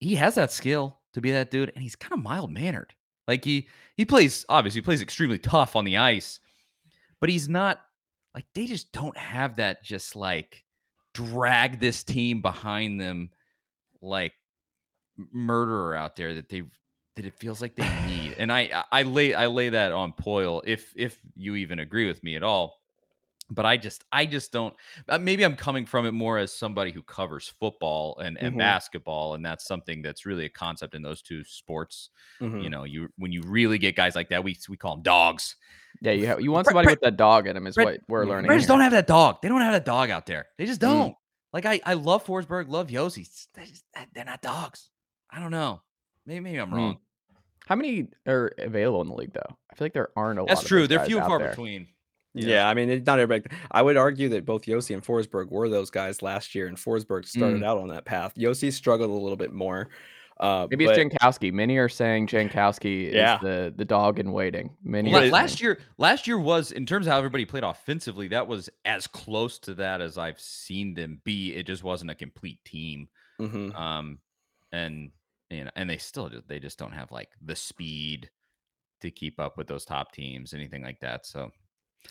He 0.00 0.14
has 0.16 0.34
that 0.34 0.52
skill 0.52 0.98
to 1.14 1.22
be 1.22 1.30
that 1.30 1.50
dude, 1.50 1.72
and 1.74 1.82
he's 1.82 1.96
kind 1.96 2.12
of 2.12 2.22
mild 2.22 2.50
mannered. 2.50 2.92
Like 3.26 3.42
he 3.42 3.68
he 3.96 4.04
plays 4.04 4.44
obviously 4.50 4.82
he 4.82 4.84
plays 4.84 5.00
extremely 5.00 5.38
tough 5.38 5.76
on 5.76 5.86
the 5.86 5.96
ice, 5.96 6.40
but 7.18 7.30
he's 7.30 7.48
not 7.48 7.80
like 8.34 8.44
they 8.54 8.66
just 8.66 8.92
don't 8.92 9.16
have 9.16 9.56
that 9.56 9.82
just 9.82 10.14
like 10.14 10.62
drag 11.14 11.80
this 11.80 12.04
team 12.04 12.42
behind 12.42 13.00
them 13.00 13.30
like 14.02 14.34
murderer 15.32 15.94
out 15.96 16.16
there 16.16 16.34
that 16.34 16.50
they 16.50 16.64
that 17.16 17.26
it 17.26 17.34
feels 17.34 17.60
like 17.60 17.74
they 17.76 17.88
need. 18.06 18.36
And 18.38 18.52
I 18.52 18.84
I 18.90 19.02
lay 19.02 19.34
I 19.34 19.46
lay 19.46 19.68
that 19.68 19.92
on 19.92 20.12
Poile 20.12 20.62
if 20.64 20.92
if 20.96 21.18
you 21.36 21.56
even 21.56 21.78
agree 21.78 22.06
with 22.06 22.22
me 22.22 22.36
at 22.36 22.42
all. 22.42 22.78
But 23.50 23.66
I 23.66 23.76
just 23.76 24.04
I 24.10 24.24
just 24.24 24.50
don't 24.50 24.74
uh, 25.08 25.18
maybe 25.18 25.42
I'm 25.42 25.56
coming 25.56 25.84
from 25.84 26.06
it 26.06 26.12
more 26.12 26.38
as 26.38 26.54
somebody 26.54 26.90
who 26.90 27.02
covers 27.02 27.52
football 27.60 28.18
and, 28.18 28.38
and 28.38 28.52
mm-hmm. 28.52 28.58
basketball 28.58 29.34
and 29.34 29.44
that's 29.44 29.66
something 29.66 30.00
that's 30.00 30.24
really 30.24 30.46
a 30.46 30.48
concept 30.48 30.94
in 30.94 31.02
those 31.02 31.20
two 31.20 31.44
sports. 31.44 32.10
Mm-hmm. 32.40 32.60
You 32.60 32.70
know, 32.70 32.84
you 32.84 33.08
when 33.18 33.30
you 33.30 33.42
really 33.42 33.76
get 33.76 33.94
guys 33.94 34.14
like 34.14 34.30
that 34.30 34.42
we 34.42 34.56
we 34.70 34.76
call 34.78 34.94
them 34.94 35.02
dogs. 35.02 35.56
Yeah, 36.00 36.12
you 36.12 36.26
have, 36.26 36.40
you 36.40 36.50
want 36.50 36.66
somebody 36.66 36.86
Brett, 36.86 36.98
with 36.98 37.02
that 37.02 37.16
dog 37.18 37.46
in 37.46 37.54
them 37.54 37.66
is 37.66 37.74
Brett, 37.74 37.86
what 37.86 38.00
we're 38.08 38.24
learning. 38.24 38.48
They 38.50 38.56
just 38.56 38.68
don't 38.68 38.80
have 38.80 38.92
that 38.92 39.06
dog. 39.06 39.42
They 39.42 39.48
don't 39.48 39.60
have 39.60 39.74
that 39.74 39.84
dog 39.84 40.08
out 40.08 40.24
there. 40.24 40.46
They 40.56 40.64
just 40.64 40.80
mm. 40.80 40.88
don't. 40.88 41.10
Mm. 41.10 41.16
Like 41.52 41.66
I 41.66 41.80
I 41.84 41.94
love 41.94 42.24
Forsberg, 42.24 42.68
love 42.68 42.88
Josi. 42.88 43.28
They 43.52 43.66
just, 43.66 43.84
they're 44.14 44.24
not 44.24 44.40
dogs. 44.40 44.88
I 45.30 45.38
don't 45.40 45.50
know. 45.50 45.82
Maybe, 46.26 46.40
maybe 46.40 46.58
I'm 46.58 46.70
hmm. 46.70 46.76
wrong. 46.76 46.98
How 47.66 47.76
many 47.76 48.08
are 48.26 48.52
available 48.58 49.02
in 49.02 49.08
the 49.08 49.14
league 49.14 49.32
though? 49.32 49.56
I 49.70 49.74
feel 49.74 49.84
like 49.86 49.92
there 49.92 50.10
aren't 50.16 50.38
a 50.38 50.42
That's 50.42 50.48
lot. 50.50 50.56
That's 50.56 50.68
true. 50.68 50.86
They're 50.86 51.04
few 51.04 51.18
and 51.18 51.26
far 51.26 51.38
there. 51.38 51.50
between. 51.50 51.86
Yeah. 52.34 52.48
yeah. 52.48 52.68
I 52.68 52.74
mean, 52.74 52.90
it's 52.90 53.06
not 53.06 53.20
everybody. 53.20 53.54
I 53.70 53.82
would 53.82 53.96
argue 53.96 54.30
that 54.30 54.44
both 54.44 54.62
Josi 54.62 54.94
and 54.94 55.04
Forsberg 55.04 55.50
were 55.50 55.68
those 55.68 55.90
guys 55.90 56.22
last 56.22 56.54
year, 56.54 56.66
and 56.66 56.76
Forsberg 56.76 57.26
started 57.26 57.60
mm. 57.60 57.64
out 57.64 57.78
on 57.78 57.88
that 57.88 58.04
path. 58.04 58.34
Josi 58.36 58.72
struggled 58.72 59.10
a 59.10 59.12
little 59.12 59.36
bit 59.36 59.52
more. 59.52 59.90
Uh, 60.40 60.66
Maybe 60.70 60.86
but, 60.86 60.98
it's 60.98 61.14
Jankowski. 61.14 61.52
Many 61.52 61.76
are 61.76 61.88
saying 61.88 62.26
Jankowski 62.26 63.08
is 63.08 63.14
yeah. 63.14 63.38
the 63.40 63.72
the 63.76 63.84
dog 63.84 64.18
in 64.18 64.32
waiting. 64.32 64.70
Many 64.82 65.12
well, 65.12 65.28
last 65.28 65.60
year, 65.60 65.78
last 65.98 66.26
year 66.26 66.38
was 66.38 66.72
in 66.72 66.84
terms 66.84 67.06
of 67.06 67.12
how 67.12 67.18
everybody 67.18 67.44
played 67.44 67.62
offensively. 67.62 68.28
That 68.28 68.48
was 68.48 68.68
as 68.84 69.06
close 69.06 69.58
to 69.60 69.74
that 69.74 70.00
as 70.00 70.18
I've 70.18 70.40
seen 70.40 70.94
them 70.94 71.20
be. 71.22 71.54
It 71.54 71.66
just 71.66 71.84
wasn't 71.84 72.10
a 72.10 72.14
complete 72.14 72.58
team. 72.64 73.08
Mm-hmm. 73.40 73.76
Um, 73.76 74.18
and 74.72 75.10
you 75.52 75.64
know, 75.64 75.70
and 75.76 75.88
they 75.88 75.98
still 75.98 76.28
just 76.28 76.48
they 76.48 76.58
just 76.58 76.78
don't 76.78 76.92
have 76.92 77.10
like 77.10 77.30
the 77.44 77.56
speed 77.56 78.30
to 79.00 79.10
keep 79.10 79.38
up 79.40 79.56
with 79.56 79.66
those 79.66 79.84
top 79.84 80.12
teams, 80.12 80.54
anything 80.54 80.82
like 80.82 81.00
that. 81.00 81.26
So, 81.26 81.50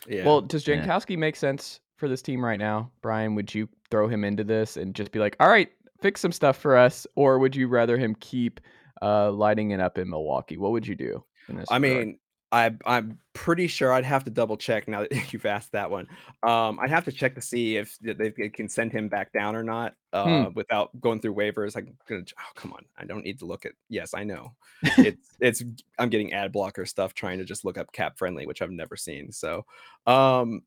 yeah. 0.06 0.24
Well, 0.24 0.40
does 0.40 0.64
Jankowski 0.64 1.10
yeah. 1.10 1.16
make 1.16 1.36
sense 1.36 1.80
for 1.96 2.08
this 2.08 2.22
team 2.22 2.44
right 2.44 2.58
now, 2.58 2.90
Bryan? 3.02 3.34
Would 3.34 3.54
you 3.54 3.68
throw 3.90 4.08
him 4.08 4.24
into 4.24 4.44
this 4.44 4.76
and 4.76 4.94
just 4.94 5.12
be 5.12 5.18
like, 5.18 5.36
all 5.40 5.48
right, 5.48 5.70
fix 6.00 6.20
some 6.20 6.32
stuff 6.32 6.56
for 6.56 6.76
us, 6.76 7.06
or 7.16 7.38
would 7.38 7.56
you 7.56 7.68
rather 7.68 7.96
him 7.96 8.14
keep 8.20 8.60
uh, 9.00 9.30
lighting 9.32 9.70
it 9.70 9.80
up 9.80 9.98
in 9.98 10.08
Milwaukee? 10.08 10.58
What 10.58 10.72
would 10.72 10.86
you 10.86 10.94
do? 10.94 11.24
In 11.48 11.56
this 11.56 11.70
I 11.70 11.76
regard? 11.76 12.06
mean, 12.06 12.18
I 12.52 12.70
I'm 12.84 13.18
pretty 13.32 13.66
sure 13.66 13.92
I'd 13.92 14.04
have 14.04 14.24
to 14.24 14.30
double 14.30 14.58
check 14.58 14.86
now 14.86 15.00
that 15.00 15.12
you've 15.32 15.46
asked 15.46 15.72
that 15.72 15.90
one. 15.90 16.06
Um, 16.42 16.78
I'd 16.80 16.90
have 16.90 17.06
to 17.06 17.12
check 17.12 17.34
to 17.34 17.40
see 17.40 17.78
if 17.78 17.98
they 18.00 18.30
can 18.50 18.68
send 18.68 18.92
him 18.92 19.08
back 19.08 19.32
down 19.32 19.56
or 19.56 19.64
not 19.64 19.94
hmm. 20.12 20.18
uh, 20.18 20.44
hmm. 20.44 20.54
without 20.54 20.90
going 21.00 21.20
through 21.20 21.34
waivers. 21.34 21.76
I'm 21.76 21.96
gonna. 22.08 22.22
Oh 22.38 22.52
come 22.54 22.72
on! 22.74 22.84
I 22.98 23.04
don't 23.04 23.24
need 23.24 23.38
to 23.38 23.46
look 23.46 23.64
at. 23.64 23.72
Yes, 23.88 24.12
I 24.14 24.22
know. 24.22 24.52
it's 24.82 25.36
it's. 25.40 25.64
I'm 25.98 26.10
getting 26.10 26.34
ad 26.34 26.52
blocker 26.52 26.84
stuff 26.84 27.14
trying 27.14 27.38
to 27.38 27.44
just 27.44 27.64
look 27.64 27.78
up 27.78 27.90
cap 27.92 28.18
friendly, 28.18 28.46
which 28.46 28.60
I've 28.60 28.70
never 28.70 28.96
seen. 28.96 29.32
So, 29.32 29.64
um, 30.06 30.62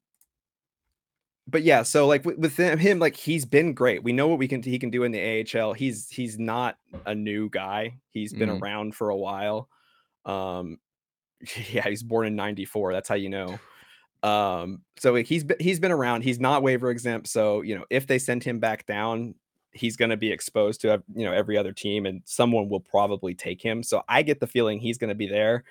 but 1.47 1.61
yeah, 1.61 1.83
so 1.83 2.07
like 2.07 2.25
with, 2.25 2.39
with 2.39 2.57
him, 2.57 2.97
like 2.97 3.15
he's 3.15 3.45
been 3.45 3.73
great. 3.73 4.03
We 4.03 4.11
know 4.11 4.27
what 4.27 4.39
we 4.39 4.47
can 4.47 4.63
he 4.63 4.79
can 4.79 4.89
do 4.89 5.03
in 5.03 5.11
the 5.11 5.45
AHL. 5.55 5.73
He's 5.73 6.09
he's 6.09 6.39
not 6.39 6.77
a 7.05 7.13
new 7.13 7.47
guy. 7.51 7.99
He's 8.09 8.33
been 8.33 8.49
mm. 8.49 8.59
around 8.59 8.95
for 8.95 9.09
a 9.09 9.15
while. 9.15 9.69
Um, 10.25 10.79
yeah, 11.71 11.87
he's 11.87 12.03
born 12.03 12.27
in 12.27 12.35
94. 12.35 12.93
That's 12.93 13.09
how 13.09 13.15
you 13.15 13.29
know. 13.29 13.59
Um, 14.23 14.81
so 14.97 15.15
he's 15.15 15.45
he's 15.59 15.79
been 15.79 15.91
around. 15.91 16.23
He's 16.23 16.39
not 16.39 16.63
waiver 16.63 16.89
exempt. 16.89 17.27
So, 17.27 17.61
you 17.61 17.75
know, 17.75 17.85
if 17.89 18.07
they 18.07 18.17
send 18.17 18.43
him 18.43 18.59
back 18.59 18.85
down, 18.85 19.35
he's 19.71 19.97
going 19.97 20.09
to 20.09 20.17
be 20.17 20.31
exposed 20.31 20.81
to 20.81 21.03
you 21.13 21.25
know 21.25 21.33
every 21.33 21.57
other 21.57 21.73
team 21.73 22.05
and 22.05 22.21
someone 22.25 22.69
will 22.69 22.79
probably 22.79 23.35
take 23.35 23.61
him. 23.61 23.83
So 23.83 24.03
I 24.07 24.23
get 24.23 24.39
the 24.39 24.47
feeling 24.47 24.79
he's 24.79 24.97
going 24.97 25.09
to 25.09 25.15
be 25.15 25.27
there. 25.27 25.63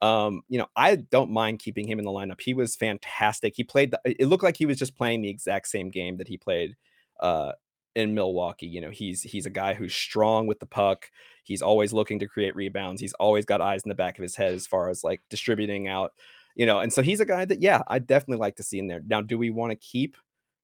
Um, 0.00 0.42
you 0.48 0.58
know, 0.58 0.68
I 0.76 0.94
don't 0.94 1.30
mind 1.30 1.58
keeping 1.58 1.86
him 1.86 1.98
in 1.98 2.04
the 2.04 2.10
lineup. 2.12 2.40
He 2.40 2.54
was 2.54 2.76
fantastic. 2.76 3.54
He 3.56 3.64
played 3.64 3.90
the, 3.90 4.00
it 4.04 4.26
looked 4.26 4.44
like 4.44 4.56
he 4.56 4.66
was 4.66 4.78
just 4.78 4.96
playing 4.96 5.22
the 5.22 5.28
exact 5.28 5.66
same 5.66 5.90
game 5.90 6.16
that 6.18 6.28
he 6.28 6.38
played 6.38 6.76
uh 7.20 7.50
in 7.98 8.14
Milwaukee. 8.14 8.68
You 8.68 8.80
know, 8.80 8.90
he's 8.90 9.22
he's 9.22 9.44
a 9.44 9.50
guy 9.50 9.74
who's 9.74 9.92
strong 9.92 10.46
with 10.46 10.60
the 10.60 10.66
puck. 10.66 11.10
He's 11.42 11.62
always 11.62 11.92
looking 11.92 12.20
to 12.20 12.28
create 12.28 12.54
rebounds. 12.54 13.00
He's 13.00 13.12
always 13.14 13.44
got 13.44 13.60
eyes 13.60 13.82
in 13.84 13.88
the 13.88 13.94
back 13.94 14.18
of 14.18 14.22
his 14.22 14.36
head 14.36 14.54
as 14.54 14.66
far 14.66 14.88
as 14.88 15.02
like 15.02 15.20
distributing 15.28 15.88
out, 15.88 16.12
you 16.54 16.64
know. 16.64 16.78
And 16.78 16.92
so 16.92 17.02
he's 17.02 17.20
a 17.20 17.26
guy 17.26 17.44
that 17.44 17.60
yeah, 17.60 17.82
I 17.88 17.98
definitely 17.98 18.40
like 18.40 18.56
to 18.56 18.62
see 18.62 18.78
in 18.78 18.86
there. 18.86 19.02
Now, 19.04 19.20
do 19.20 19.36
we 19.36 19.50
want 19.50 19.72
to 19.72 19.76
keep 19.76 20.16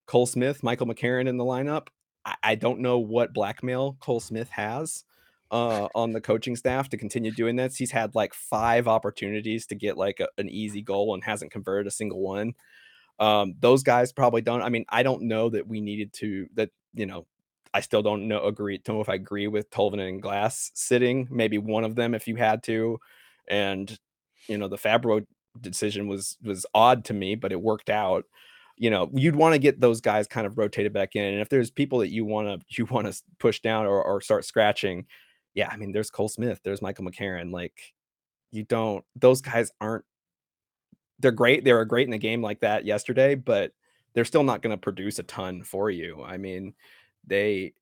Cole 0.07 0.27
Smith, 0.27 0.63
Michael 0.63 0.87
McCarron 0.87 1.29
in 1.29 1.37
the 1.37 1.45
lineup? 1.45 1.89
I, 2.25 2.37
I 2.43 2.55
don't 2.55 2.79
know 2.79 3.01
what 3.01 3.35
blackmail 3.35 3.97
Cole 4.01 4.21
Smith 4.21 4.51
has 4.51 5.05
uh, 5.51 5.89
on 5.95 6.13
the 6.13 6.21
coaching 6.21 6.55
staff 6.55 6.89
to 6.91 6.97
continue 6.97 7.33
doing 7.33 7.57
this. 7.57 7.77
He's 7.77 7.91
had 7.91 8.15
like 8.15 8.33
five 8.33 8.87
opportunities 8.87 9.67
to 9.67 9.75
get 9.75 9.97
like 9.97 10.21
a, 10.21 10.29
an 10.39 10.49
easy 10.49 10.83
goal 10.83 11.15
and 11.15 11.25
hasn't 11.25 11.51
converted 11.51 11.89
a 11.89 11.91
single 11.91 12.21
one. 12.21 12.55
Um, 13.19 13.55
those 13.59 13.83
guys 13.83 14.13
probably 14.13 14.43
don't. 14.43 14.63
I 14.63 14.69
mean, 14.69 14.85
I 14.89 15.03
don't 15.03 15.23
know 15.23 15.49
that 15.51 15.67
we 15.67 15.81
needed 15.81 16.13
to 16.15 16.47
that 16.55 16.71
you 16.95 17.07
know, 17.07 17.27
I 17.73 17.81
still 17.81 18.03
don't 18.03 18.29
know 18.29 18.45
agree 18.45 18.79
don't 18.79 18.97
know 18.97 19.03
if 19.03 19.09
I 19.09 19.15
agree 19.15 19.49
with 19.49 19.71
Tolvanen 19.71 20.09
and 20.09 20.23
Glass 20.23 20.71
sitting. 20.75 21.29
Maybe 21.31 21.59
one 21.59 21.85
of 21.85 21.97
them 21.97 22.15
if 22.15 22.29
you 22.29 22.37
had 22.37 22.63
to. 22.65 22.99
And 23.49 23.99
you 24.49 24.59
know, 24.59 24.69
the 24.69 24.79
Fabbro 24.79 25.27
decision 25.61 26.07
was 26.09 26.39
was 26.43 26.67
odd 26.75 27.05
to 27.07 27.15
me, 27.15 27.35
but 27.35 27.53
it 27.53 27.61
worked 27.61 27.91
out. 27.91 28.25
You 28.77 28.91
know, 28.91 29.11
you'd 29.15 29.37
want 29.37 29.55
to 29.55 29.59
get 29.59 29.81
those 29.81 30.01
guys 30.01 30.27
kind 30.27 30.47
of 30.47 30.59
rotated 30.59 30.93
back 30.93 31.17
in. 31.17 31.25
And 31.25 31.41
if 31.41 31.49
there's 31.49 31.71
people 31.71 32.01
that 32.01 32.11
you 32.11 32.25
want 32.25 32.49
to 32.49 32.67
you 32.79 32.87
want 32.87 33.13
to 33.13 33.23
push 33.39 33.61
down 33.61 33.87
or, 33.87 34.03
or 34.03 34.21
start 34.21 34.45
scratching, 34.45 35.07
yeah, 35.55 35.69
I 35.71 35.77
mean, 35.77 35.93
there's 35.93 36.11
Cole 36.11 36.29
Smith, 36.29 36.61
there's 36.65 36.83
Michael 36.83 37.05
McCarron. 37.05 37.53
Like, 37.53 37.95
you 38.53 38.65
don't; 38.65 39.05
those 39.17 39.41
guys 39.41 39.73
aren't 39.81 40.05
they're 41.19 41.33
great. 41.33 41.65
They 41.65 41.73
were 41.73 41.85
great 41.85 42.07
in 42.07 42.15
a 42.15 42.19
game 42.19 42.43
like 42.43 42.61
that 42.61 42.85
yesterday, 42.85 43.35
but 43.35 43.73
they're 44.15 44.25
still 44.25 44.45
not 44.45 44.63
going 44.63 44.71
to 44.71 44.81
produce 44.81 45.19
a 45.19 45.25
ton 45.25 45.63
for 45.63 45.91
you. 45.91 46.23
I 46.23 46.37
mean, 46.37 46.75
they 47.27 47.75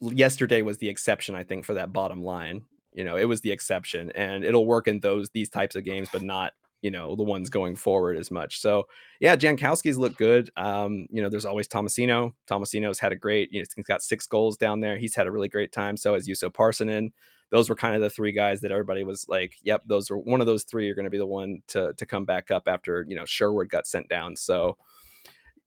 yesterday 0.00 0.62
was 0.62 0.78
the 0.78 0.88
exception, 0.88 1.34
I 1.34 1.44
think, 1.44 1.64
for 1.64 1.74
that 1.74 1.92
bottom 1.92 2.22
line. 2.22 2.62
You 2.92 3.04
know, 3.04 3.16
it 3.16 3.24
was 3.24 3.40
the 3.42 3.52
exception, 3.52 4.10
and 4.12 4.44
it'll 4.44 4.66
work 4.66 4.88
in 4.88 5.00
those 5.00 5.28
these 5.30 5.50
types 5.50 5.76
of 5.76 5.84
games, 5.84 6.08
but 6.12 6.22
not 6.22 6.52
you 6.82 6.90
know 6.90 7.14
the 7.16 7.22
ones 7.22 7.50
going 7.50 7.76
forward 7.76 8.16
as 8.16 8.30
much. 8.30 8.60
So 8.60 8.84
yeah, 9.20 9.36
Jankowski's 9.36 9.98
look 9.98 10.16
good. 10.16 10.50
Um, 10.56 11.06
you 11.10 11.22
know, 11.22 11.28
there's 11.28 11.44
always 11.44 11.68
Tomasino. 11.68 12.32
Tomasino's 12.48 12.98
had 12.98 13.12
a 13.12 13.16
great. 13.16 13.52
You 13.52 13.60
know, 13.60 13.66
he's 13.74 13.84
got 13.84 14.02
six 14.02 14.26
goals 14.26 14.56
down 14.56 14.80
there. 14.80 14.96
He's 14.96 15.14
had 15.14 15.26
a 15.26 15.30
really 15.30 15.48
great 15.48 15.72
time. 15.72 15.96
So 15.96 16.14
has 16.14 16.26
Juuso 16.26 16.52
Parssinen 16.52 17.12
those 17.50 17.68
were 17.68 17.76
kind 17.76 17.94
of 17.94 18.00
the 18.00 18.10
three 18.10 18.32
guys 18.32 18.60
that 18.60 18.72
everybody 18.72 19.04
was 19.04 19.26
like, 19.28 19.54
"Yep, 19.62 19.82
those 19.86 20.10
are 20.10 20.18
one 20.18 20.40
of 20.40 20.46
those 20.46 20.64
three 20.64 20.90
are 20.90 20.94
going 20.94 21.04
to 21.04 21.10
be 21.10 21.18
the 21.18 21.26
one 21.26 21.62
to 21.68 21.92
to 21.94 22.06
come 22.06 22.24
back 22.24 22.50
up 22.50 22.64
after 22.66 23.04
you 23.08 23.16
know 23.16 23.24
Sherwood 23.24 23.68
got 23.68 23.86
sent 23.86 24.08
down." 24.08 24.36
So 24.36 24.76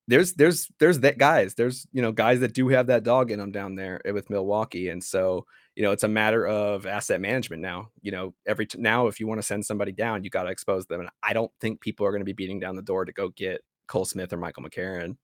there's 0.09 0.33
there's 0.33 0.67
there's 0.79 0.99
that 1.01 1.19
guys 1.19 1.53
there's 1.53 1.87
you 1.93 2.01
know 2.01 2.11
guys 2.11 2.39
that 2.39 2.53
do 2.53 2.67
have 2.69 2.87
that 2.87 3.03
dog 3.03 3.29
in 3.29 3.37
them 3.37 3.51
down 3.51 3.75
there 3.75 4.01
eh, 4.05 4.11
with 4.11 4.29
Milwaukee, 4.31 4.89
and 4.89 5.03
so 5.03 5.45
you 5.75 5.83
know 5.83 5.91
it's 5.91 6.03
a 6.03 6.07
matter 6.07 6.47
of 6.47 6.87
asset 6.87 7.21
management 7.21 7.61
now. 7.61 7.89
You 8.01 8.11
know 8.11 8.33
every 8.47 8.65
t- 8.65 8.79
now 8.79 9.05
if 9.05 9.19
you 9.19 9.27
want 9.27 9.39
to 9.39 9.45
send 9.45 9.63
somebody 9.63 9.91
down, 9.91 10.23
you 10.23 10.31
got 10.31 10.43
to 10.43 10.49
expose 10.49 10.87
them, 10.87 10.99
and 10.99 11.09
I 11.21 11.33
don't 11.33 11.51
think 11.61 11.79
people 11.79 12.07
are 12.07 12.11
going 12.11 12.21
to 12.21 12.25
be 12.25 12.33
beating 12.33 12.59
down 12.59 12.75
the 12.75 12.81
door 12.81 13.05
to 13.05 13.13
go 13.13 13.29
get 13.29 13.61
Cole 13.87 14.03
Smith 14.03 14.33
or 14.33 14.37
Michael 14.37 14.63
McCarron. 14.63 15.15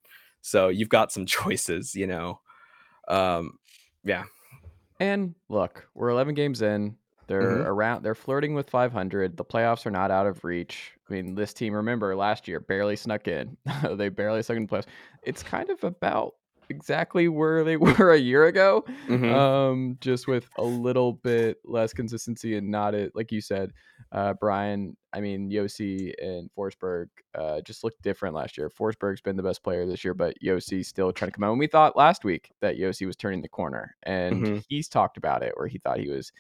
So 0.42 0.70
you've 0.70 0.90
got 0.90 1.12
some 1.12 1.26
choices, 1.26 1.96
you 1.96 2.06
know. 2.06 2.40
Um, 3.08 3.58
yeah, 4.04 4.26
and 5.00 5.34
look, 5.50 5.88
we're 5.96 6.10
11 6.10 6.36
games 6.36 6.62
in. 6.62 6.96
They're 7.28 7.42
mm-hmm. 7.42 7.68
around. 7.68 8.04
They're 8.04 8.16
flirting 8.16 8.54
with 8.54 8.70
500. 8.70 9.38
The 9.38 9.46
playoffs 9.46 9.86
are 9.86 9.92
not 9.92 10.12
out 10.12 10.28
of 10.28 10.44
reach. 10.44 10.92
I 11.10 11.14
mean, 11.14 11.36
this 11.36 11.54
team, 11.54 11.74
remember 11.74 12.16
last 12.16 12.48
year, 12.48 12.60
barely 12.60 12.96
snuck 12.96 13.28
in. 13.28 13.58
they 13.92 14.10
barely 14.10 14.44
snuck 14.44 14.58
in 14.58 14.68
the 14.68 14.70
playoffs. 14.70 14.88
It's 15.24 15.44
kind 15.44 15.70
of 15.70 15.84
about 15.84 16.36
exactly 16.70 17.28
where 17.28 17.64
they 17.64 17.78
were 17.78 18.12
a 18.12 18.18
year 18.18 18.46
ago, 18.46 18.86
mm-hmm. 19.08 19.34
um, 19.34 19.98
just 20.02 20.28
with 20.28 20.48
a 20.58 20.64
little 20.64 21.14
bit 21.14 21.58
less 21.64 21.94
consistency 21.94 22.58
and 22.58 22.70
not 22.70 22.94
it 22.94 23.16
like 23.16 23.32
you 23.32 23.42
said, 23.42 23.72
uh, 24.12 24.34
Bryan. 24.34 24.96
I 25.14 25.22
mean, 25.22 25.50
Josi 25.50 26.14
and 26.22 26.50
Forsberg 26.58 27.08
uh, 27.34 27.62
just 27.62 27.84
looked 27.84 28.02
different 28.02 28.36
last 28.36 28.58
year. 28.58 28.70
Forsberg's 28.70 29.22
been 29.22 29.38
the 29.38 29.44
best 29.44 29.64
player 29.64 29.86
this 29.86 30.04
year, 30.04 30.14
but 30.14 30.36
Josi 30.44 30.86
still 30.86 31.14
trying 31.14 31.32
to 31.32 31.36
come 31.36 31.44
out. 31.44 31.52
And 31.52 31.60
we 31.60 31.68
thought 31.68 31.96
last 31.96 32.26
week 32.26 32.52
that 32.62 32.78
Josi 32.78 33.06
was 33.06 33.16
turning 33.16 33.42
the 33.42 33.48
corner, 33.48 33.96
and 34.04 34.46
mm-hmm. 34.46 34.58
he's 34.68 34.90
talked 34.90 35.18
about 35.18 35.44
it 35.44 35.54
where 35.56 35.68
he 35.68 35.78
thought 35.78 36.00
he 36.00 36.10
was 36.10 36.32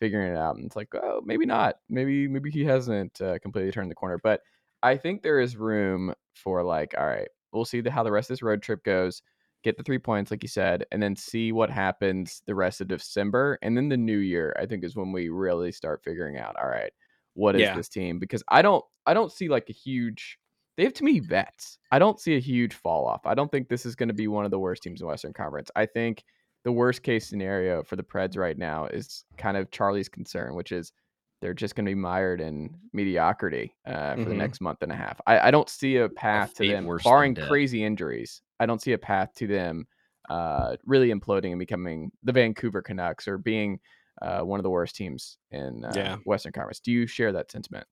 figuring 0.00 0.32
it 0.32 0.38
out. 0.38 0.56
And 0.56 0.66
it's 0.66 0.76
like, 0.76 0.88
oh, 0.94 1.20
maybe 1.24 1.46
not. 1.46 1.76
Maybe 1.88 2.26
maybe 2.26 2.50
he 2.50 2.64
hasn't 2.64 3.20
uh, 3.20 3.38
completely 3.38 3.70
turned 3.70 3.90
the 3.90 3.94
corner, 3.94 4.18
but 4.22 4.40
I 4.82 4.96
think 4.96 5.22
there 5.22 5.40
is 5.40 5.56
room 5.56 6.14
for 6.34 6.64
like, 6.64 6.94
all 6.98 7.06
right, 7.06 7.28
we'll 7.52 7.64
see 7.64 7.80
the, 7.80 7.90
how 7.90 8.02
the 8.02 8.10
rest 8.10 8.30
of 8.30 8.34
this 8.34 8.42
road 8.42 8.62
trip 8.62 8.82
goes 8.82 9.22
get 9.62 9.76
the 9.76 9.82
three 9.82 9.98
points, 9.98 10.30
like 10.30 10.42
you 10.42 10.48
said, 10.48 10.86
and 10.90 11.02
then 11.02 11.14
see 11.14 11.52
what 11.52 11.70
happens 11.70 12.42
the 12.46 12.54
rest 12.54 12.80
of 12.80 12.88
December. 12.88 13.58
And 13.62 13.76
then 13.76 13.88
the 13.88 13.96
new 13.96 14.18
year, 14.18 14.56
I 14.58 14.66
think, 14.66 14.84
is 14.84 14.96
when 14.96 15.12
we 15.12 15.28
really 15.28 15.72
start 15.72 16.00
figuring 16.02 16.38
out, 16.38 16.56
all 16.56 16.68
right, 16.68 16.92
what 17.34 17.54
is 17.54 17.62
yeah. 17.62 17.76
this 17.76 17.88
team? 17.88 18.18
Because 18.18 18.42
I 18.48 18.62
don't 18.62 18.84
I 19.06 19.14
don't 19.14 19.32
see 19.32 19.48
like 19.48 19.68
a 19.68 19.72
huge 19.72 20.38
they 20.76 20.84
have 20.84 20.94
too 20.94 21.04
many 21.04 21.20
vets. 21.20 21.78
I 21.90 21.98
don't 21.98 22.18
see 22.18 22.36
a 22.36 22.40
huge 22.40 22.74
fall 22.74 23.06
off. 23.06 23.26
I 23.26 23.34
don't 23.34 23.50
think 23.50 23.68
this 23.68 23.84
is 23.84 23.94
going 23.94 24.08
to 24.08 24.14
be 24.14 24.28
one 24.28 24.44
of 24.44 24.50
the 24.50 24.58
worst 24.58 24.82
teams 24.82 25.02
in 25.02 25.06
Western 25.06 25.32
Conference. 25.32 25.70
I 25.76 25.84
think 25.84 26.24
the 26.64 26.72
worst 26.72 27.02
case 27.02 27.28
scenario 27.28 27.82
for 27.82 27.96
the 27.96 28.02
Preds 28.02 28.36
right 28.36 28.56
now 28.56 28.86
is 28.86 29.24
kind 29.36 29.56
of 29.56 29.70
Charlie's 29.70 30.08
concern, 30.08 30.54
which 30.54 30.72
is 30.72 30.92
they're 31.40 31.54
just 31.54 31.74
going 31.74 31.86
to 31.86 31.90
be 31.90 31.94
mired 31.94 32.40
in 32.40 32.70
mediocrity 32.92 33.74
uh, 33.86 34.14
for 34.14 34.20
mm-hmm. 34.20 34.28
the 34.28 34.34
next 34.34 34.60
month 34.60 34.82
and 34.82 34.92
a 34.92 34.94
half. 34.94 35.20
I, 35.26 35.48
I 35.48 35.50
don't 35.50 35.68
see 35.68 35.96
a 35.96 36.08
path 36.08 36.54
to 36.54 36.68
them, 36.68 36.88
barring 37.02 37.34
crazy 37.34 37.82
injuries. 37.82 38.42
I 38.58 38.66
don't 38.66 38.82
see 38.82 38.92
a 38.92 38.98
path 38.98 39.30
to 39.36 39.46
them 39.46 39.86
uh, 40.28 40.76
really 40.84 41.12
imploding 41.12 41.50
and 41.50 41.58
becoming 41.58 42.12
the 42.22 42.32
Vancouver 42.32 42.82
Canucks 42.82 43.26
or 43.26 43.38
being 43.38 43.80
uh, 44.20 44.40
one 44.40 44.60
of 44.60 44.64
the 44.64 44.70
worst 44.70 44.96
teams 44.96 45.38
in 45.50 45.84
uh, 45.84 45.92
yeah. 45.94 46.16
Western 46.26 46.52
Conference. 46.52 46.80
Do 46.80 46.92
you 46.92 47.06
share 47.06 47.32
that 47.32 47.50
sentiment? 47.50 47.86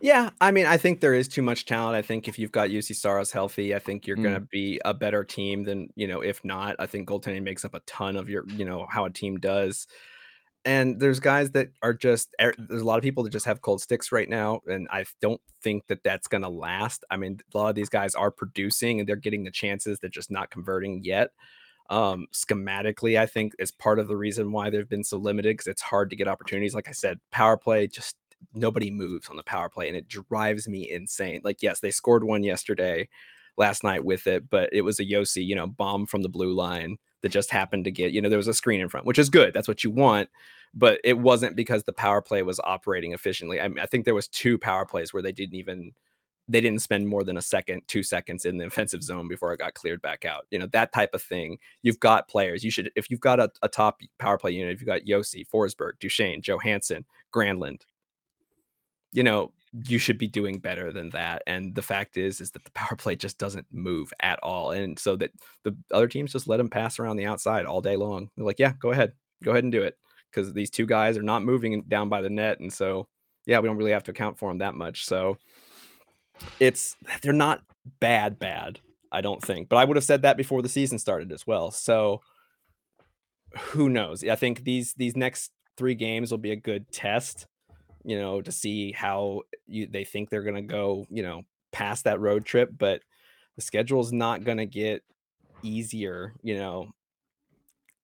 Yeah, 0.00 0.30
I 0.40 0.50
mean, 0.50 0.66
I 0.66 0.76
think 0.76 1.00
there 1.00 1.14
is 1.14 1.28
too 1.28 1.42
much 1.42 1.64
talent. 1.64 1.96
I 1.96 2.02
think 2.02 2.28
if 2.28 2.38
you've 2.38 2.52
got 2.52 2.70
Juuse 2.70 2.94
Saros 2.94 3.32
healthy, 3.32 3.74
I 3.74 3.78
think 3.78 4.06
you're 4.06 4.16
mm. 4.16 4.22
going 4.22 4.34
to 4.34 4.40
be 4.40 4.80
a 4.84 4.94
better 4.94 5.24
team 5.24 5.64
than 5.64 5.88
you 5.96 6.06
know. 6.06 6.20
If 6.20 6.44
not, 6.44 6.76
I 6.78 6.86
think 6.86 7.08
goaltending 7.08 7.42
makes 7.42 7.64
up 7.64 7.74
a 7.74 7.80
ton 7.80 8.16
of 8.16 8.28
your, 8.28 8.44
you 8.48 8.64
know, 8.64 8.86
how 8.90 9.04
a 9.04 9.10
team 9.10 9.38
does 9.38 9.86
and 10.64 11.00
there's 11.00 11.20
guys 11.20 11.50
that 11.52 11.68
are 11.82 11.94
just 11.94 12.34
er, 12.40 12.52
there's 12.58 12.82
a 12.82 12.84
lot 12.84 12.98
of 12.98 13.02
people 13.02 13.22
that 13.24 13.30
just 13.30 13.46
have 13.46 13.62
cold 13.62 13.80
sticks 13.80 14.12
right 14.12 14.28
now 14.28 14.60
and 14.66 14.88
i 14.90 15.04
don't 15.20 15.40
think 15.62 15.86
that 15.86 16.02
that's 16.04 16.28
going 16.28 16.42
to 16.42 16.48
last 16.48 17.04
i 17.10 17.16
mean 17.16 17.40
a 17.54 17.58
lot 17.58 17.68
of 17.68 17.74
these 17.74 17.88
guys 17.88 18.14
are 18.14 18.30
producing 18.30 19.00
and 19.00 19.08
they're 19.08 19.16
getting 19.16 19.44
the 19.44 19.50
chances 19.50 19.98
they're 19.98 20.10
just 20.10 20.30
not 20.30 20.50
converting 20.50 21.02
yet 21.04 21.30
um 21.90 22.26
schematically 22.34 23.18
i 23.18 23.26
think 23.26 23.54
is 23.58 23.70
part 23.70 23.98
of 23.98 24.08
the 24.08 24.16
reason 24.16 24.52
why 24.52 24.68
they've 24.68 24.88
been 24.88 25.04
so 25.04 25.16
limited 25.16 25.54
because 25.54 25.66
it's 25.66 25.82
hard 25.82 26.10
to 26.10 26.16
get 26.16 26.28
opportunities 26.28 26.74
like 26.74 26.88
i 26.88 26.92
said 26.92 27.18
power 27.30 27.56
play 27.56 27.86
just 27.86 28.16
nobody 28.58 28.90
moves 28.90 29.28
on 29.28 29.36
the 29.36 29.42
power 29.42 29.68
play 29.68 29.88
and 29.88 29.96
it 29.96 30.08
drives 30.08 30.68
me 30.68 30.90
insane 30.90 31.40
like 31.44 31.62
yes 31.62 31.80
they 31.80 31.90
scored 31.90 32.24
one 32.24 32.42
yesterday 32.42 33.08
last 33.56 33.82
night 33.82 34.04
with 34.04 34.26
it 34.26 34.48
but 34.50 34.68
it 34.72 34.82
was 34.82 35.00
a 35.00 35.04
Josi 35.04 35.44
you 35.44 35.54
know 35.54 35.66
bomb 35.66 36.06
from 36.06 36.22
the 36.22 36.28
blue 36.28 36.52
line 36.52 36.98
that 37.22 37.30
just 37.30 37.50
happened 37.50 37.84
to 37.84 37.90
get, 37.90 38.12
you 38.12 38.20
know, 38.20 38.28
there 38.28 38.38
was 38.38 38.48
a 38.48 38.54
screen 38.54 38.80
in 38.80 38.88
front, 38.88 39.06
which 39.06 39.18
is 39.18 39.30
good. 39.30 39.52
That's 39.52 39.68
what 39.68 39.82
you 39.82 39.90
want. 39.90 40.28
But 40.74 41.00
it 41.02 41.18
wasn't 41.18 41.56
because 41.56 41.84
the 41.84 41.92
power 41.92 42.20
play 42.20 42.42
was 42.42 42.60
operating 42.60 43.12
efficiently. 43.12 43.60
I, 43.60 43.68
mean, 43.68 43.78
I 43.78 43.86
think 43.86 44.04
there 44.04 44.14
was 44.14 44.28
two 44.28 44.58
power 44.58 44.84
plays 44.84 45.12
where 45.12 45.22
they 45.22 45.32
didn't 45.32 45.54
even 45.54 45.92
they 46.50 46.62
didn't 46.62 46.80
spend 46.80 47.06
more 47.06 47.24
than 47.24 47.36
a 47.36 47.42
second, 47.42 47.82
two 47.88 48.02
seconds 48.02 48.46
in 48.46 48.56
the 48.56 48.64
offensive 48.64 49.02
zone 49.02 49.28
before 49.28 49.52
it 49.52 49.58
got 49.58 49.74
cleared 49.74 50.00
back 50.00 50.24
out. 50.24 50.46
You 50.50 50.58
know, 50.58 50.66
that 50.68 50.94
type 50.94 51.10
of 51.12 51.22
thing. 51.22 51.58
You've 51.82 52.00
got 52.00 52.26
players. 52.26 52.64
You 52.64 52.70
should, 52.70 52.90
if 52.96 53.10
you've 53.10 53.20
got 53.20 53.38
a, 53.38 53.50
a 53.60 53.68
top 53.68 54.00
power 54.18 54.38
play 54.38 54.52
unit, 54.52 54.72
if 54.72 54.80
you've 54.80 54.86
got 54.86 55.02
Josi, 55.02 55.46
Forsberg, 55.46 55.98
Duchene, 56.00 56.40
Johansson, 56.40 57.04
Granlund, 57.34 57.82
you 59.12 59.22
know, 59.22 59.52
you 59.86 59.98
should 59.98 60.18
be 60.18 60.26
doing 60.26 60.58
better 60.58 60.92
than 60.92 61.10
that. 61.10 61.42
And 61.46 61.74
the 61.74 61.82
fact 61.82 62.16
is, 62.16 62.40
is 62.40 62.50
that 62.52 62.64
the 62.64 62.70
power 62.72 62.96
play 62.96 63.16
just 63.16 63.38
doesn't 63.38 63.66
move 63.70 64.12
at 64.20 64.38
all. 64.42 64.70
And 64.70 64.98
so 64.98 65.16
that 65.16 65.30
the 65.64 65.76
other 65.92 66.08
teams 66.08 66.32
just 66.32 66.48
let 66.48 66.56
them 66.56 66.70
pass 66.70 66.98
around 66.98 67.16
the 67.16 67.26
outside 67.26 67.66
all 67.66 67.80
day 67.80 67.96
long. 67.96 68.30
They're 68.36 68.46
like, 68.46 68.58
yeah, 68.58 68.72
go 68.78 68.92
ahead, 68.92 69.12
go 69.42 69.50
ahead 69.50 69.64
and 69.64 69.72
do 69.72 69.82
it. 69.82 69.96
Because 70.30 70.52
these 70.52 70.70
two 70.70 70.86
guys 70.86 71.16
are 71.16 71.22
not 71.22 71.42
moving 71.42 71.82
down 71.82 72.08
by 72.08 72.20
the 72.20 72.30
net. 72.30 72.60
And 72.60 72.72
so, 72.72 73.08
yeah, 73.46 73.60
we 73.60 73.68
don't 73.68 73.76
really 73.76 73.92
have 73.92 74.04
to 74.04 74.10
account 74.10 74.38
for 74.38 74.50
them 74.50 74.58
that 74.58 74.74
much. 74.74 75.06
So 75.06 75.38
it's, 76.60 76.96
they're 77.22 77.32
not 77.32 77.62
bad, 78.00 78.38
bad, 78.38 78.80
I 79.10 79.20
don't 79.22 79.42
think. 79.42 79.68
But 79.68 79.76
I 79.76 79.84
would 79.84 79.96
have 79.96 80.04
said 80.04 80.22
that 80.22 80.36
before 80.36 80.60
the 80.60 80.68
season 80.68 80.98
started 80.98 81.32
as 81.32 81.46
well. 81.46 81.70
So 81.70 82.20
who 83.58 83.88
knows? 83.88 84.22
I 84.22 84.36
think 84.36 84.64
these, 84.64 84.92
these 84.94 85.16
next 85.16 85.52
three 85.76 85.94
games 85.94 86.30
will 86.30 86.38
be 86.38 86.52
a 86.52 86.56
good 86.56 86.90
test 86.92 87.46
you 88.08 88.18
know, 88.18 88.40
to 88.40 88.50
see 88.50 88.90
how 88.90 89.42
you, 89.66 89.86
they 89.86 90.02
think 90.02 90.30
they're 90.30 90.42
going 90.42 90.54
to 90.54 90.62
go, 90.62 91.06
you 91.10 91.22
know, 91.22 91.42
past 91.72 92.04
that 92.04 92.20
road 92.20 92.46
trip. 92.46 92.70
But 92.76 93.02
the 93.54 93.60
schedule 93.60 94.00
is 94.00 94.14
not 94.14 94.44
going 94.44 94.56
to 94.56 94.64
get 94.64 95.02
easier, 95.62 96.32
you 96.42 96.56
know, 96.56 96.88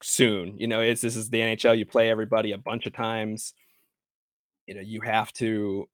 soon. 0.02 0.58
You 0.58 0.66
know, 0.66 0.82
it's 0.82 1.00
this 1.00 1.16
is 1.16 1.30
the 1.30 1.40
NHL. 1.40 1.78
You 1.78 1.86
play 1.86 2.10
everybody 2.10 2.52
a 2.52 2.58
bunch 2.58 2.84
of 2.84 2.92
times. 2.92 3.54
You 4.66 4.74
know, 4.74 4.82
you 4.82 5.00
have 5.00 5.32
to, 5.34 5.88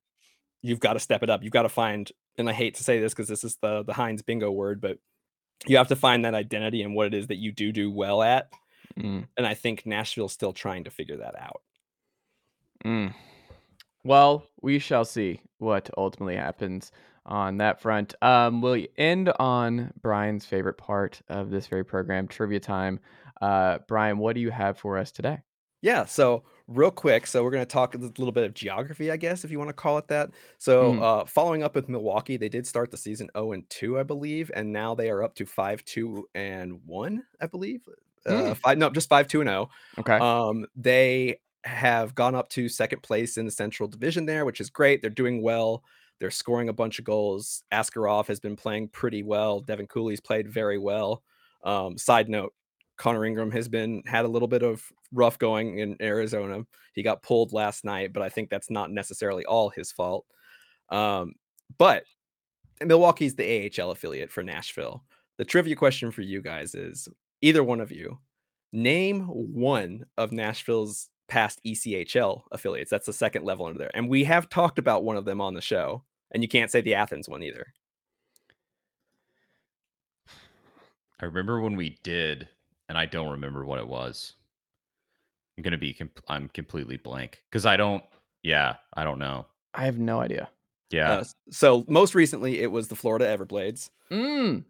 you've 0.61 0.81
got 0.81 0.94
to 0.94 1.01
step 1.01 1.23
it 1.23 1.31
up. 1.31 1.44
You've 1.44 1.53
got 1.53 1.62
to 1.62 1.68
find, 1.68 2.11
and 2.37 2.51
I 2.51 2.53
hate 2.53 2.75
to 2.75 2.85
say 2.85 2.99
this 2.99 3.12
because 3.12 3.29
this 3.29 3.44
is 3.44 3.59
the 3.62 3.85
the 3.85 3.92
Hynes 3.92 4.27
bingo 4.27 4.51
word, 4.51 4.81
but 4.81 4.99
you 5.68 5.77
have 5.77 5.88
to 5.88 5.96
find 5.96 6.25
that 6.25 6.35
identity 6.35 6.83
and 6.83 6.96
what 6.96 7.07
it 7.07 7.14
is 7.14 7.29
that 7.29 7.38
you 7.38 7.53
do 7.53 7.70
do 7.70 7.92
well 7.92 8.25
at. 8.25 8.51
Mm. 8.99 9.29
And 9.37 9.46
I 9.46 9.55
think 9.55 9.87
Nashville's 9.87 10.33
still 10.33 10.53
trying 10.53 10.83
to 10.83 10.90
figure 10.90 11.18
that 11.18 11.40
out. 11.40 11.62
Mm. 12.85 13.14
Well, 14.05 14.45
we 14.61 14.79
shall 14.79 15.05
see 15.05 15.41
what 15.59 15.91
ultimately 15.97 16.37
happens 16.37 16.93
on 17.27 17.59
that 17.59 17.81
front. 17.81 18.15
Um, 18.23 18.61
we'll 18.61 18.87
end 18.97 19.31
on 19.39 19.93
Bryan's 20.01 20.47
favorite 20.47 20.79
part 20.79 21.21
of 21.29 21.51
this 21.51 21.67
very 21.67 21.85
program, 21.85 22.27
trivia 22.27 22.61
time. 22.61 23.01
Uh, 23.41 23.79
Brian, 23.89 24.19
what 24.19 24.35
do 24.35 24.41
you 24.41 24.51
have 24.51 24.79
for 24.79 24.99
us 24.99 25.11
today? 25.13 25.39
Yeah, 25.83 26.05
so 26.05 26.45
real 26.69 26.91
quick, 26.91 27.27
so 27.27 27.43
we're 27.43 27.51
going 27.51 27.65
to 27.65 27.73
talk 27.73 27.95
a 27.95 27.99
little 27.99 28.33
bit 28.33 28.45
of 28.45 28.53
geography, 28.53 29.11
I 29.11 29.17
guess, 29.17 29.45
if 29.45 29.51
you 29.51 29.59
want 29.59 29.71
to 29.71 29.75
call 29.75 29.97
it 29.97 30.09
that. 30.09 30.31
So, 30.59 30.93
mm. 30.93 31.03
uh, 31.03 31.25
following 31.25 31.63
up 31.63 31.75
with 31.75 31.89
Milwaukee, 31.89 32.37
they 32.37 32.51
did 32.51 32.67
start 32.67 32.91
the 32.91 32.99
season 32.99 33.31
0 33.35 33.53
and 33.53 33.69
2, 33.71 33.99
I 33.99 34.03
believe, 34.03 34.51
and 34.55 34.73
now 34.73 34.95
they 34.95 35.11
are 35.11 35.23
up 35.23 35.35
to 35.37 35.47
5 35.47 35.85
2 35.85 36.29
and 36.35 36.81
1, 36.85 37.23
I 37.40 37.46
believe. 37.46 37.81
Mm. 38.27 38.51
Uh, 38.51 38.55
five, 38.55 38.77
no, 38.77 38.90
just 38.90 39.09
5 39.09 39.27
2 39.27 39.40
and 39.40 39.48
0. 39.48 39.71
Okay. 39.98 40.19
Um, 40.19 40.67
they 40.77 41.38
have 41.65 42.15
gone 42.15 42.35
up 42.35 42.48
to 42.50 42.69
second 42.69 43.02
place 43.02 43.37
in 43.37 43.44
the 43.44 43.50
Central 43.50 43.88
Division 43.88 44.27
there, 44.27 44.44
which 44.44 44.61
is 44.61 44.71
great. 44.71 45.02
They're 45.02 45.11
doing 45.11 45.42
well. 45.42 45.83
They're 46.19 46.31
scoring 46.31 46.69
a 46.69 46.75
bunch 46.75 46.98
of 46.98 47.04
goals. 47.04 47.63
Askarov 47.73 48.27
has 48.27 48.40
been 48.40 48.56
playing 48.56 48.88
pretty 48.88 49.23
well. 49.23 49.61
Devin 49.61 49.87
Cooley's 49.87 50.21
played 50.21 50.48
very 50.48 50.79
well. 50.79 51.23
Um, 51.65 51.96
side 51.96 52.29
note, 52.29 52.52
Connor 52.96 53.25
Ingram 53.25 53.50
has 53.52 53.69
been 53.69 54.02
had 54.06 54.25
a 54.25 54.29
little 54.29 54.48
bit 54.48 54.63
of 54.63 54.83
rough 55.13 55.38
going 55.38 55.79
in 55.79 55.96
Arizona. 56.00 56.65
He 56.94 57.02
got 57.02 57.23
pulled 57.23 57.52
last 57.52 57.85
night, 57.85 58.13
but 58.13 58.23
I 58.23 58.29
think 58.29 58.50
that's 58.50 58.71
not 58.71 58.90
necessarily 58.90 59.44
all 59.46 59.71
his 59.71 59.92
fault. 59.92 60.27
Um, 60.90 61.35
but 61.79 62.04
Milwaukee's 62.85 63.35
the 63.35 63.71
AHL 63.79 63.90
affiliate 63.90 64.31
for 64.31 64.42
Nashville. 64.42 65.02
The 65.38 65.44
trivia 65.44 65.77
question 65.77 66.11
for 66.11 66.23
you 66.23 66.42
guys 66.42 66.75
is 66.75 67.08
either 67.40 67.65
one 67.65 67.81
of 67.81 67.90
you 67.90 68.19
name 68.73 69.23
one 69.23 70.04
of 70.17 70.33
Nashville's 70.33 71.08
past 71.31 71.60
ECHL 71.64 72.42
affiliates. 72.52 72.90
That's 72.90 73.06
the 73.06 73.12
second 73.12 73.44
level 73.44 73.64
under 73.66 73.78
there. 73.78 73.90
And 73.94 74.08
we 74.08 74.24
have 74.24 74.48
talked 74.50 74.78
about 74.78 75.04
one 75.04 75.16
of 75.16 75.24
them 75.24 75.40
on 75.40 75.54
the 75.54 75.62
show. 75.62 76.02
And 76.33 76.42
you 76.42 76.48
can't 76.48 76.70
say 76.70 76.81
the 76.81 76.94
Athens 76.94 77.28
one 77.28 77.42
either. 77.42 77.72
I 81.20 81.24
remember 81.26 81.60
when 81.60 81.76
we 81.76 81.98
did, 82.02 82.48
and 82.88 82.96
I 82.96 83.06
don't 83.06 83.31
remember 83.31 83.64
what 83.64 83.78
it 83.78 83.87
was. 83.88 84.35
I'm 85.56 85.62
gonna 85.62 85.76
be. 85.78 85.92
Com- 85.92 86.10
I'm 86.28 86.48
completely 86.48 86.96
blank 86.96 87.42
because 87.50 87.66
I 87.66 87.76
don't. 87.76 88.02
Yeah, 88.42 88.76
I 88.94 89.04
don't 89.04 89.18
know. 89.18 89.46
I 89.74 89.85
have 89.85 89.98
no 89.98 90.20
idea. 90.20 90.48
Yeah, 90.90 91.12
Uh, 91.12 91.24
so 91.50 91.85
most 91.87 92.14
recently 92.16 92.60
it 92.60 92.72
was 92.72 92.88
the 92.88 92.96
Florida 92.96 93.26
Everblades. 93.26 93.90
Mm. 94.10 94.64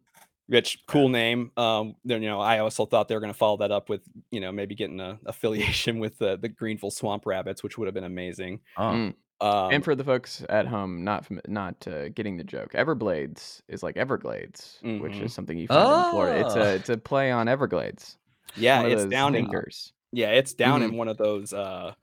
Which 0.50 0.82
cool 0.88 1.08
name. 1.08 1.52
Um, 1.56 1.94
then 2.04 2.22
you 2.22 2.28
know, 2.28 2.40
I 2.40 2.58
also 2.58 2.84
thought 2.84 3.06
they 3.08 3.14
were 3.14 3.20
going 3.20 3.32
to 3.32 3.38
follow 3.38 3.56
that 3.58 3.70
up 3.70 3.88
with 3.88 4.02
you 4.32 4.40
know 4.40 4.50
maybe 4.52 4.74
getting 4.74 4.98
an 5.00 5.18
affiliation 5.26 5.98
with 6.04 6.18
the 6.18 6.36
the 6.36 6.48
Greenville 6.48 6.90
Swamp 6.90 7.24
Rabbits, 7.24 7.62
which 7.62 7.78
would 7.78 7.86
have 7.86 7.94
been 7.94 8.04
amazing. 8.04 8.60
Oh, 8.76 8.82
Mm. 8.82 9.14
Um, 9.42 9.72
and 9.72 9.82
for 9.82 9.94
the 9.94 10.04
folks 10.04 10.44
at 10.50 10.66
home 10.66 11.02
not 11.02 11.24
fam- 11.24 11.40
not 11.48 11.86
uh, 11.88 12.10
getting 12.10 12.36
the 12.36 12.44
joke, 12.44 12.72
Everblades 12.74 13.62
is 13.68 13.82
like 13.82 13.96
Everglades, 13.96 14.78
which 14.82 15.12
Mhm. 15.14 15.22
is 15.22 15.32
something 15.32 15.56
you 15.56 15.66
find 15.66 16.04
in 16.06 16.10
Florida. 16.10 16.44
It's 16.44 16.54
a 16.56 16.74
it's 16.74 16.88
a 16.90 16.98
play 16.98 17.30
on 17.30 17.48
Everglades. 17.48 18.18
yeah, 18.56 18.82
it's 18.82 19.04
those 19.04 19.10
down 19.10 19.34
in 19.34 19.48
yeah, 20.12 20.30
it's 20.32 20.52
down 20.52 20.80
Mm-hmm. 20.82 20.90
in 20.90 20.96
one 20.98 21.08
of 21.08 21.16
those. 21.16 21.54
uh 21.54 21.94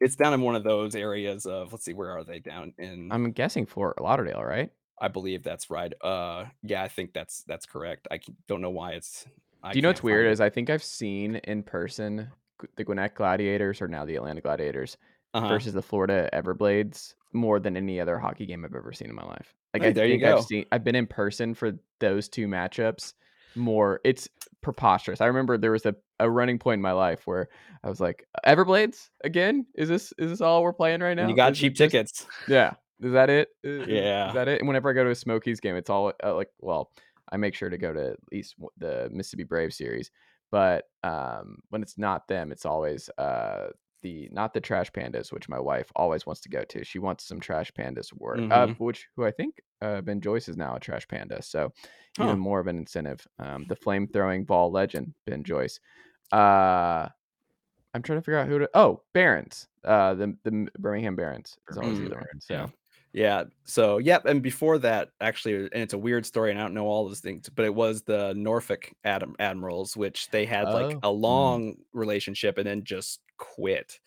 It's 0.00 0.14
down 0.14 0.34
in 0.34 0.40
one 0.42 0.54
of 0.54 0.62
those 0.62 0.94
areas 0.94 1.46
of 1.46 1.72
let's 1.72 1.84
see, 1.84 1.94
where 1.94 2.10
are 2.16 2.22
they 2.22 2.38
down 2.38 2.74
in? 2.78 3.08
I'm 3.10 3.32
guessing 3.32 3.66
Fort 3.66 4.00
Lauderdale, 4.00 4.44
right? 4.44 4.70
I 5.00 5.08
believe 5.08 5.42
that's 5.42 5.70
right. 5.70 5.92
Uh, 6.02 6.46
yeah, 6.62 6.82
I 6.82 6.88
think 6.88 7.12
that's 7.12 7.42
that's 7.46 7.66
correct. 7.66 8.08
I 8.10 8.20
don't 8.48 8.60
know 8.60 8.70
why 8.70 8.92
it's. 8.92 9.26
I 9.62 9.72
Do 9.72 9.78
you 9.78 9.82
know 9.82 9.88
what's 9.90 10.02
weird 10.02 10.26
it. 10.26 10.30
is 10.30 10.40
I 10.40 10.50
think 10.50 10.70
I've 10.70 10.82
seen 10.84 11.36
in 11.36 11.62
person 11.62 12.28
the 12.76 12.84
Gwinnett 12.84 13.14
Gladiators 13.14 13.82
or 13.82 13.88
now 13.88 14.04
the 14.04 14.16
Atlanta 14.16 14.40
Gladiators 14.40 14.96
Uh-huh. 15.34 15.48
versus 15.48 15.74
the 15.74 15.82
Florida 15.82 16.28
Everblades 16.32 17.14
more 17.32 17.60
than 17.60 17.76
any 17.76 18.00
other 18.00 18.18
hockey 18.18 18.46
game 18.46 18.64
I've 18.64 18.74
ever 18.74 18.92
seen 18.92 19.08
in 19.10 19.14
my 19.14 19.24
life. 19.24 19.54
Like 19.74 19.82
Hey, 19.82 19.88
I 19.90 19.92
there 19.92 20.06
you 20.06 20.12
think 20.14 20.22
go. 20.22 20.38
I've 20.38 20.44
seen 20.44 20.64
I've 20.72 20.84
been 20.84 20.94
in 20.94 21.06
person 21.06 21.52
for 21.54 21.72
those 22.00 22.28
two 22.28 22.46
matchups 22.46 23.12
more. 23.54 24.00
It's 24.04 24.28
preposterous. 24.62 25.20
I 25.20 25.26
remember 25.26 25.58
there 25.58 25.72
was 25.72 25.84
a, 25.84 25.94
a 26.20 26.30
running 26.30 26.58
point 26.58 26.78
in 26.78 26.82
my 26.82 26.92
life 26.92 27.26
where 27.26 27.48
I 27.84 27.88
was 27.90 28.00
like, 28.00 28.26
Everblades 28.46 29.10
again? 29.24 29.66
Is 29.74 29.88
this 29.90 30.12
is 30.18 30.30
this 30.30 30.40
all 30.40 30.62
we're 30.62 30.72
playing 30.72 31.00
right 31.00 31.14
now? 31.14 31.22
And 31.22 31.30
you 31.30 31.36
got 31.36 31.52
Is 31.52 31.58
cheap 31.58 31.74
just- 31.74 31.90
tickets. 31.92 32.26
Yeah. 32.48 32.74
Is 33.00 33.12
that 33.12 33.30
it? 33.30 33.48
Is- 33.62 33.88
Yeah. 33.88 34.28
Is 34.28 34.34
that 34.34 34.48
it? 34.48 34.60
And 34.60 34.68
whenever 34.68 34.90
I 34.90 34.92
go 34.94 35.04
to 35.04 35.10
a 35.10 35.14
Smokies 35.14 35.60
game, 35.60 35.76
it's 35.76 35.90
all 35.90 36.12
uh, 36.24 36.34
like, 36.34 36.50
well, 36.60 36.90
I 37.30 37.36
make 37.36 37.54
sure 37.54 37.68
to 37.70 37.78
go 37.78 37.92
to 37.92 38.10
at 38.12 38.18
least 38.32 38.54
the 38.78 39.08
Mississippi 39.12 39.44
Brave 39.44 39.74
series. 39.74 40.10
But 40.50 40.84
um, 41.02 41.58
when 41.70 41.82
it's 41.82 41.98
not 41.98 42.28
them, 42.28 42.52
it's 42.52 42.64
always 42.64 43.10
uh, 43.18 43.68
the 44.02 44.28
not 44.30 44.54
the 44.54 44.60
Trash 44.60 44.92
Pandas, 44.92 45.32
which 45.32 45.48
my 45.48 45.58
wife 45.58 45.90
always 45.96 46.24
wants 46.24 46.40
to 46.42 46.48
go 46.48 46.62
to. 46.64 46.84
She 46.84 47.00
wants 47.00 47.24
some 47.24 47.40
Trash 47.40 47.72
Pandas 47.72 48.12
work, 48.12 48.38
uh, 48.52 48.66
Mhm. 48.68 48.78
which 48.78 49.08
who 49.16 49.24
I 49.24 49.32
think 49.32 49.60
uh, 49.82 50.00
Ben 50.02 50.20
Joyce 50.20 50.48
is 50.48 50.56
now 50.56 50.76
a 50.76 50.80
Trash 50.80 51.08
Panda. 51.08 51.42
So 51.42 51.72
Huh. 52.16 52.24
even 52.24 52.38
more 52.38 52.60
of 52.60 52.66
an 52.68 52.78
incentive. 52.78 53.26
Um, 53.40 53.66
the 53.68 53.74
flame 53.76 54.06
throwing 54.06 54.44
ball 54.44 54.70
legend 54.70 55.12
Ben 55.26 55.42
Joyce. 55.42 55.80
Uh, 56.32 57.08
I'm 57.92 58.02
trying 58.02 58.18
to 58.18 58.22
figure 58.22 58.38
out 58.38 58.46
who 58.48 58.60
to. 58.60 58.70
Oh, 58.74 59.02
Barons. 59.14 59.66
Uh, 59.84 60.14
the 60.14 60.36
the 60.44 60.68
Birmingham 60.78 61.16
Barons 61.16 61.56
is 61.68 61.76
always 61.76 61.98
the 61.98 62.06
other 62.06 62.16
one. 62.16 62.40
So. 62.40 62.54
yeah. 62.54 62.66
Yeah. 63.16 63.44
So, 63.64 63.96
yep. 63.96 64.26
And 64.26 64.42
before 64.42 64.76
that, 64.80 65.08
actually, 65.22 65.54
and 65.54 65.82
it's 65.82 65.94
a 65.94 65.98
weird 65.98 66.26
story, 66.26 66.50
and 66.50 66.60
I 66.60 66.62
don't 66.62 66.74
know 66.74 66.86
all 66.86 67.08
those 67.08 67.20
things, 67.20 67.48
but 67.48 67.64
it 67.64 67.74
was 67.74 68.02
the 68.02 68.34
Norfolk 68.34 68.92
Adam 69.04 69.34
Admirals, 69.38 69.96
which 69.96 70.28
they 70.28 70.44
had 70.44 70.64
like 70.68 70.96
Oh. 70.96 71.00
a 71.02 71.10
long 71.10 71.76
relationship 71.94 72.58
and 72.58 72.66
then 72.66 72.84
just 72.84 73.20
quit. 73.38 73.98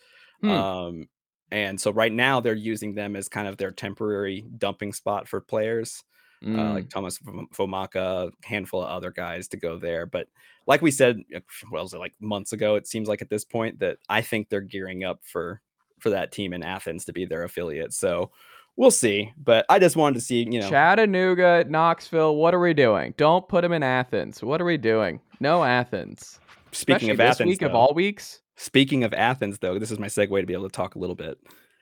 Hmm. 0.42 0.50
Um, 0.52 1.10
and 1.52 1.82
so 1.82 1.92
right 1.92 2.12
now 2.14 2.40
they're 2.40 2.54
using 2.54 2.94
them 2.94 3.16
as 3.16 3.28
kind 3.28 3.48
of 3.48 3.58
their 3.58 3.72
temporary 3.72 4.46
dumping 4.60 4.94
spot 4.94 5.28
for 5.28 5.42
players, 5.42 6.04
uh, 6.44 6.48
Mm. 6.50 6.74
like 6.76 6.90
Thomas 6.90 7.18
Fom- 7.18 7.50
Fomaka, 7.52 8.32
handful 8.44 8.84
of 8.84 8.90
other 8.90 9.10
guys 9.10 9.48
to 9.50 9.58
go 9.58 9.80
there. 9.80 10.06
But 10.06 10.28
like 10.68 10.84
we 10.84 10.92
said, 10.92 11.24
uh, 11.36 11.40
what 11.72 11.82
was 11.82 11.96
it 11.96 12.00
like 12.00 12.14
months 12.20 12.54
ago? 12.54 12.76
It 12.76 12.86
seems 12.86 13.08
like 13.08 13.24
at 13.24 13.30
this 13.32 13.44
point 13.44 13.80
that 13.80 13.98
I 14.08 14.22
think 14.22 14.50
they're 14.50 14.62
gearing 14.62 15.04
up 15.04 15.22
for 15.24 15.62
for 16.00 16.12
that 16.12 16.32
team 16.32 16.54
in 16.54 16.62
Athens 16.64 17.06
to 17.06 17.12
be 17.12 17.26
their 17.26 17.44
affiliate. 17.44 17.92
So 17.94 18.32
we'll 18.76 18.92
see. 18.92 19.34
But 19.38 19.66
I 19.70 19.80
just 19.80 19.96
wanted 19.96 20.16
to 20.16 20.22
see, 20.22 20.44
you 20.50 20.60
know, 20.62 20.70
Chattanooga, 20.70 21.66
Knoxville. 21.68 22.36
What 22.36 22.54
are 22.54 22.60
we 22.60 22.74
doing? 22.74 23.14
Don't 23.18 23.48
put 23.48 23.62
them 23.62 23.72
in 23.74 23.84
Athens. 23.84 24.42
What 24.44 24.62
are 24.62 24.66
we 24.66 24.78
doing? 24.78 25.20
No 25.40 25.64
Athens. 25.64 26.40
speaking 26.72 26.96
Especially 26.96 27.12
of 27.12 27.18
this 27.18 27.36
Athens, 27.36 27.48
week 27.48 27.62
of 27.62 27.74
all 27.76 27.94
weeks. 27.94 28.42
speaking 28.56 29.04
of 29.04 29.14
Athens, 29.14 29.60
though, 29.60 29.80
this 29.80 29.92
is 29.92 30.00
my 30.00 30.08
segue 30.08 30.40
to 30.40 30.46
be 30.46 30.54
able 30.54 30.70
to 30.70 30.76
talk 30.76 30.96
a 30.96 31.00
little 31.00 31.16
bit. 31.16 31.38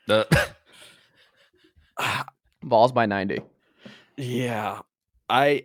The- 0.07 0.27
Balls 2.63 2.91
by 2.91 3.05
ninety. 3.05 3.39
Yeah, 4.17 4.79
I 5.29 5.43
I'm 5.45 5.63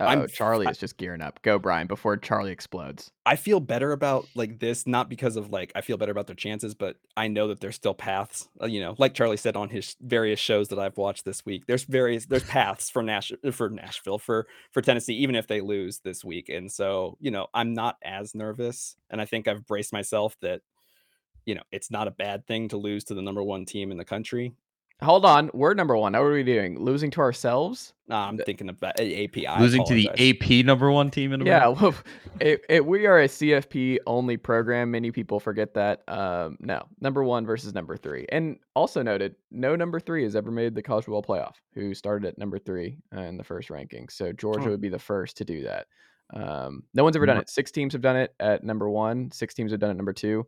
Oh, 0.00 0.26
Charlie 0.28 0.66
I- 0.66 0.70
is 0.70 0.78
just 0.78 0.96
gearing 0.96 1.20
up. 1.20 1.42
Go, 1.42 1.58
Bryan, 1.58 1.86
before 1.86 2.16
Charlie 2.16 2.52
explodes. 2.52 3.10
I 3.26 3.36
feel 3.36 3.58
better 3.60 3.92
about 3.92 4.26
like 4.34 4.58
this, 4.60 4.86
not 4.86 5.08
because 5.08 5.36
of 5.36 5.50
like 5.50 5.72
I 5.74 5.80
feel 5.80 5.96
better 5.96 6.12
about 6.12 6.26
their 6.28 6.36
chances, 6.36 6.74
but 6.74 6.96
I 7.16 7.28
know 7.28 7.48
that 7.48 7.60
there's 7.60 7.74
still 7.74 7.94
paths. 7.94 8.48
uh, 8.62 8.66
You 8.66 8.80
know, 8.80 8.94
like 8.98 9.14
Charlie 9.14 9.36
said 9.36 9.56
on 9.56 9.68
his 9.68 9.96
various 10.00 10.38
shows 10.40 10.68
that 10.68 10.78
I've 10.78 10.96
watched 10.96 11.24
this 11.24 11.44
week. 11.44 11.66
There's 11.66 11.84
various 11.84 12.26
there's 12.26 12.44
paths 12.44 12.88
for 12.90 13.02
Nash 13.02 13.32
for 13.52 13.68
Nashville 13.70 14.18
for 14.18 14.46
for 14.70 14.80
Tennessee, 14.82 15.14
even 15.14 15.34
if 15.34 15.46
they 15.46 15.60
lose 15.60 15.98
this 16.00 16.24
week. 16.24 16.48
And 16.48 16.70
so 16.70 17.16
you 17.20 17.30
know, 17.30 17.48
I'm 17.52 17.74
not 17.74 17.96
as 18.04 18.34
nervous, 18.34 18.96
and 19.10 19.20
I 19.20 19.24
think 19.24 19.48
I've 19.48 19.66
braced 19.66 19.92
myself 19.92 20.36
that 20.42 20.60
you 21.44 21.54
know 21.54 21.62
it's 21.72 21.90
not 21.90 22.06
a 22.08 22.12
bad 22.12 22.46
thing 22.46 22.68
to 22.68 22.76
lose 22.76 23.04
to 23.04 23.14
the 23.14 23.22
number 23.22 23.42
one 23.42 23.64
team 23.64 23.90
in 23.90 23.98
the 23.98 24.04
country. 24.04 24.52
Hold 25.00 25.24
on. 25.24 25.48
We're 25.54 25.74
number 25.74 25.96
one. 25.96 26.14
How 26.14 26.24
are 26.24 26.32
we 26.32 26.42
doing? 26.42 26.76
Losing 26.82 27.10
to 27.12 27.20
ourselves? 27.20 27.92
Nah, 28.08 28.26
I'm 28.26 28.38
thinking 28.38 28.68
about 28.68 28.98
API. 28.98 29.46
Losing 29.60 29.84
to 29.84 29.94
the. 29.94 30.08
AP 30.10 30.64
number 30.66 30.90
one 30.90 31.08
team 31.10 31.32
in 31.32 31.46
Yeah, 31.46 31.68
America. 31.68 31.80
well, 31.82 31.94
it, 32.40 32.62
it, 32.68 32.84
we 32.84 33.06
are 33.06 33.20
a 33.20 33.28
CFP 33.28 33.98
only 34.08 34.36
program. 34.36 34.90
Many 34.90 35.12
people 35.12 35.38
forget 35.38 35.72
that. 35.74 36.02
Um, 36.08 36.56
no, 36.58 36.82
number 37.00 37.22
one 37.22 37.46
versus 37.46 37.74
number 37.74 37.96
three. 37.96 38.26
And 38.30 38.58
also 38.74 39.00
noted, 39.02 39.36
no 39.52 39.76
number 39.76 40.00
three 40.00 40.24
has 40.24 40.34
ever 40.34 40.50
made 40.50 40.74
the 40.74 40.82
college 40.82 41.04
football 41.04 41.22
playoff. 41.22 41.54
Who 41.74 41.94
started 41.94 42.26
at 42.26 42.38
number 42.38 42.58
three 42.58 42.98
uh, 43.16 43.20
in 43.20 43.36
the 43.36 43.44
first 43.44 43.70
ranking? 43.70 44.08
So 44.08 44.32
Georgia 44.32 44.64
Hmm. 44.64 44.70
would 44.70 44.80
be 44.80 44.88
the 44.88 44.98
first 44.98 45.36
to 45.36 45.44
do 45.44 45.62
that. 45.62 45.86
Um, 46.34 46.82
no 46.92 47.04
one's 47.04 47.14
ever 47.14 47.24
done 47.26 47.38
it. 47.38 47.48
Six 47.48 47.70
teams 47.70 47.92
have 47.92 48.02
done 48.02 48.16
it 48.16 48.34
at 48.40 48.64
number 48.64 48.90
one. 48.90 49.30
Six 49.30 49.54
teams 49.54 49.70
have 49.70 49.78
done 49.80 49.90
it 49.90 49.92
at 49.92 49.96
number 49.96 50.12
two. 50.12 50.44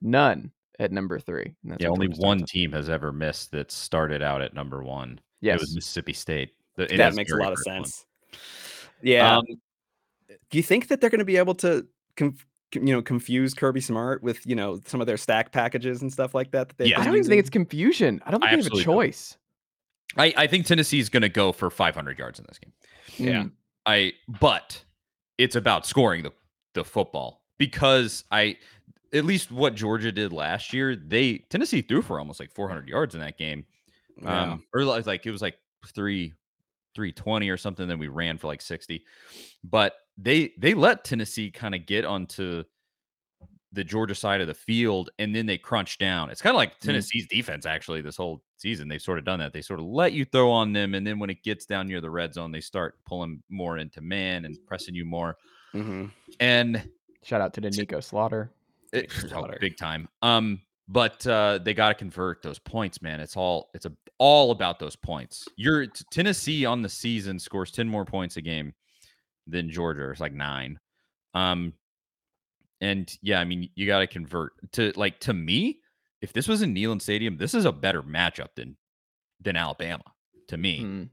None 0.00 0.52
at 0.78 0.92
number 0.92 1.18
three. 1.18 1.54
And 1.62 1.72
that's 1.72 1.82
Yeah, 1.82 1.88
only 1.88 2.08
one 2.08 2.42
at. 2.42 2.48
team 2.48 2.72
has 2.72 2.88
ever 2.88 3.12
missed 3.12 3.50
that 3.52 3.70
started 3.70 4.22
out 4.22 4.42
at 4.42 4.54
number 4.54 4.82
one. 4.82 5.20
It 5.42 5.58
was 5.60 5.74
Mississippi 5.74 6.12
State. 6.12 6.50
The- 6.76 6.90
in 6.92 6.98
that 6.98 7.14
makes 7.14 7.32
a 7.32 7.36
lot 7.36 7.52
of 7.52 7.58
first 7.58 7.68
one. 7.68 7.84
sense. 7.84 8.06
Yeah. 9.02 9.38
Um, 9.38 9.44
Do 10.50 10.56
you 10.58 10.62
think 10.62 10.88
that 10.88 11.00
they're 11.00 11.10
going 11.10 11.18
to 11.20 11.24
be 11.24 11.36
able 11.36 11.54
to, 11.56 11.86
conf- 12.16 12.46
you 12.74 12.80
know, 12.82 13.02
confuse 13.02 13.54
Kirby 13.54 13.80
Smart 13.80 14.22
with 14.22 14.46
you 14.46 14.54
know 14.54 14.80
some 14.86 15.00
of 15.00 15.06
their 15.06 15.16
stack 15.16 15.52
packages 15.52 16.02
and 16.02 16.12
stuff 16.12 16.34
like 16.34 16.50
that? 16.52 16.68
that 16.68 16.78
they've 16.78 16.88
Yeah. 16.88 17.00
I 17.00 17.04
don't 17.04 17.14
even 17.16 17.28
think 17.28 17.40
it's 17.40 17.50
confusion. 17.50 18.20
I 18.26 18.30
don't 18.30 18.42
I 18.44 18.50
think 18.50 18.62
they 18.62 18.64
have 18.64 18.72
a 18.72 18.76
absolutely 18.78 18.84
don't. 18.84 18.94
choice. 18.94 19.38
I, 20.16 20.34
I 20.36 20.46
think 20.46 20.66
Tennessee 20.66 20.98
is 21.00 21.08
going 21.08 21.22
to 21.22 21.28
go 21.28 21.52
for 21.52 21.70
500 21.70 22.18
yards 22.18 22.38
in 22.38 22.46
this 22.48 22.58
game. 22.58 22.72
Yeah. 23.16 23.42
Mm. 23.44 23.52
I 23.86 24.12
but 24.40 24.82
it's 25.38 25.56
about 25.56 25.86
scoring 25.86 26.22
the 26.22 26.32
the 26.74 26.84
football 26.84 27.42
because 27.58 28.24
I 28.30 28.56
at 29.12 29.24
least 29.24 29.50
what 29.50 29.74
Georgia 29.74 30.12
did 30.12 30.32
last 30.32 30.72
year, 30.72 30.94
they 30.96 31.38
Tennessee 31.50 31.82
threw 31.82 32.02
for 32.02 32.18
almost 32.18 32.40
like 32.40 32.52
400 32.52 32.88
yards 32.88 33.14
in 33.14 33.20
that 33.20 33.38
game. 33.38 33.64
Yeah. 34.20 34.52
Um 34.52 34.64
or 34.74 34.84
like 34.84 35.06
like, 35.06 35.26
it 35.26 35.30
was 35.30 35.42
like 35.42 35.58
3 35.86 36.34
320 36.94 37.48
or 37.50 37.56
something 37.56 37.86
then 37.86 37.98
we 37.98 38.08
ran 38.08 38.38
for 38.38 38.48
like 38.48 38.60
60. 38.60 39.04
But 39.64 39.94
they 40.16 40.52
they 40.58 40.74
let 40.74 41.04
Tennessee 41.04 41.50
kind 41.50 41.74
of 41.74 41.86
get 41.86 42.04
onto 42.04 42.64
the 43.72 43.84
Georgia 43.84 44.14
side 44.14 44.40
of 44.40 44.46
the 44.46 44.54
field 44.54 45.10
and 45.18 45.34
then 45.34 45.44
they 45.46 45.58
crunch 45.58 45.98
down. 45.98 46.30
It's 46.30 46.40
kind 46.40 46.54
of 46.54 46.58
like 46.58 46.78
Tennessee's 46.80 47.28
defense 47.28 47.66
actually 47.66 48.00
this 48.00 48.16
whole 48.16 48.42
season. 48.56 48.88
They've 48.88 49.00
sort 49.00 49.18
of 49.18 49.24
done 49.26 49.38
that. 49.40 49.52
They 49.52 49.60
sort 49.60 49.78
of 49.78 49.86
let 49.86 50.14
you 50.14 50.24
throw 50.24 50.50
on 50.50 50.72
them 50.72 50.94
and 50.94 51.06
then 51.06 51.18
when 51.18 51.30
it 51.30 51.42
gets 51.44 51.66
down 51.66 51.86
near 51.86 52.00
the 52.00 52.10
red 52.10 52.32
zone, 52.34 52.50
they 52.50 52.62
start 52.62 52.98
pulling 53.06 53.42
more 53.50 53.76
into 53.78 54.00
man 54.00 54.46
and 54.46 54.58
pressing 54.66 54.94
you 54.94 55.04
more. 55.04 55.36
Mhm. 55.74 56.10
And 56.40 56.90
Shout 57.22 57.42
out 57.42 57.52
to 57.54 57.60
Doneiko 57.60 58.02
Slaughter. 58.02 58.50
It, 58.92 59.12
oh, 59.34 59.48
big 59.60 59.76
time. 59.76 60.08
Um, 60.22 60.60
but 60.88 61.26
uh, 61.26 61.58
they 61.62 61.74
got 61.74 61.88
to 61.88 61.94
convert 61.94 62.42
those 62.42 62.58
points, 62.58 63.02
man. 63.02 63.20
It's 63.20 63.36
all 63.36 63.70
it's 63.74 63.86
a, 63.86 63.92
all 64.18 64.50
about 64.50 64.78
those 64.78 64.96
points. 64.96 65.46
Your 65.56 65.86
Tennessee 66.10 66.64
on 66.64 66.82
the 66.82 66.88
season 66.88 67.38
scores 67.38 67.70
ten 67.70 67.88
more 67.88 68.04
points 68.04 68.36
a 68.36 68.42
game 68.42 68.72
than 69.46 69.70
Georgia. 69.70 70.10
It's 70.10 70.20
like 70.20 70.32
nine. 70.32 70.78
Um, 71.34 71.74
and 72.80 73.12
yeah, 73.22 73.40
I 73.40 73.44
mean 73.44 73.68
you 73.74 73.86
got 73.86 73.98
to 73.98 74.06
convert 74.06 74.52
to 74.72 74.92
like 74.96 75.20
to 75.20 75.32
me. 75.32 75.80
If 76.20 76.32
this 76.32 76.48
was 76.48 76.62
in 76.62 76.74
Neyland 76.74 77.02
Stadium, 77.02 77.36
this 77.36 77.54
is 77.54 77.64
a 77.64 77.72
better 77.72 78.02
matchup 78.02 78.48
than 78.56 78.76
than 79.40 79.56
Alabama 79.56 80.04
to 80.48 80.56
me. 80.56 80.80
Mm. 80.82 81.08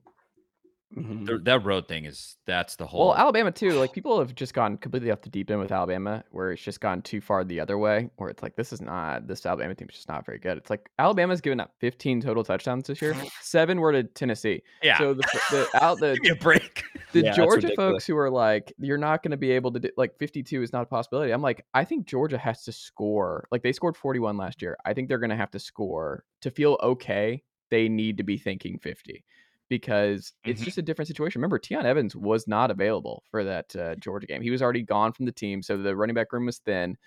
Mhm. 0.96 1.28
Th- 1.28 1.40
that 1.44 1.66
road 1.66 1.88
thing 1.88 2.06
is 2.06 2.38
that's 2.46 2.76
the 2.76 2.86
whole. 2.86 3.08
Well, 3.08 3.16
Alabama 3.18 3.52
too. 3.52 3.72
Like 3.72 3.92
people 3.92 4.20
have 4.20 4.36
just 4.36 4.54
gone 4.54 4.78
completely 4.78 5.12
off 5.12 5.22
the 5.22 5.30
deep 5.30 5.50
end 5.50 5.60
with 5.60 5.72
Alabama, 5.72 6.24
where 6.30 6.52
it's 6.52 6.62
just 6.62 6.80
gone 6.80 7.02
too 7.02 7.22
far 7.22 7.44
the 7.44 7.60
other 7.60 7.78
way. 7.78 8.10
Where 8.18 8.30
it's 8.30 8.44
like 8.44 8.56
this 8.56 8.72
is 8.72 8.82
not 8.82 9.28
this 9.28 9.46
Alabama 9.46 9.74
team's 9.76 9.94
just 9.94 10.08
not 10.08 10.26
very 10.26 10.38
good. 10.38 10.58
It's 10.58 10.70
like 10.70 10.90
Alabama's 11.00 11.42
given 11.42 11.60
up 11.60 11.74
15 11.80 12.22
total 12.22 12.44
touchdowns 12.44 12.88
this 12.88 13.02
year. 13.02 13.16
Seven 13.42 13.80
were 13.80 13.92
to 13.92 14.04
Tennessee. 14.04 14.62
yeah, 14.84 14.98
So 15.00 15.14
the 15.16 15.24
the 15.52 15.84
out 15.84 16.00
the 16.00 16.14
give 16.14 16.24
me 16.24 16.30
a 16.30 16.36
break. 16.36 16.84
the 17.14 17.24
Yeah, 17.24 17.32
Georgia 17.34 17.72
folks 17.76 18.06
who 18.06 18.16
are 18.18 18.30
like, 18.30 18.72
you're 18.78 18.98
not 18.98 19.24
going 19.24 19.32
to 19.32 19.38
be 19.38 19.52
able 19.52 19.72
to 19.74 19.80
do 19.80 19.90
like 19.98 20.18
52 20.18 20.62
is 20.62 20.72
not 20.72 20.84
a 20.84 20.86
possibility. 20.86 21.32
I'm 21.32 21.42
like, 21.42 21.66
I 21.74 21.84
think 21.84 22.06
Georgia 22.06 22.38
has 22.38 22.64
to 22.66 22.72
score. 22.72 23.48
Like 23.52 23.64
they 23.64 23.74
scored 23.74 23.98
41 23.98 24.38
last 24.38 24.62
year. 24.62 24.78
I 24.86 24.94
think 24.94 25.10
they're 25.10 25.18
going 25.20 25.30
to 25.32 25.36
have 25.36 25.52
to 25.52 25.60
score 25.60 26.24
to 26.42 26.52
feel 26.52 26.78
okay. 26.84 27.42
They 27.72 27.90
need 27.90 28.18
to 28.18 28.24
be 28.24 28.38
thinking 28.38 28.78
50 28.78 29.26
because 29.70 30.34
it's 30.44 30.62
Mhm. 30.62 30.66
just 30.66 30.78
a 30.78 30.82
different 30.82 31.08
situation. 31.08 31.40
Remember, 31.40 31.60
Tiyon 31.60 31.86
Evans 31.86 32.16
was 32.16 32.48
not 32.48 32.72
available 32.72 33.24
for 33.32 33.44
that 33.44 33.76
uh, 33.76 33.96
Georgia 33.96 34.28
game. 34.28 34.42
He 34.42 34.52
was 34.52 34.62
already 34.62 34.84
gone 34.84 35.12
from 35.14 35.26
the 35.26 35.32
team, 35.32 35.62
so 35.62 35.78
the 35.78 35.96
running 35.96 36.14
back 36.16 36.32
room 36.34 36.46
was 36.46 36.60
thin, 36.60 36.98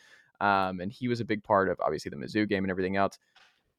um, 0.41 0.81
and 0.81 0.91
he 0.93 1.09
was 1.09 1.21
a 1.21 1.25
big 1.25 1.43
part 1.45 1.69
of 1.69 1.79
obviously 1.81 2.11
the 2.11 2.17
Mizzou 2.17 2.49
game 2.49 2.65
and 2.65 2.71
everything 2.71 2.97
else. 2.97 3.19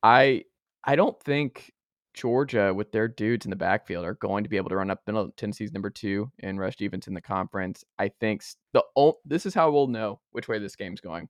I 0.04 0.46
I 0.86 0.96
don't 0.96 1.22
think 1.24 1.74
Georgia 2.14 2.74
with 2.74 2.92
their 2.92 3.08
dudes 3.08 3.46
in 3.46 3.50
the 3.50 3.56
backfield 3.56 4.04
are 4.06 4.16
going 4.16 4.44
to 4.44 4.50
be 4.50 4.58
able 4.58 4.70
to 4.70 4.76
run 4.78 4.90
up 4.90 5.02
middle. 5.06 5.30
Tennessee's 5.32 5.72
number 5.74 5.90
two 5.90 6.32
in 6.40 6.58
rush 6.58 6.76
defense 6.76 7.08
in 7.08 7.14
the 7.14 7.22
conference. 7.22 7.84
I 8.00 8.10
think 8.20 8.44
the 8.74 8.84
this 9.26 9.46
is 9.46 9.54
how 9.54 9.70
we'll 9.72 9.88
know 9.88 10.20
which 10.32 10.48
way 10.48 10.58
this 10.60 10.76
game's 10.76 11.02
going. 11.02 11.28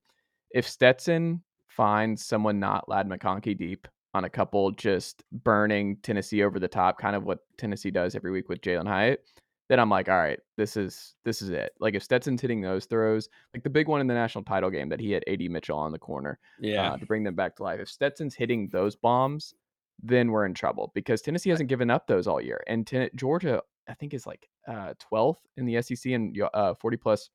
If 0.51 0.67
Stetson 0.67 1.43
finds 1.67 2.25
someone 2.25 2.59
not 2.59 2.87
Ladd 2.89 3.07
McConkey 3.07 3.57
deep 3.57 3.87
on 4.13 4.25
a 4.25 4.29
couple 4.29 4.71
just 4.71 5.23
burning 5.31 5.97
Tennessee 5.97 6.43
over 6.43 6.59
the 6.59 6.67
top, 6.67 6.99
kind 6.99 7.15
of 7.15 7.23
what 7.23 7.39
Tennessee 7.57 7.91
does 7.91 8.15
every 8.15 8.31
week 8.31 8.49
with 8.49 8.61
Jalen 8.61 8.87
Hyatt, 8.87 9.23
then 9.67 9.79
I'm 9.79 9.89
like, 9.89 10.09
all 10.09 10.17
right, 10.17 10.39
this 10.57 10.75
is 10.75 11.13
this 11.25 11.41
is 11.43 11.49
it. 11.49 11.73
Like 11.79 11.93
if 11.93 12.01
Stetson's 12.01 12.41
hitting 12.41 12.59
those 12.61 12.85
throws, 12.85 13.29
like 13.53 13.61
the 13.63 13.69
big 13.69 13.87
one 13.87 14.01
in 14.01 14.07
the 14.07 14.15
national 14.15 14.43
title 14.43 14.71
game 14.71 14.89
that 14.89 14.99
he 14.99 15.11
hit 15.11 15.23
AD 15.27 15.41
Mitchell 15.51 15.77
on 15.77 15.91
the 15.91 15.99
corner, 15.99 16.39
Yeah. 16.59 16.93
uh, 16.93 16.97
to 16.97 17.05
bring 17.05 17.23
them 17.23 17.35
back 17.35 17.55
to 17.57 17.63
life. 17.63 17.79
If 17.79 17.87
Stetson's 17.89 18.33
hitting 18.33 18.67
those 18.69 18.95
bombs, 18.95 19.53
then 20.01 20.31
we're 20.31 20.45
in 20.45 20.55
trouble 20.55 20.91
because 20.95 21.21
Tennessee 21.21 21.51
hasn't 21.51 21.69
given 21.69 21.91
up 21.91 22.07
those 22.07 22.25
all 22.25 22.41
year. 22.41 22.63
And 22.65 22.87
Ten- 22.87 23.09
Georgia, 23.15 23.61
I 23.87 23.93
think, 23.93 24.13
is 24.15 24.25
like 24.25 24.49
uh, 24.67 24.93
12th 25.11 25.37
in 25.57 25.65
the 25.65 25.79
SEC 25.83 26.11
in 26.13 26.33
uh, 26.53 26.73
40 26.73 26.97
plus 26.97 27.29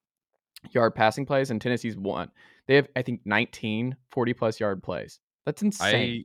yard 0.72 0.94
passing 0.96 1.26
plays, 1.26 1.50
and 1.50 1.60
Tennessee's 1.60 1.96
one. 1.96 2.30
They 2.66 2.74
have, 2.76 2.88
I 2.96 3.02
think, 3.02 3.20
19 3.26 3.94
40 4.10 4.32
plus 4.34 4.58
yard 4.58 4.82
plays. 4.82 5.20
That's 5.46 5.62
insane. 5.62 6.24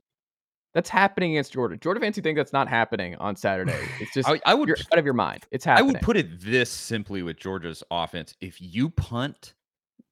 that's 0.74 0.88
happening 0.88 1.32
against 1.32 1.52
Georgia. 1.52 1.76
Georgia 1.76 2.00
fans 2.00 2.16
who 2.16 2.22
think 2.22 2.36
that's 2.36 2.52
not 2.52 2.68
happening 2.68 3.16
on 3.16 3.36
Saturday. 3.36 3.78
It's 4.00 4.12
just 4.14 4.28
I, 4.28 4.40
I 4.46 4.54
would 4.54 4.70
out 4.70 4.98
of 4.98 5.04
your 5.04 5.14
mind. 5.14 5.44
It's 5.50 5.64
happening. 5.64 5.88
I 5.90 5.92
would 5.92 6.00
put 6.02 6.16
it 6.16 6.40
this 6.40 6.70
simply 6.70 7.22
with 7.22 7.36
Georgia's 7.38 7.82
offense: 7.90 8.34
if 8.40 8.60
you 8.60 8.90
punt 8.90 9.54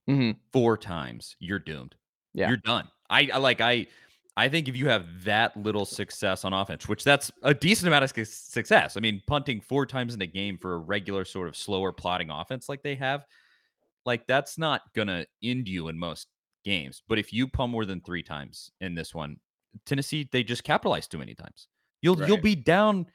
Mhm. 0.08 0.36
four 0.52 0.78
times, 0.78 1.36
you're 1.38 1.58
doomed. 1.58 1.94
Yeah. 2.34 2.48
you're 2.48 2.56
done. 2.58 2.88
I, 3.10 3.28
I 3.32 3.38
like 3.38 3.60
I. 3.60 3.86
I 4.36 4.48
think 4.48 4.68
if 4.68 4.76
you 4.76 4.88
have 4.88 5.24
that 5.24 5.56
little 5.56 5.84
success 5.84 6.44
on 6.44 6.52
offense, 6.52 6.86
which 6.86 7.02
that's 7.02 7.32
a 7.42 7.52
decent 7.52 7.88
amount 7.88 8.04
of 8.04 8.28
success. 8.28 8.96
I 8.96 9.00
mean, 9.00 9.20
punting 9.26 9.60
four 9.60 9.84
times 9.84 10.14
in 10.14 10.22
a 10.22 10.26
game 10.26 10.56
for 10.58 10.74
a 10.74 10.78
regular 10.78 11.24
sort 11.24 11.48
of 11.48 11.56
slower 11.56 11.92
plotting 11.92 12.30
offense 12.30 12.68
like 12.68 12.82
they 12.84 12.94
have, 12.94 13.24
like 14.06 14.28
that's 14.28 14.56
not 14.56 14.82
gonna 14.94 15.26
end 15.42 15.66
you 15.66 15.88
in 15.88 15.98
most 15.98 16.28
games. 16.64 17.02
But 17.08 17.18
if 17.18 17.32
you 17.32 17.48
punt 17.48 17.72
more 17.72 17.84
than 17.84 18.00
three 18.00 18.22
times 18.22 18.70
in 18.80 18.94
this 18.94 19.12
one, 19.12 19.38
Tennessee 19.86 20.28
they 20.30 20.42
just 20.42 20.64
capitalize 20.64 21.06
too 21.08 21.18
many 21.18 21.34
times. 21.34 21.68
You'll 22.02 22.26
you'll 22.26 22.36
be 22.40 22.54
down 22.54 23.06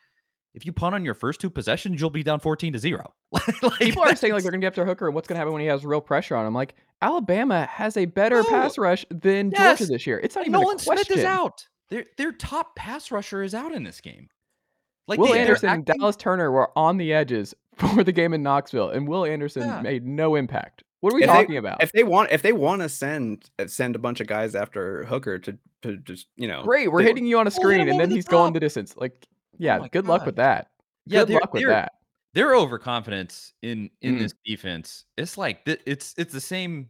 if 0.53 0.65
you 0.67 0.73
punt 0.73 0.93
on 0.93 1.03
your 1.03 1.15
first 1.15 1.41
two 1.41 1.49
possessions, 1.49 1.99
you'll 1.99 2.09
be 2.11 2.23
down 2.23 2.39
fourteen 2.39 2.73
to 2.73 2.79
zero. 2.79 3.13
like, 3.31 3.79
People 3.79 4.03
are 4.03 4.15
saying 4.15 4.33
like 4.33 4.43
they're 4.43 4.51
gonna 4.51 4.61
get 4.61 4.67
after 4.67 4.85
Hooker 4.85 5.07
and 5.07 5.15
what's 5.15 5.27
gonna 5.27 5.39
happen 5.39 5.53
when 5.53 5.61
he 5.61 5.67
has 5.67 5.83
real 5.85 6.01
pressure 6.01 6.35
on 6.35 6.45
him. 6.45 6.53
Like 6.53 6.75
Alabama 7.01 7.65
has 7.65 7.97
a 7.97 8.05
better 8.05 8.43
No. 8.43 8.49
pass 8.49 8.77
rush 8.77 9.05
than 9.09 9.51
Yes. 9.51 9.79
Georgia 9.79 9.91
this 9.93 10.05
year. 10.07 10.19
It's 10.23 10.35
not 10.35 10.41
even 10.47 10.53
Nolan 10.59 10.75
a 10.75 10.79
Smith 10.79 10.97
question. 10.99 11.19
is 11.19 11.25
out. 11.25 11.67
Their 11.89 12.05
their 12.17 12.31
top 12.31 12.75
pass 12.75 13.11
rusher 13.11 13.41
is 13.43 13.53
out 13.55 13.71
in 13.73 13.83
this 13.83 13.99
game. 14.01 14.29
Like 15.07 15.19
Will 15.19 15.33
they- 15.33 15.39
Anderson 15.41 15.69
and 15.69 15.85
Dallas 15.85 16.15
Turner 16.15 16.51
were 16.51 16.69
on 16.77 16.97
the 16.97 17.13
edges 17.13 17.53
for 17.75 18.03
the 18.03 18.11
game 18.11 18.33
in 18.33 18.43
Knoxville, 18.43 18.89
and 18.91 19.07
Will 19.07 19.25
Anderson 19.25 19.63
Yeah. 19.63 19.81
made 19.81 20.05
no 20.05 20.35
impact. 20.35 20.82
What 21.03 21.11
are 21.11 21.15
we 21.17 21.23
If 21.23 21.29
they- 21.29 21.33
talking 21.33 21.57
about? 21.57 21.83
If 21.83 21.91
they 21.91 22.03
want, 22.03 22.31
if 22.31 22.41
they 22.41 22.53
want 22.53 22.81
to 22.81 22.87
send 22.87 23.49
uh, 23.59 23.67
send 23.67 23.97
a 23.97 23.99
bunch 23.99 24.21
of 24.21 24.27
guys 24.27 24.55
after 24.55 25.03
Hooker 25.03 25.37
to 25.39 25.57
to 25.81 25.97
just 25.97 26.27
you 26.37 26.47
know, 26.47 26.63
Great, 26.63 26.89
we're 26.89 27.01
hitting 27.01 27.25
you 27.25 27.37
on 27.39 27.45
a 27.45 27.51
Pull 27.51 27.57
him 27.59 27.63
screen, 27.81 27.89
and 27.89 27.99
then 27.99 28.07
the 28.07 28.15
he's 28.15 28.25
going 28.25 28.47
top. 28.47 28.53
the 28.53 28.59
distance. 28.61 28.95
Like, 28.95 29.11
yeah, 29.57 29.79
my 29.79 29.89
good 29.89 30.05
luck 30.07 30.25
with 30.25 30.37
that. 30.37 30.69
Yeah, 31.05 31.19
good 31.19 31.27
they're- 31.27 31.39
luck 31.41 31.53
with 31.53 31.61
they're- 31.63 31.69
that. 31.71 31.91
their 32.33 32.55
overconfidence 32.55 33.51
in 33.63 33.89
in 34.01 34.15
Mhm. 34.15 34.19
this 34.19 34.33
defense 34.45 35.03
it's 35.17 35.37
like 35.37 35.65
th- 35.65 35.81
it's 35.85 36.15
it's 36.17 36.31
the 36.33 36.39
same 36.41 36.89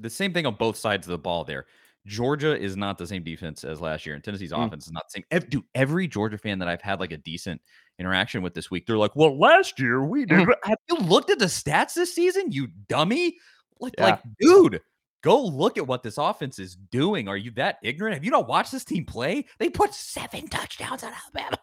the 0.00 0.10
same 0.10 0.34
thing 0.34 0.44
on 0.44 0.54
both 0.56 0.76
sides 0.76 1.06
of 1.06 1.10
the 1.10 1.18
ball 1.18 1.42
there 1.42 1.64
georgia 2.06 2.56
is 2.56 2.76
not 2.76 2.98
the 2.98 3.06
same 3.06 3.24
defense 3.24 3.64
as 3.64 3.80
last 3.80 4.04
year 4.06 4.14
and 4.14 4.22
tennessee's 4.22 4.52
Mm. 4.52 4.66
offense 4.66 4.86
is 4.86 4.92
not 4.92 5.04
the 5.08 5.10
same 5.12 5.24
Ev- 5.32 5.48
dude 5.50 5.64
every 5.74 6.06
georgia 6.06 6.38
fan 6.38 6.58
that 6.60 6.68
i've 6.68 6.82
had 6.82 7.00
like 7.00 7.10
a 7.12 7.16
decent 7.16 7.60
interaction 7.98 8.42
with 8.42 8.54
this 8.54 8.70
week 8.70 8.86
they're 8.86 8.98
like 8.98 9.14
well 9.16 9.38
last 9.38 9.80
year 9.80 10.04
we 10.04 10.24
did 10.26 10.40
Mhm. 10.46 10.54
have 10.64 10.78
you 10.88 10.96
looked 10.96 11.30
at 11.30 11.38
the 11.38 11.46
stats 11.46 11.94
this 11.94 12.14
season 12.14 12.52
you 12.52 12.68
dummy 12.88 13.38
like, 13.80 13.94
Yeah. 13.98 14.04
like 14.04 14.20
dude 14.40 14.80
go 15.22 15.42
look 15.42 15.78
at 15.78 15.86
what 15.86 16.02
this 16.02 16.18
offense 16.18 16.58
is 16.58 16.76
doing 16.76 17.26
are 17.28 17.36
you 17.36 17.50
that 17.52 17.78
ignorant 17.82 18.14
have 18.14 18.24
you 18.24 18.30
not 18.30 18.48
watched 18.48 18.72
this 18.72 18.84
team 18.84 19.04
play 19.06 19.46
they 19.58 19.70
put 19.70 19.94
seven 19.94 20.46
touchdowns 20.48 21.02
on 21.02 21.12
alabama 21.12 21.58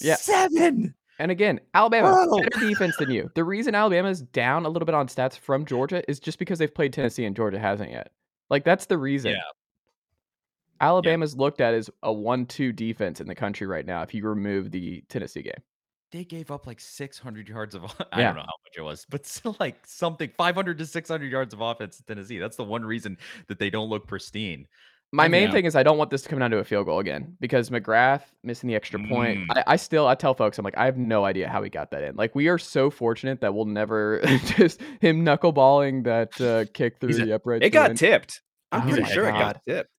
Yeah. 0.00 0.16
seven 0.16 0.94
And 1.20 1.32
again, 1.32 1.58
Alabama 1.74 2.26
better 2.30 2.60
defense 2.68 2.96
than 2.96 3.10
you. 3.10 3.28
The 3.34 3.42
reason 3.42 3.74
Alabama's 3.74 4.20
down 4.22 4.64
a 4.66 4.68
little 4.68 4.86
bit 4.86 4.94
on 4.94 5.08
stats 5.08 5.36
from 5.36 5.64
Georgia 5.64 6.00
is 6.08 6.20
just 6.20 6.38
because 6.38 6.60
they've 6.60 6.72
played 6.72 6.92
Tennessee 6.92 7.24
and 7.24 7.34
Georgia 7.34 7.58
hasn't 7.58 7.90
yet. 7.90 8.12
Like 8.50 8.62
that's 8.64 8.86
the 8.86 8.96
reason. 8.98 9.32
Yeah. 9.32 9.40
Alabama's 10.80 11.36
looked 11.36 11.60
at 11.60 11.74
as 11.74 11.90
a 12.02 12.12
one-two 12.12 12.72
defense 12.72 13.20
in 13.20 13.26
the 13.26 13.34
country 13.34 13.66
right 13.66 13.84
now. 13.86 14.02
If 14.02 14.14
you 14.14 14.24
remove 14.26 14.70
the 14.70 15.02
Tennessee 15.08 15.42
game, 15.42 15.62
they 16.12 16.24
gave 16.24 16.50
up 16.50 16.66
like 16.66 16.80
600 16.80 17.48
yards 17.48 17.74
of 17.74 17.84
I 18.12 18.20
Yeah. 18.20 18.26
don't 18.28 18.36
know 18.36 18.42
how 18.42 18.46
much 18.64 18.76
it 18.78 18.82
was, 18.82 19.06
but 19.10 19.26
still 19.26 19.56
like 19.60 19.76
something 19.86 20.30
500 20.36 20.78
to 20.78 20.86
600 20.86 21.30
yards 21.30 21.52
of 21.54 21.60
offense 21.60 21.98
in 22.00 22.04
Tennessee. 22.06 22.38
That's 22.38 22.56
the 22.56 22.64
one 22.64 22.84
reason 22.84 23.18
that 23.48 23.58
they 23.58 23.68
don't 23.70 23.88
look 23.90 24.06
pristine. 24.06 24.66
my 25.12 25.24
I 25.24 25.28
main 25.28 25.50
thing 25.52 25.64
is 25.66 25.74
I 25.76 25.82
don't 25.82 25.98
want 25.98 26.10
this 26.10 26.22
to 26.22 26.28
come 26.28 26.38
down 26.38 26.50
to 26.52 26.58
a 26.58 26.64
field 26.64 26.86
goal 26.86 26.98
again 26.98 27.36
because 27.40 27.68
McGrath 27.70 28.22
missing 28.42 28.68
the 28.68 28.74
extra 28.74 28.98
point. 29.08 29.38
Mm. 29.40 29.46
I, 29.56 29.64
I 29.72 29.76
still 29.76 30.06
I 30.06 30.14
tell 30.14 30.32
folks 30.34 30.58
I'm 30.58 30.64
like 30.64 30.78
I 30.78 30.84
have 30.86 30.96
no 30.96 31.24
idea 31.24 31.48
how 31.48 31.62
he 31.62 31.68
got 31.70 31.90
that 31.90 32.02
in. 32.04 32.16
Like 32.16 32.34
we 32.34 32.48
are 32.48 32.58
so 32.58 32.88
fortunate 32.90 33.40
that 33.42 33.54
we'll 33.54 33.64
never 33.66 34.20
just 34.56 34.80
him 35.00 35.24
knuckleballing 35.24 36.04
that 36.04 36.40
uh, 36.40 36.70
kick 36.72 37.00
through 37.00 37.10
a- 37.22 37.24
the 37.26 37.32
upright. 37.34 37.62
it 37.62 37.70
got 37.70 37.96
tipped. 37.96 38.40
I'm 38.72 38.86
He's 38.86 38.96
pretty 38.96 39.12
sure 39.12 39.28
it 39.28 39.32
got 39.32 39.60
tipped. 39.66 39.90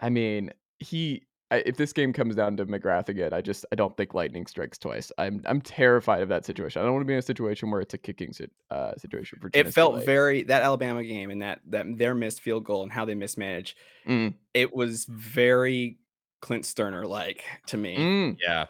I 0.00 0.08
mean, 0.10 0.50
he. 0.78 1.22
I, 1.52 1.64
if 1.66 1.76
this 1.76 1.92
game 1.92 2.12
comes 2.12 2.36
down 2.36 2.56
to 2.58 2.66
McGrath 2.66 3.08
again, 3.08 3.32
I 3.32 3.40
just 3.40 3.66
I 3.72 3.74
don't 3.74 3.96
think 3.96 4.14
lightning 4.14 4.46
strikes 4.46 4.78
twice. 4.78 5.10
I'm 5.18 5.42
I'm 5.46 5.60
terrified 5.60 6.22
of 6.22 6.28
that 6.28 6.44
situation. 6.44 6.80
I 6.80 6.84
don't 6.84 6.94
want 6.94 7.02
to 7.02 7.06
be 7.08 7.14
in 7.14 7.18
a 7.18 7.22
situation 7.22 7.72
where 7.72 7.80
it's 7.80 7.92
a 7.92 7.98
kicking 7.98 8.32
uh, 8.70 8.92
situation 8.96 9.38
for. 9.40 9.50
It 9.52 9.74
felt 9.74 9.96
late. 9.96 10.06
very 10.06 10.42
that 10.44 10.62
Alabama 10.62 11.02
game 11.02 11.30
and 11.30 11.42
that 11.42 11.60
that 11.70 11.86
their 11.98 12.14
missed 12.14 12.40
field 12.40 12.62
goal 12.64 12.84
and 12.84 12.92
how 12.92 13.04
they 13.04 13.16
mismanaged. 13.16 13.76
Mm, 14.06 14.34
It 14.54 14.72
was 14.72 15.06
very 15.06 15.98
Clint 16.40 16.62
Stoerner 16.64 17.04
like 17.08 17.42
to 17.66 17.76
me. 17.76 17.96
mm. 17.96 18.36
Yeah. 18.40 18.66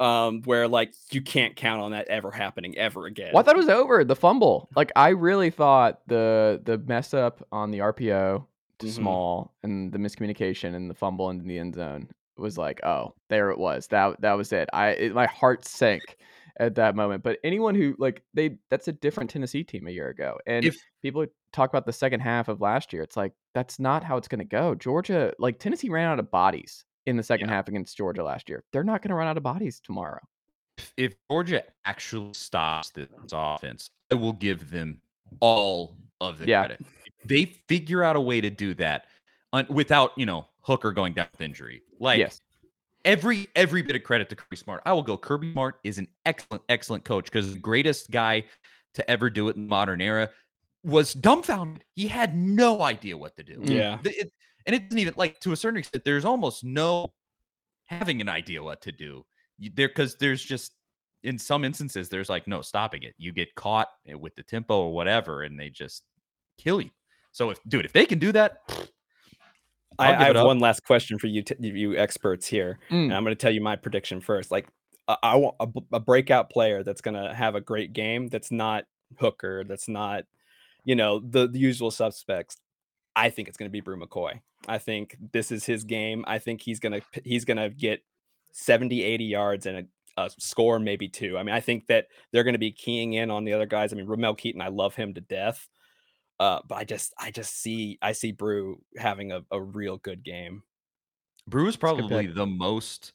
Um, 0.00 0.42
where 0.44 0.66
like 0.66 0.94
you 1.12 1.20
can't 1.20 1.54
count 1.54 1.82
on 1.82 1.90
that 1.92 2.08
ever 2.08 2.30
happening 2.30 2.76
ever 2.78 3.04
again. 3.04 3.32
Well, 3.34 3.42
I 3.42 3.44
thought 3.44 3.54
it 3.54 3.58
was 3.58 3.68
over. 3.68 4.02
The 4.02 4.16
fumble. 4.16 4.70
Like 4.76 4.92
I 4.96 5.10
really 5.10 5.50
thought 5.50 6.00
the 6.08 6.60
the 6.64 6.78
mess 6.78 7.12
up 7.12 7.46
on 7.52 7.70
the 7.70 7.80
RPO 7.80 8.46
to 8.78 8.86
Mhm. 8.86 8.90
small 8.92 9.54
and 9.62 9.92
the 9.92 9.98
miscommunication 9.98 10.74
and 10.74 10.90
the 10.90 10.94
fumble 10.94 11.30
into 11.30 11.44
the 11.44 11.58
end 11.58 11.74
zone 11.74 12.08
was 12.36 12.58
like, 12.58 12.84
oh, 12.84 13.14
there 13.28 13.50
it 13.50 13.58
was. 13.58 13.86
That 13.88 14.20
that 14.20 14.32
was 14.34 14.52
it. 14.52 14.68
I 14.72 14.88
it, 14.90 15.14
my 15.14 15.26
heart 15.26 15.64
sank 15.64 16.16
at 16.58 16.74
that 16.76 16.96
moment. 16.96 17.22
But 17.22 17.38
anyone 17.44 17.74
who 17.74 17.94
like 17.98 18.22
they 18.34 18.58
that's 18.70 18.88
a 18.88 18.92
different 18.92 19.30
Tennessee 19.30 19.64
team 19.64 19.86
a 19.86 19.90
year 19.90 20.08
ago. 20.08 20.38
And 20.46 20.64
If 20.66 20.76
people 21.02 21.26
talk 21.52 21.70
about 21.70 21.86
the 21.86 21.92
second 21.92 22.18
half 22.20 22.48
of 22.48 22.60
last 22.60 22.92
year. 22.92 23.02
It's 23.02 23.16
like 23.16 23.32
that's 23.54 23.78
not 23.78 24.02
how 24.02 24.16
it's 24.16 24.26
going 24.26 24.40
to 24.40 24.44
go. 24.44 24.74
Georgia, 24.74 25.32
like 25.38 25.60
Tennessee, 25.60 25.88
ran 25.88 26.08
out 26.08 26.18
of 26.18 26.28
bodies 26.32 26.84
in 27.06 27.16
the 27.16 27.22
second 27.22 27.48
Yeah. 27.48 27.54
half 27.54 27.68
against 27.68 27.96
Georgia 27.96 28.24
last 28.24 28.48
year. 28.48 28.64
They're 28.72 28.82
not 28.82 29.02
going 29.02 29.10
to 29.10 29.14
run 29.14 29.28
out 29.28 29.36
of 29.36 29.42
bodies 29.44 29.78
tomorrow. 29.80 30.20
if 30.96 31.14
Georgia 31.30 31.62
actually 31.84 32.34
stops 32.34 32.90
this 32.90 33.08
offense, 33.32 33.90
I 34.10 34.16
will 34.16 34.32
give 34.32 34.70
them 34.72 35.00
all 35.38 35.96
of 36.20 36.38
the 36.40 36.46
Yeah. 36.48 36.66
credit. 36.66 36.84
If 37.24 37.28
they 37.28 37.44
figure 37.68 38.02
out 38.04 38.16
a 38.16 38.20
way 38.20 38.40
to 38.40 38.50
do 38.50 38.74
that 38.74 39.06
un- 39.52 39.66
without, 39.68 40.12
you 40.16 40.26
know, 40.26 40.46
Hooker 40.60 40.92
going 40.92 41.14
down 41.14 41.26
with 41.32 41.40
injury. 41.40 41.82
Like 41.98 42.18
yes, 42.18 42.40
every 43.04 43.48
every 43.56 43.82
bit 43.82 43.96
of 43.96 44.02
credit 44.02 44.28
to 44.30 44.36
Kirby 44.36 44.56
Smart. 44.56 44.82
I 44.86 44.92
will 44.92 45.02
go. 45.02 45.16
Kirby 45.16 45.52
Smart 45.52 45.76
is 45.84 45.98
an 45.98 46.08
excellent, 46.24 46.62
excellent 46.68 47.04
coach 47.04 47.26
because 47.26 47.52
the 47.52 47.58
greatest 47.58 48.10
guy 48.10 48.44
to 48.94 49.10
ever 49.10 49.28
do 49.30 49.48
it 49.48 49.56
in 49.56 49.62
the 49.64 49.68
modern 49.68 50.00
era 50.00 50.30
was 50.84 51.12
dumbfounded. 51.14 51.82
He 51.94 52.06
had 52.06 52.36
no 52.36 52.82
idea 52.82 53.16
what 53.16 53.36
to 53.36 53.42
do. 53.42 53.60
Yeah. 53.62 53.98
The- 54.02 54.18
it- 54.20 54.32
and 54.66 54.74
it 54.74 54.88
didn't 54.88 55.00
even 55.00 55.12
like 55.18 55.40
to 55.40 55.52
a 55.52 55.56
certain 55.56 55.78
extent. 55.78 56.04
There's 56.04 56.24
almost 56.24 56.64
no 56.64 57.12
having 57.84 58.22
an 58.22 58.30
idea 58.30 58.62
what 58.62 58.80
to 58.80 58.92
do 58.92 59.26
you, 59.58 59.70
there 59.74 59.88
because 59.88 60.16
there's 60.16 60.42
just 60.42 60.72
in 61.22 61.38
some 61.38 61.64
instances 61.64 62.08
there's 62.08 62.30
like 62.30 62.48
no 62.48 62.62
stopping 62.62 63.02
it. 63.02 63.14
You 63.18 63.32
get 63.32 63.54
caught 63.54 63.88
eh, 64.08 64.14
with 64.14 64.34
the 64.36 64.42
tempo 64.42 64.80
or 64.84 64.94
whatever, 64.94 65.42
and 65.42 65.58
they 65.60 65.68
just 65.68 66.02
kill 66.56 66.80
you. 66.80 66.88
So 67.34 67.50
if 67.50 67.58
dude, 67.66 67.84
if 67.84 67.92
they 67.92 68.06
can 68.06 68.18
do 68.20 68.30
that, 68.32 68.58
I, 69.98 70.12
I'll 70.12 70.20
I 70.22 70.24
have 70.26 70.36
up. 70.36 70.46
one 70.46 70.58
last 70.60 70.84
question 70.84 71.18
for 71.18 71.26
you, 71.26 71.42
t- 71.42 71.54
you 71.60 71.96
experts 71.96 72.46
here, 72.46 72.78
Mm. 72.90 73.04
and 73.06 73.14
I'm 73.14 73.24
going 73.24 73.34
to 73.36 73.40
tell 73.40 73.52
you 73.52 73.60
my 73.60 73.76
prediction 73.76 74.20
first. 74.20 74.50
Like, 74.50 74.68
I, 75.08 75.16
I 75.22 75.36
want 75.36 75.56
a 75.92 76.00
breakout 76.00 76.48
player 76.48 76.82
that's 76.82 77.00
going 77.00 77.14
to 77.14 77.34
have 77.34 77.54
a 77.56 77.60
great 77.60 77.92
game. 77.92 78.28
That's 78.28 78.50
not 78.52 78.84
Hooker. 79.18 79.64
That's 79.64 79.88
not, 79.88 80.24
you 80.84 80.94
know, 80.94 81.20
the, 81.20 81.46
the 81.48 81.58
usual 81.58 81.90
suspects. 81.90 82.56
I 83.16 83.30
think 83.30 83.48
it's 83.48 83.56
going 83.56 83.68
to 83.68 83.72
be 83.72 83.80
Bru 83.80 84.00
McCoy. 84.00 84.40
I 84.66 84.78
think 84.78 85.16
this 85.32 85.50
is 85.52 85.64
his 85.66 85.84
game. 85.84 86.24
I 86.26 86.38
think 86.38 86.60
he's 86.62 86.80
going 86.80 87.00
to 87.00 87.02
he's 87.24 87.44
going 87.44 87.58
to 87.58 87.68
get 87.68 88.00
70, 88.52 89.02
80 89.02 89.24
yards 89.24 89.66
and 89.66 89.88
a, 90.16 90.22
a 90.24 90.30
score, 90.38 90.78
maybe 90.78 91.08
two. 91.08 91.36
I 91.36 91.42
mean, 91.42 91.54
I 91.54 91.60
think 91.60 91.86
that 91.88 92.06
they're 92.32 92.44
going 92.44 92.54
to 92.54 92.58
be 92.58 92.72
keying 92.72 93.12
in 93.14 93.30
on 93.30 93.44
the 93.44 93.52
other 93.52 93.66
guys. 93.66 93.92
I 93.92 93.96
mean, 93.96 94.06
Ramel 94.06 94.34
Keyton, 94.36 94.60
I 94.62 94.68
love 94.68 94.94
him 94.94 95.14
to 95.14 95.20
death. 95.20 95.68
Uh, 96.40 96.60
but 96.68 96.76
I 96.76 96.84
just 96.84 97.14
I 97.18 97.30
just 97.30 97.54
see 97.56 97.98
I 98.02 98.12
see 98.12 98.32
Bru 98.32 98.82
having 98.96 99.32
a, 99.32 99.42
a 99.50 99.62
real 99.62 99.98
good 99.98 100.24
game. 100.24 100.64
Bru 101.46 101.66
is 101.66 101.76
probably 101.76 102.26
the 102.26 102.46
most 102.46 103.12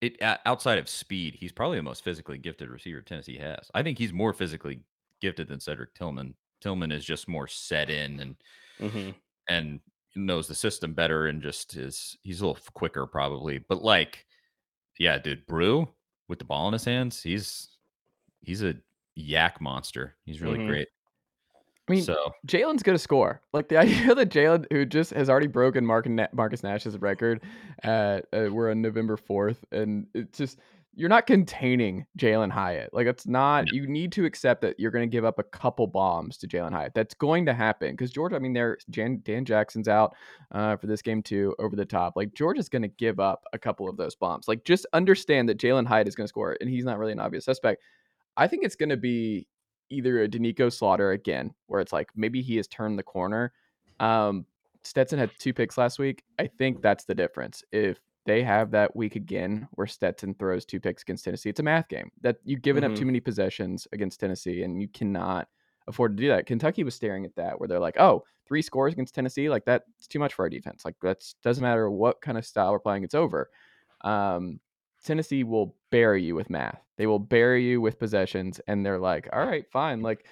it 0.00 0.16
outside 0.22 0.78
of 0.78 0.88
speed. 0.88 1.34
He's 1.34 1.52
probably 1.52 1.78
the 1.78 1.82
most 1.82 2.04
physically 2.04 2.38
gifted 2.38 2.68
receiver 2.70 3.02
Tennessee 3.02 3.36
has. 3.38 3.70
I 3.74 3.82
think 3.82 3.98
he's 3.98 4.12
more 4.12 4.32
physically 4.32 4.82
gifted 5.20 5.48
than 5.48 5.60
Cedric 5.60 5.94
Tillman. 5.94 6.36
Tillman 6.60 6.92
is 6.92 7.04
just 7.04 7.28
more 7.28 7.46
set 7.46 7.90
in 7.90 8.20
and 8.20 8.36
hmm 8.80 9.10
and 9.48 9.80
knows 10.16 10.48
the 10.48 10.54
system 10.54 10.94
better 10.94 11.26
and 11.26 11.42
just 11.42 11.76
is 11.76 12.16
he's 12.22 12.40
a 12.40 12.46
little 12.46 12.62
quicker 12.74 13.06
probably. 13.06 13.58
But 13.58 13.82
like, 13.82 14.26
yeah, 14.98 15.18
dude, 15.18 15.46
Brew 15.46 15.88
with 16.28 16.40
the 16.40 16.46
ball 16.46 16.68
in 16.68 16.74
his 16.74 16.84
hands, 16.84 17.22
he's 17.22 17.78
he's 18.42 18.62
a 18.62 18.76
YAC 19.16 19.60
monster. 19.60 20.16
He's 20.26 20.42
really 20.42 20.58
Mhm. 20.58 20.70
great. 20.70 20.88
I 21.90 21.94
mean, 21.94 22.04
so 22.04 22.34
Jalen's 22.46 22.82
gonna 22.82 22.98
score. 22.98 23.40
Like 23.52 23.68
the 23.68 23.76
idea 23.78 24.14
that 24.14 24.30
Jalen, 24.30 24.66
who 24.70 24.84
just 24.84 25.12
has 25.12 25.28
already 25.28 25.46
broken 25.46 25.84
Mark 25.84 26.06
Na- 26.06 26.28
Marcus 26.32 26.62
Nash's 26.62 26.98
record, 26.98 27.42
at 27.82 28.26
uh, 28.32 28.48
we're 28.50 28.70
on 28.70 28.80
November 28.80 29.16
fourth, 29.16 29.64
and 29.72 30.06
it's 30.14 30.38
just 30.38 30.58
you're 30.94 31.08
not 31.08 31.26
containing 31.26 32.04
Jalen 32.18 32.50
Hyatt. 32.50 32.92
Like 32.92 33.06
it's 33.06 33.26
not. 33.26 33.72
You 33.72 33.86
need 33.86 34.12
to 34.12 34.24
accept 34.24 34.60
that 34.62 34.78
you're 34.78 34.90
gonna 34.90 35.06
give 35.06 35.24
up 35.24 35.38
a 35.38 35.44
couple 35.44 35.86
bombs 35.86 36.36
to 36.38 36.48
Jalen 36.48 36.72
Hyatt. 36.72 36.94
That's 36.94 37.14
going 37.14 37.46
to 37.46 37.54
happen 37.54 37.92
because 37.92 38.10
Georgia. 38.10 38.36
I 38.36 38.38
mean, 38.38 38.52
there 38.52 38.76
Jan, 38.90 39.20
Dan 39.24 39.44
Jackson's 39.44 39.88
out 39.88 40.14
uh, 40.52 40.76
for 40.76 40.86
this 40.86 41.02
game 41.02 41.22
too, 41.22 41.54
over 41.58 41.76
the 41.76 41.84
top. 41.84 42.14
Like 42.16 42.34
Georgia's 42.34 42.68
gonna 42.68 42.88
give 42.88 43.20
up 43.20 43.44
a 43.52 43.58
couple 43.58 43.88
of 43.88 43.96
those 43.96 44.14
bombs. 44.14 44.48
Like 44.48 44.64
just 44.64 44.86
understand 44.92 45.48
that 45.48 45.58
Jalen 45.58 45.86
Hyatt 45.86 46.08
is 46.08 46.14
gonna 46.14 46.28
score, 46.28 46.56
and 46.60 46.68
he's 46.68 46.84
not 46.84 46.98
really 46.98 47.12
an 47.12 47.20
obvious 47.20 47.44
suspect. 47.44 47.82
I 48.36 48.46
think 48.46 48.64
it's 48.64 48.76
gonna 48.76 48.96
be 48.96 49.46
either 49.90 50.22
a 50.22 50.28
Doneiko 50.28 50.72
Slaughter 50.72 51.10
again, 51.12 51.52
where 51.66 51.80
it's 51.80 51.92
like 51.92 52.08
maybe 52.16 52.40
he 52.42 52.56
has 52.56 52.66
turned 52.68 52.98
the 52.98 53.02
corner. 53.02 53.52
Um, 53.98 54.46
Stetson 54.82 55.18
had 55.18 55.30
two 55.38 55.52
picks 55.52 55.76
last 55.76 55.98
week. 55.98 56.22
I 56.38 56.46
think 56.46 56.80
that's 56.80 57.04
the 57.04 57.14
difference. 57.14 57.62
If 57.72 58.00
they 58.24 58.42
have 58.42 58.70
that 58.70 58.94
week 58.96 59.16
again 59.16 59.68
where 59.72 59.86
Stetson 59.86 60.34
throws 60.34 60.64
two 60.64 60.80
picks 60.80 61.02
against 61.02 61.24
Tennessee, 61.24 61.50
it's 61.50 61.60
a 61.60 61.62
math 61.64 61.88
game. 61.88 62.10
That 62.22 62.36
you've 62.44 62.62
given 62.62 62.84
up 62.84 62.92
Mhm. 62.92 62.96
too 62.96 63.06
many 63.06 63.20
possessions 63.20 63.86
against 63.92 64.20
Tennessee, 64.20 64.62
and 64.62 64.80
you 64.80 64.88
cannot 64.88 65.48
afford 65.86 66.16
to 66.16 66.22
do 66.22 66.28
that. 66.28 66.46
Kentucky 66.46 66.84
was 66.84 66.94
staring 66.94 67.24
at 67.24 67.34
that, 67.36 67.58
where 67.58 67.66
they're 67.68 67.80
like, 67.80 67.98
"Oh, 67.98 68.24
three 68.46 68.62
scores 68.62 68.92
against 68.92 69.14
Tennessee, 69.14 69.48
like 69.50 69.64
that's 69.64 70.06
too 70.06 70.18
much 70.18 70.34
for 70.34 70.44
our 70.44 70.48
defense. 70.50 70.84
Like 70.84 70.94
that's 71.02 71.34
doesn't 71.42 71.62
matter 71.62 71.90
what 71.90 72.20
kind 72.20 72.38
of 72.38 72.46
style 72.46 72.72
we're 72.72 72.78
playing, 72.78 73.02
it's 73.04 73.14
over." 73.14 73.50
Um, 74.02 74.60
Tennessee 75.04 75.44
will 75.44 75.74
bury 75.90 76.22
you 76.22 76.34
with 76.34 76.50
math. 76.50 76.80
They 76.96 77.06
will 77.06 77.18
bury 77.18 77.64
you 77.64 77.80
with 77.80 77.98
possessions, 77.98 78.60
and 78.66 78.84
they're 78.84 78.98
like, 78.98 79.28
"All 79.32 79.44
right, 79.44 79.64
fine. 79.70 80.02
Like, 80.10 80.26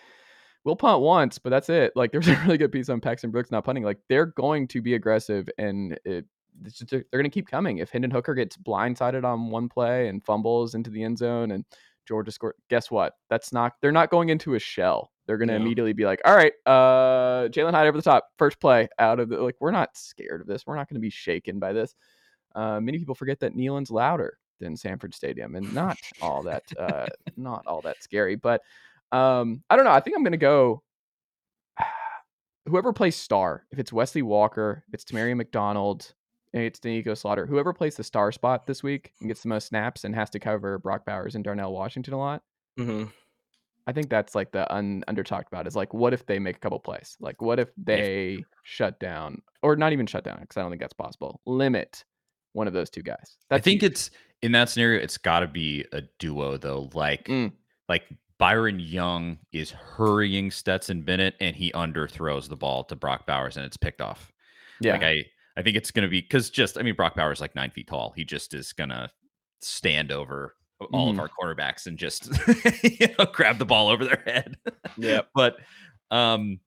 we'll 0.65 0.77
punt 0.77 1.01
once, 1.03 1.39
but 1.39 1.51
that's 1.51 1.69
it." 1.71 1.93
Like, 1.97 2.13
there's 2.13 2.29
a 2.29 2.37
really 2.45 2.59
good 2.59 2.73
piece 2.73 2.89
on 2.89 3.01
Paxton 3.01 3.31
Brooks 3.31 3.51
not 3.51 3.65
punting. 3.65 3.85
Like, 3.85 3.99
they're 4.09 4.27
going 4.27 4.69
to 4.69 4.83
be 4.83 4.95
aggressive, 4.95 5.49
and 5.59 5.99
it, 6.05 6.27
it's 6.65 6.79
just- 6.79 6.91
they're 6.91 7.05
going 7.13 7.25
to 7.25 7.31
keep 7.31 7.49
coming. 7.49 7.79
If 7.79 7.91
Hendon 7.91 8.11
Hooker 8.11 8.35
gets 8.35 8.57
blindsided 8.57 9.25
on 9.25 9.51
one 9.51 9.69
play 9.69 10.09
and 10.09 10.25
fumbles 10.25 10.75
into 10.75 10.91
the 10.91 11.03
end 11.03 11.19
zone, 11.19 11.53
and 11.53 11.65
Georgia 12.07 12.31
score, 12.31 12.55
guess 12.71 12.91
what? 12.91 13.15
That's 13.31 13.53
not. 13.53 13.75
They're 13.81 13.93
not 13.93 14.11
going 14.11 14.29
into 14.31 14.55
a 14.55 14.59
shell. 14.59 15.13
They're 15.27 15.37
going 15.39 15.49
to 15.49 15.55
Yeah. 15.55 15.61
immediately 15.61 15.93
be 15.93 16.05
like, 16.07 16.21
"All 16.25 16.35
right, 16.35 16.53
uh, 16.67 17.49
Jalen 17.49 17.73
Hyatt 17.73 17.89
over 17.89 17.99
the 17.99 18.03
top, 18.03 18.29
first 18.39 18.61
play 18.61 18.89
out 18.99 19.21
of 19.21 19.29
the 19.29 19.37
like." 19.43 19.57
We're 19.61 19.71
not 19.73 19.95
scared 19.97 20.41
of 20.41 20.47
this. 20.47 20.67
We're 20.67 20.77
not 20.77 20.89
going 20.89 20.95
to 20.97 21.01
be 21.01 21.11
shaken 21.11 21.59
by 21.59 21.73
this. 21.75 21.95
Uh, 22.55 22.81
many 22.81 22.99
people 22.99 23.15
forget 23.15 23.39
that 23.41 23.55
Neyland's 23.55 23.91
louder 23.91 24.39
than 24.59 24.77
Sanford 24.77 25.15
Stadium, 25.15 25.55
and 25.57 25.73
not 25.73 25.99
all 26.21 26.43
that, 26.43 26.65
uh, 26.79 27.07
not 27.37 27.67
all 27.67 27.81
that 27.83 28.03
scary. 28.03 28.37
But 28.37 28.63
um, 29.13 29.63
I 29.71 29.77
don't 29.77 29.85
know. 29.85 29.93
I 29.93 30.01
think 30.01 30.17
I'm 30.17 30.25
gonna 30.25 30.37
go. 30.37 30.83
Whoever 32.67 32.93
plays 32.93 33.17
star, 33.17 33.65
if 33.71 33.79
it's 33.79 33.93
Wesley 33.93 34.21
Walker, 34.23 34.85
if 34.89 34.95
it's 34.95 35.05
Tamarion 35.05 35.37
McDonald, 35.39 36.13
it's 36.53 36.81
Doneiko 36.81 37.17
Slaughter, 37.17 37.47
whoever 37.47 37.73
plays 37.73 37.97
the 37.97 38.05
star 38.05 38.33
spot 38.33 38.67
this 38.67 38.83
week 38.83 39.13
and 39.21 39.29
gets 39.29 39.43
the 39.43 39.49
most 39.49 39.69
snaps 39.69 40.05
and 40.05 40.15
has 40.15 40.31
to 40.31 40.39
cover 40.39 40.79
Brock 40.79 41.05
Bowers 41.05 41.35
and 41.35 41.45
Darnell 41.45 41.73
Washington 41.73 42.15
a 42.15 42.19
lot. 42.19 42.43
hmm 42.77 43.05
I 43.87 43.93
think 43.93 44.11
that's 44.11 44.35
like 44.35 44.53
the 44.53 44.71
un, 44.71 45.03
under 45.09 45.23
talked 45.23 45.49
about 45.51 45.67
is 45.67 45.75
like, 45.75 45.95
what 45.95 46.13
if 46.13 46.27
they 46.27 46.39
make 46.39 46.57
a 46.57 46.59
couple 46.59 46.79
plays? 46.79 47.17
Like, 47.21 47.41
what 47.41 47.59
if 47.59 47.71
they 47.79 48.45
shut 48.63 49.01
down, 49.01 49.41
or 49.63 49.77
not 49.77 49.95
even 49.95 50.05
shut 50.05 50.25
down, 50.25 50.41
because 50.43 50.59
I 50.59 50.61
don't 50.61 50.71
think 50.71 50.83
that's 50.83 50.93
possible. 50.93 51.41
Limit 51.47 52.05
one 52.59 52.67
of 52.67 52.75
those 52.75 52.91
two 52.91 53.03
guys. 53.03 53.37
I 53.51 53.59
think 53.59 53.81
huge. 53.83 53.93
it's 53.93 54.11
in 54.43 54.53
that 54.53 54.69
scenario, 54.69 55.01
it's 55.03 55.17
got 55.19 55.41
to 55.41 55.47
be 55.47 55.85
a 55.93 56.03
duo 56.19 56.57
though. 56.59 56.91
Like 56.93 57.25
Mm. 57.27 57.53
like 57.89 58.05
Byron 58.39 58.79
Young 58.79 59.39
is 59.53 59.71
hurrying 59.71 60.51
Stetson 60.51 61.03
Bennett, 61.03 61.35
and 61.41 61.57
he 61.57 61.73
underthrows 61.73 62.49
the 62.49 62.55
ball 62.57 62.85
to 62.85 62.95
Brock 62.97 63.27
Bowers, 63.27 63.57
and 63.57 63.65
it's 63.67 63.77
picked 63.77 64.01
off. 64.01 64.31
yeah. 64.81 64.93
Like 64.93 65.03
I 65.03 65.25
I 65.57 65.63
think 65.63 65.77
it's 65.77 65.91
gonna 65.91 66.09
be 66.09 66.21
because 66.21 66.51
just 66.51 66.79
I 66.79 66.83
mean 66.83 66.95
Brock 66.95 67.17
Bowers 67.17 67.39
is 67.39 67.41
like 67.41 67.55
nine 67.57 67.71
feet 67.71 67.89
tall. 67.89 68.13
He 68.15 68.25
just 68.25 68.55
is 68.55 68.73
gonna 68.73 69.11
stand 69.61 70.13
over 70.13 70.55
all 70.93 71.09
Mhm. 71.09 71.15
of 71.15 71.19
our 71.21 71.29
quarterbacks 71.29 71.87
and 71.89 71.99
just 71.99 72.29
you 73.01 73.09
know 73.19 73.25
grab 73.33 73.59
the 73.59 73.65
ball 73.67 73.89
over 73.89 74.05
their 74.05 74.23
head. 74.25 74.57
yeah. 74.97 75.23
but 75.35 75.57
um 76.13 76.61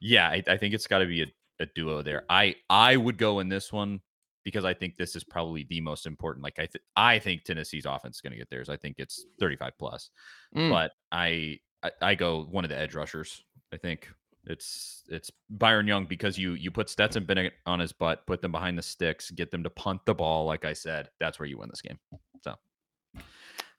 yeah, 0.00 0.28
I, 0.28 0.42
I 0.48 0.56
think 0.56 0.74
it's 0.74 0.86
got 0.88 0.98
to 0.98 1.06
be 1.06 1.22
a, 1.22 1.26
a 1.60 1.66
duo 1.66 2.02
there. 2.02 2.24
I 2.28 2.56
I 2.68 2.96
would 2.96 3.16
go 3.16 3.38
in 3.38 3.48
this 3.48 3.72
one 3.72 4.00
because 4.44 4.64
I 4.64 4.74
think 4.74 4.96
this 4.96 5.16
is 5.16 5.24
probably 5.24 5.66
the 5.68 5.80
most 5.80 6.06
important. 6.06 6.44
Like 6.44 6.58
I 6.58 6.66
th- 6.66 6.84
I 6.96 7.18
think 7.18 7.44
Tennessee's 7.44 7.86
offense 7.86 8.16
is 8.16 8.20
going 8.20 8.32
to 8.32 8.38
get 8.38 8.50
theirs. 8.50 8.68
I 8.68 8.76
think 8.76 8.96
it's 8.98 9.24
35 9.40 9.72
plus. 9.78 10.10
Mm. 10.56 10.70
But 10.70 10.92
I, 11.10 11.58
I 11.82 11.90
I 12.00 12.14
go 12.14 12.46
one 12.50 12.64
of 12.64 12.70
the 12.70 12.78
edge 12.78 12.94
rushers. 12.94 13.42
I 13.72 13.78
think 13.78 14.08
it's 14.46 15.02
it's 15.08 15.30
Byron 15.50 15.86
Young 15.86 16.04
because 16.04 16.38
you 16.38 16.52
you 16.52 16.70
put 16.70 16.90
Stetson 16.90 17.24
Bennett 17.24 17.54
on 17.66 17.80
his 17.80 17.92
butt, 17.92 18.26
put 18.26 18.42
them 18.42 18.52
behind 18.52 18.78
the 18.78 18.82
sticks, 18.82 19.30
get 19.30 19.50
them 19.50 19.62
to 19.62 19.70
punt 19.70 20.02
the 20.06 20.14
ball. 20.14 20.44
Like 20.44 20.64
I 20.64 20.74
said, 20.74 21.08
that's 21.18 21.38
where 21.38 21.48
you 21.48 21.58
win 21.58 21.70
this 21.70 21.82
game. 21.82 21.98
So 22.42 22.54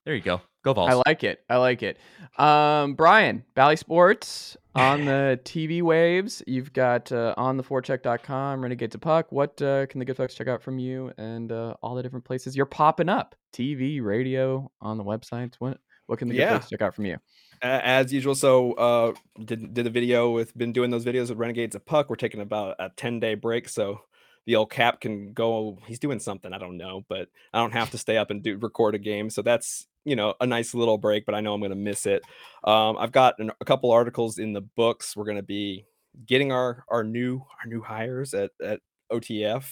there 0.06 0.16
you 0.16 0.22
go. 0.22 0.42
Go 0.64 0.74
Vols. 0.74 0.90
I 0.90 1.02
like 1.06 1.24
it. 1.24 1.44
I 1.50 1.58
like 1.58 1.84
it. 1.84 1.98
Um, 2.40 2.96
Bryan, 2.96 3.44
Valley 3.56 3.76
Sports 3.76 4.58
on 4.74 5.06
the 5.06 5.40
TV 5.46 5.84
waves. 5.84 6.42
You've 6.48 6.74
got 6.74 7.12
uh, 7.12 7.36
on 7.38 7.58
the 7.58 7.64
forecheck.com, 7.64 8.62
Renegade 8.64 8.92
to 8.94 8.98
Puck. 8.98 9.32
What 9.32 9.62
uh, 9.62 9.86
can 9.86 10.00
the 10.00 10.06
good 10.06 10.18
folks 10.18 10.34
check 10.34 10.48
out 10.48 10.64
from 10.64 10.80
you 10.80 11.12
and 11.20 11.52
uh, 11.52 11.76
all 11.84 11.94
the 11.94 12.02
different 12.02 12.26
places 12.26 12.56
you're 12.56 12.66
popping 12.66 13.10
up? 13.10 13.36
TV, 13.54 14.02
radio, 14.02 14.72
on 14.82 14.98
the 14.98 15.04
websites. 15.04 15.56
What 15.60 15.80
what 16.08 16.20
can 16.20 16.28
the 16.28 16.34
good 16.36 16.42
Yeah. 16.42 16.54
folks 16.58 16.70
check 16.70 16.82
out 16.82 16.96
from 16.96 17.06
you? 17.06 17.18
As 17.62 18.12
usual. 18.12 18.36
So 18.36 18.74
uh 18.74 19.14
did 19.44 19.74
did 19.74 19.86
the 19.86 19.90
video 19.90 20.32
with 20.32 20.56
been 20.58 20.74
doing 20.74 20.90
those 20.92 21.06
videos 21.06 21.30
with 21.30 21.38
Renegades 21.38 21.76
of 21.76 21.86
Puck. 21.86 22.10
We're 22.10 22.16
taking 22.16 22.42
about 22.42 22.76
a 22.80 22.90
10 22.98 23.20
day 23.20 23.36
break, 23.36 23.70
so 23.70 24.02
the 24.46 24.56
old 24.56 24.72
cap 24.72 25.00
can 25.00 25.32
go 25.34 25.80
he's 25.88 26.00
doing 26.00 26.20
something, 26.20 26.54
I 26.54 26.58
don't 26.58 26.78
know, 26.78 27.06
but 27.08 27.30
I 27.54 27.60
don't 27.60 27.72
have 27.74 27.92
to 27.92 27.98
stay 27.98 28.18
up 28.18 28.30
and 28.30 28.44
do 28.44 28.58
record 28.58 28.94
a 28.96 29.00
game. 29.00 29.30
So 29.30 29.42
that's 29.42 29.88
you 30.06 30.16
know 30.16 30.36
a 30.40 30.48
nice 30.48 30.74
little 30.74 30.98
break, 30.98 31.26
but 31.26 31.36
I 31.36 31.42
know 31.42 31.54
I'm 31.54 31.62
gonna 31.62 31.76
miss 31.76 32.06
it. 32.06 32.24
Um 32.64 32.98
I've 32.98 33.12
got 33.12 33.40
an, 33.40 33.52
a 33.60 33.66
couple 33.66 33.92
articles 33.92 34.38
in 34.38 34.54
the 34.54 34.62
books. 34.62 35.16
We're 35.16 35.26
gonna 35.26 35.44
be 35.44 35.86
getting 36.26 36.52
our 36.52 36.86
our 36.88 37.04
new 37.04 37.42
our 37.62 37.70
new 37.70 37.82
hires 37.82 38.34
at 38.34 38.52
at 38.64 38.80
OTF 39.12 39.66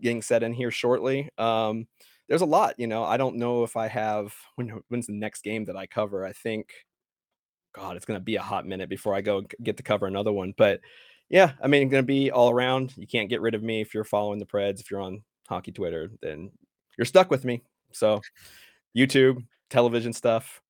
getting 0.00 0.22
set 0.22 0.42
in 0.42 0.52
here 0.52 0.70
shortly. 0.70 1.30
Um 1.38 1.86
there's 2.28 2.42
a 2.42 2.46
lot, 2.46 2.74
you 2.78 2.88
know. 2.88 3.04
I 3.04 3.16
don't 3.18 3.36
know 3.36 3.62
if 3.62 3.76
I 3.76 3.86
have 3.86 4.34
when 4.56 4.80
when's 4.88 5.06
the 5.06 5.12
next 5.12 5.42
game 5.42 5.64
that 5.66 5.76
I 5.76 5.86
cover. 5.86 6.24
I 6.24 6.32
think 6.32 6.72
God, 7.74 7.96
it's 7.96 8.06
gonna 8.06 8.20
be 8.20 8.36
a 8.36 8.42
hot 8.42 8.66
minute 8.66 8.88
before 8.88 9.14
I 9.14 9.20
go 9.20 9.44
get 9.62 9.76
to 9.76 9.82
cover 9.82 10.06
another 10.06 10.32
one. 10.32 10.54
But 10.56 10.80
yeah, 11.28 11.52
I 11.62 11.66
mean, 11.68 11.88
gonna 11.88 12.02
be 12.02 12.30
all 12.30 12.50
around. 12.50 12.94
You 12.96 13.06
can't 13.06 13.28
get 13.28 13.40
rid 13.42 13.54
of 13.54 13.62
me 13.62 13.80
if 13.80 13.94
you're 13.94 14.04
following 14.04 14.38
the 14.38 14.46
Preds. 14.46 14.80
If 14.80 14.90
you're 14.90 15.02
on 15.02 15.22
hockey 15.48 15.72
Twitter, 15.72 16.10
then 16.22 16.50
you're 16.96 17.04
stuck 17.04 17.30
with 17.30 17.44
me. 17.44 17.62
So 17.92 18.20
YouTube, 18.96 19.44
television 19.70 20.12
stuff. 20.12 20.62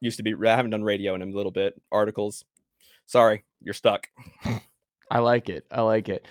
Used 0.00 0.16
to 0.16 0.22
be. 0.22 0.34
I 0.34 0.56
haven't 0.56 0.70
done 0.72 0.82
radio 0.82 1.14
in 1.14 1.22
a 1.22 1.26
little 1.26 1.52
bit. 1.52 1.80
Articles. 1.90 2.44
Sorry, 3.06 3.44
you're 3.60 3.74
stuck. 3.74 4.08
I 5.10 5.18
like 5.18 5.48
it. 5.48 5.66
I 5.70 5.82
like 5.82 6.08
it. 6.08 6.26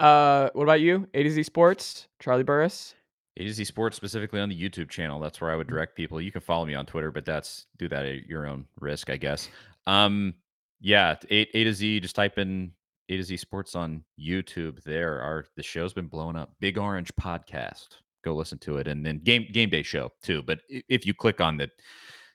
Uh, 0.00 0.48
what 0.54 0.64
about 0.64 0.80
you? 0.80 1.06
A 1.14 1.22
to 1.22 1.30
Z 1.30 1.42
Sports, 1.44 2.08
Charlie 2.18 2.42
Burris. 2.42 2.94
A 3.36 3.44
to 3.44 3.52
Z 3.52 3.64
Sports 3.64 3.96
specifically 3.96 4.40
on 4.40 4.48
the 4.48 4.60
YouTube 4.60 4.90
channel. 4.90 5.20
That's 5.20 5.40
where 5.40 5.50
I 5.50 5.56
would 5.56 5.68
direct 5.68 5.96
people. 5.96 6.20
You 6.20 6.32
can 6.32 6.40
follow 6.40 6.66
me 6.66 6.74
on 6.74 6.86
Twitter, 6.86 7.10
but 7.10 7.24
that's 7.24 7.66
do 7.78 7.88
that 7.88 8.04
at 8.04 8.26
your 8.26 8.46
own 8.46 8.66
risk, 8.80 9.10
I 9.10 9.16
guess. 9.16 9.48
Um, 9.86 10.34
yeah, 10.80 11.16
A, 11.30 11.46
a 11.56 11.64
to 11.64 11.72
Z. 11.72 12.00
Just 12.00 12.16
type 12.16 12.38
in 12.38 12.72
A 13.08 13.16
to 13.16 13.22
Z 13.22 13.36
Sports 13.36 13.76
on 13.76 14.02
YouTube. 14.18 14.82
There 14.82 15.20
are 15.20 15.44
the 15.56 15.62
show's 15.62 15.92
been 15.92 16.08
blowing 16.08 16.36
up. 16.36 16.52
Big 16.58 16.78
Orange 16.78 17.12
Podcast. 17.20 17.88
Go 18.22 18.34
listen 18.36 18.58
to 18.60 18.78
it, 18.78 18.86
and 18.88 19.04
then 19.04 19.18
game 19.18 19.46
game 19.52 19.70
day 19.70 19.82
show 19.82 20.12
too. 20.22 20.42
But 20.42 20.60
if 20.68 21.04
you 21.06 21.14
click 21.14 21.40
on 21.40 21.56
the 21.56 21.68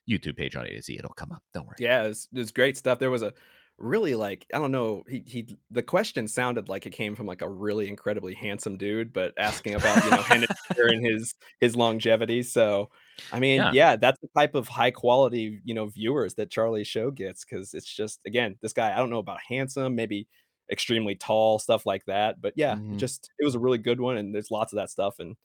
YouTube 0.10 0.38
page 0.38 0.56
on 0.56 0.66
A 0.66 0.70
to 0.70 0.82
Z, 0.82 0.96
it'll 0.98 1.14
come 1.14 1.32
up. 1.32 1.44
Don't 1.54 1.66
worry. 1.66 1.76
Yeah, 1.80 2.04
it's 2.04 2.28
it's 2.34 2.52
great 2.52 2.78
stuff. 2.78 3.00
There 3.00 3.12
was 3.12 3.22
a 3.24 3.34
really 3.78 4.16
like 4.16 4.46
I 4.54 4.58
don't 4.60 4.72
know. 4.72 5.04
He 5.08 5.24
he 5.28 5.58
the 5.72 5.84
question 5.84 6.28
sounded 6.28 6.68
like 6.70 6.86
it 6.86 6.92
came 6.92 7.16
from 7.16 7.26
like 7.28 7.42
a 7.42 7.50
really 7.50 7.88
incredibly 7.88 8.34
handsome 8.34 8.78
dude, 8.78 9.14
but 9.14 9.34
asking 9.38 9.76
about 9.76 10.04
you 10.04 10.10
know 10.12 10.18
Henniger 10.24 10.92
and 10.92 11.06
his 11.06 11.36
his 11.60 11.76
longevity. 11.76 12.42
So 12.44 12.90
I 13.32 13.40
mean, 13.40 13.58
Yeah. 13.58 13.72
yeah. 13.74 13.96
that's 13.98 14.20
the 14.22 14.30
type 14.38 14.56
of 14.56 14.68
high 14.68 14.92
quality 14.92 15.62
you 15.64 15.74
know 15.74 15.88
viewers 15.88 16.36
that 16.36 16.50
Charlie's 16.52 16.88
show 16.88 17.12
gets 17.12 17.46
because 17.46 17.74
it's 17.74 17.94
just 17.94 18.20
again 18.26 18.58
this 18.62 18.74
guy. 18.74 18.94
I 18.94 18.98
don't 18.98 19.10
know 19.10 19.20
about 19.20 19.40
handsome, 19.48 19.96
maybe 19.96 20.28
extremely 20.72 21.16
tall, 21.16 21.60
stuff 21.60 21.86
like 21.86 22.04
that. 22.06 22.42
But 22.42 22.54
yeah, 22.56 22.76
Mhm. 22.76 22.98
just 22.98 23.30
it 23.40 23.46
was 23.46 23.56
a 23.56 23.60
really 23.60 23.78
good 23.78 24.00
one, 24.02 24.18
and 24.18 24.34
there's 24.34 24.52
lots 24.52 24.74
of 24.74 24.78
that 24.78 24.90
stuff 24.90 25.16
and. 25.20 25.36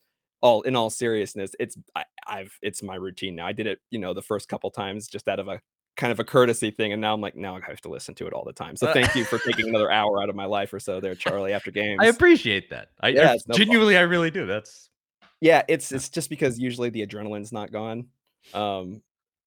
All 0.43 0.63
in 0.63 0.77
all 0.77 0.91
seriousness, 0.91 1.53
it's 1.59 1.79
I, 1.97 2.05
I've 2.27 2.59
it's 2.63 2.83
my 2.83 2.97
routine 2.97 3.37
now. 3.37 3.47
I 3.47 3.53
did 3.53 3.67
it, 3.67 3.79
you 3.91 3.99
know, 3.99 4.13
the 4.13 4.23
first 4.23 4.49
couple 4.49 4.71
times 4.71 5.07
just 5.09 5.29
out 5.29 5.39
of 5.39 5.49
a 5.49 5.61
kind 5.97 6.11
of 6.11 6.19
a 6.21 6.25
courtesy 6.25 6.71
thing, 6.71 6.93
and 6.93 7.01
now 7.01 7.15
I'm 7.15 7.21
like, 7.21 7.37
now 7.37 7.57
I 7.57 7.61
have 7.67 7.81
to 7.83 7.89
listen 7.89 8.15
to 8.17 8.27
it 8.27 8.33
all 8.33 8.45
the 8.45 8.53
time. 8.53 8.77
So 8.77 8.89
Uh, 8.89 8.93
thank 8.93 9.15
you 9.15 9.25
for 9.25 9.39
taking 9.47 9.69
another 9.69 9.91
hour 9.91 10.23
out 10.23 10.29
of 10.29 10.35
my 10.35 10.47
life 10.47 10.73
or 10.73 10.81
so 10.81 11.01
there, 11.01 11.15
Charlie, 11.15 11.53
after 11.53 11.71
games. 11.71 12.01
I 12.01 12.07
appreciate 12.07 12.71
that. 12.71 12.89
I, 13.01 13.09
Yeah, 13.09 13.21
I 13.21 13.25
no 13.25 13.29
problem. 13.29 13.59
genuinely, 13.59 13.97
I 13.97 14.03
really 14.03 14.31
do. 14.31 14.47
That's 14.47 14.91
yeah, 15.41 15.63
it's 15.69 15.93
it's 15.93 16.09
just 16.09 16.31
because 16.31 16.59
usually 16.59 16.91
the 16.91 17.07
adrenaline's 17.07 17.53
not 17.53 17.73
gone. 17.73 18.07
Um, 18.55 19.03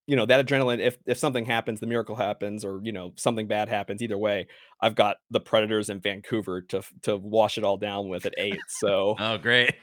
you 0.07 0.15
know, 0.15 0.25
that 0.25 0.45
adrenaline, 0.45 0.79
if 0.79 0.97
if 1.05 1.17
something 1.17 1.45
happens, 1.45 1.79
the 1.79 1.87
miracle 1.87 2.15
happens, 2.15 2.63
or 2.63 2.79
you 2.83 2.91
know, 2.91 3.13
something 3.15 3.47
bad 3.47 3.69
happens, 3.69 4.03
either 4.03 4.17
way, 4.17 4.47
I've 4.79 4.93
got 4.95 5.17
the 5.31 5.39
Predators 5.39 5.89
in 5.89 5.99
Vancouver 5.99 6.61
to 6.61 6.83
to 7.03 7.17
wash 7.17 7.57
it 7.57 7.63
all 7.63 7.77
down 7.77 8.07
with 8.07 8.25
at 8.25 8.35
eight. 8.37 8.59
So 8.67 9.15
oh 9.17 9.37
great. 9.37 9.75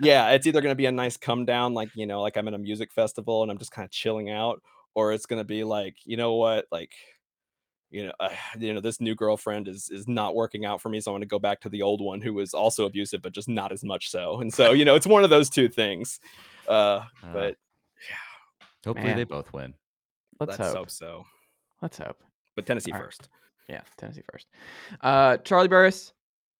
yeah, 0.00 0.28
it's 0.32 0.46
either 0.46 0.60
going 0.60 0.72
to 0.72 0.76
be 0.76 0.86
a 0.86 0.92
nice 0.92 1.16
come 1.16 1.44
down, 1.46 1.72
like, 1.72 1.88
you 1.94 2.06
know, 2.06 2.20
like 2.20 2.36
I'm 2.36 2.48
at 2.48 2.54
a 2.54 2.58
music 2.58 2.92
festival 2.92 3.42
and 3.42 3.50
I'm 3.50 3.58
just 3.58 3.72
kind 3.72 3.84
of 3.84 3.90
chilling 3.90 4.30
out, 4.30 4.60
or 4.94 5.12
it's 5.12 5.26
going 5.26 5.40
to 5.40 5.44
be 5.44 5.64
like, 5.64 5.96
you 6.04 6.18
know 6.18 6.34
what, 6.34 6.66
like, 6.70 6.92
you 7.90 8.06
know, 8.06 8.12
uh, 8.20 8.30
you 8.58 8.74
know, 8.74 8.80
this 8.80 9.00
new 9.00 9.14
girlfriend 9.14 9.68
is 9.68 9.88
is 9.90 10.06
not 10.06 10.34
working 10.34 10.66
out 10.66 10.82
for 10.82 10.90
me, 10.90 11.00
so 11.00 11.10
I 11.10 11.14
want 11.14 11.22
to 11.22 11.28
go 11.28 11.38
back 11.38 11.60
to 11.62 11.70
the 11.70 11.80
old 11.80 12.02
one 12.02 12.20
who 12.20 12.34
was 12.34 12.52
also 12.52 12.84
abusive, 12.84 13.22
but 13.22 13.32
just 13.32 13.48
not 13.48 13.72
as 13.72 13.84
much 13.84 14.10
so. 14.10 14.40
And 14.40 14.52
so, 14.52 14.72
you 14.72 14.84
know, 14.84 14.96
it's 14.96 15.06
one 15.06 15.24
of 15.24 15.30
those 15.30 15.48
two 15.48 15.68
things. 15.68 16.20
Uh, 16.68 17.04
Uh, 17.22 17.32
but 17.32 17.56
Hopefully 18.84 19.08
Man. 19.08 19.16
they 19.16 19.24
both 19.24 19.52
win. 19.52 19.74
Let's 20.40 20.58
let's 20.58 20.70
hope. 20.70 20.76
hope 20.76 20.90
so. 20.90 21.24
Let's 21.80 21.98
hope. 21.98 22.22
But 22.56 22.66
Tennessee 22.66 22.92
All 22.92 22.98
right. 22.98 23.04
first. 23.06 23.28
Yeah, 23.68 23.80
Tennessee 23.96 24.22
first. 24.32 24.48
Uh, 25.00 25.36
Charlie 25.38 25.68
Burris, 25.68 26.12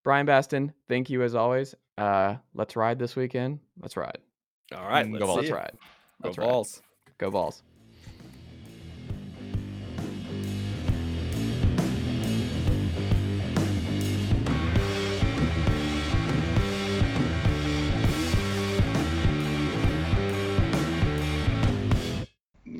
Bryan 0.04 0.26
Bastin, 0.26 0.72
thank 0.88 1.10
you 1.10 1.22
as 1.22 1.34
always. 1.34 1.74
Uh, 1.98 2.36
let's 2.54 2.76
ride 2.76 2.98
this 2.98 3.16
weekend. 3.16 3.58
Let's 3.80 3.96
ride. 3.96 4.18
All 4.74 4.86
right, 4.86 5.04
Mm, 5.06 5.12
let's, 5.12 5.20
go 5.20 5.26
Vols. 5.26 5.38
Let's 5.38 5.50
ride. 5.50 5.72
Go 6.22 6.28
Let's 6.28 6.38
ride. 6.38 6.44
balls. 6.48 6.82
Go 7.18 7.30
balls. 7.30 7.62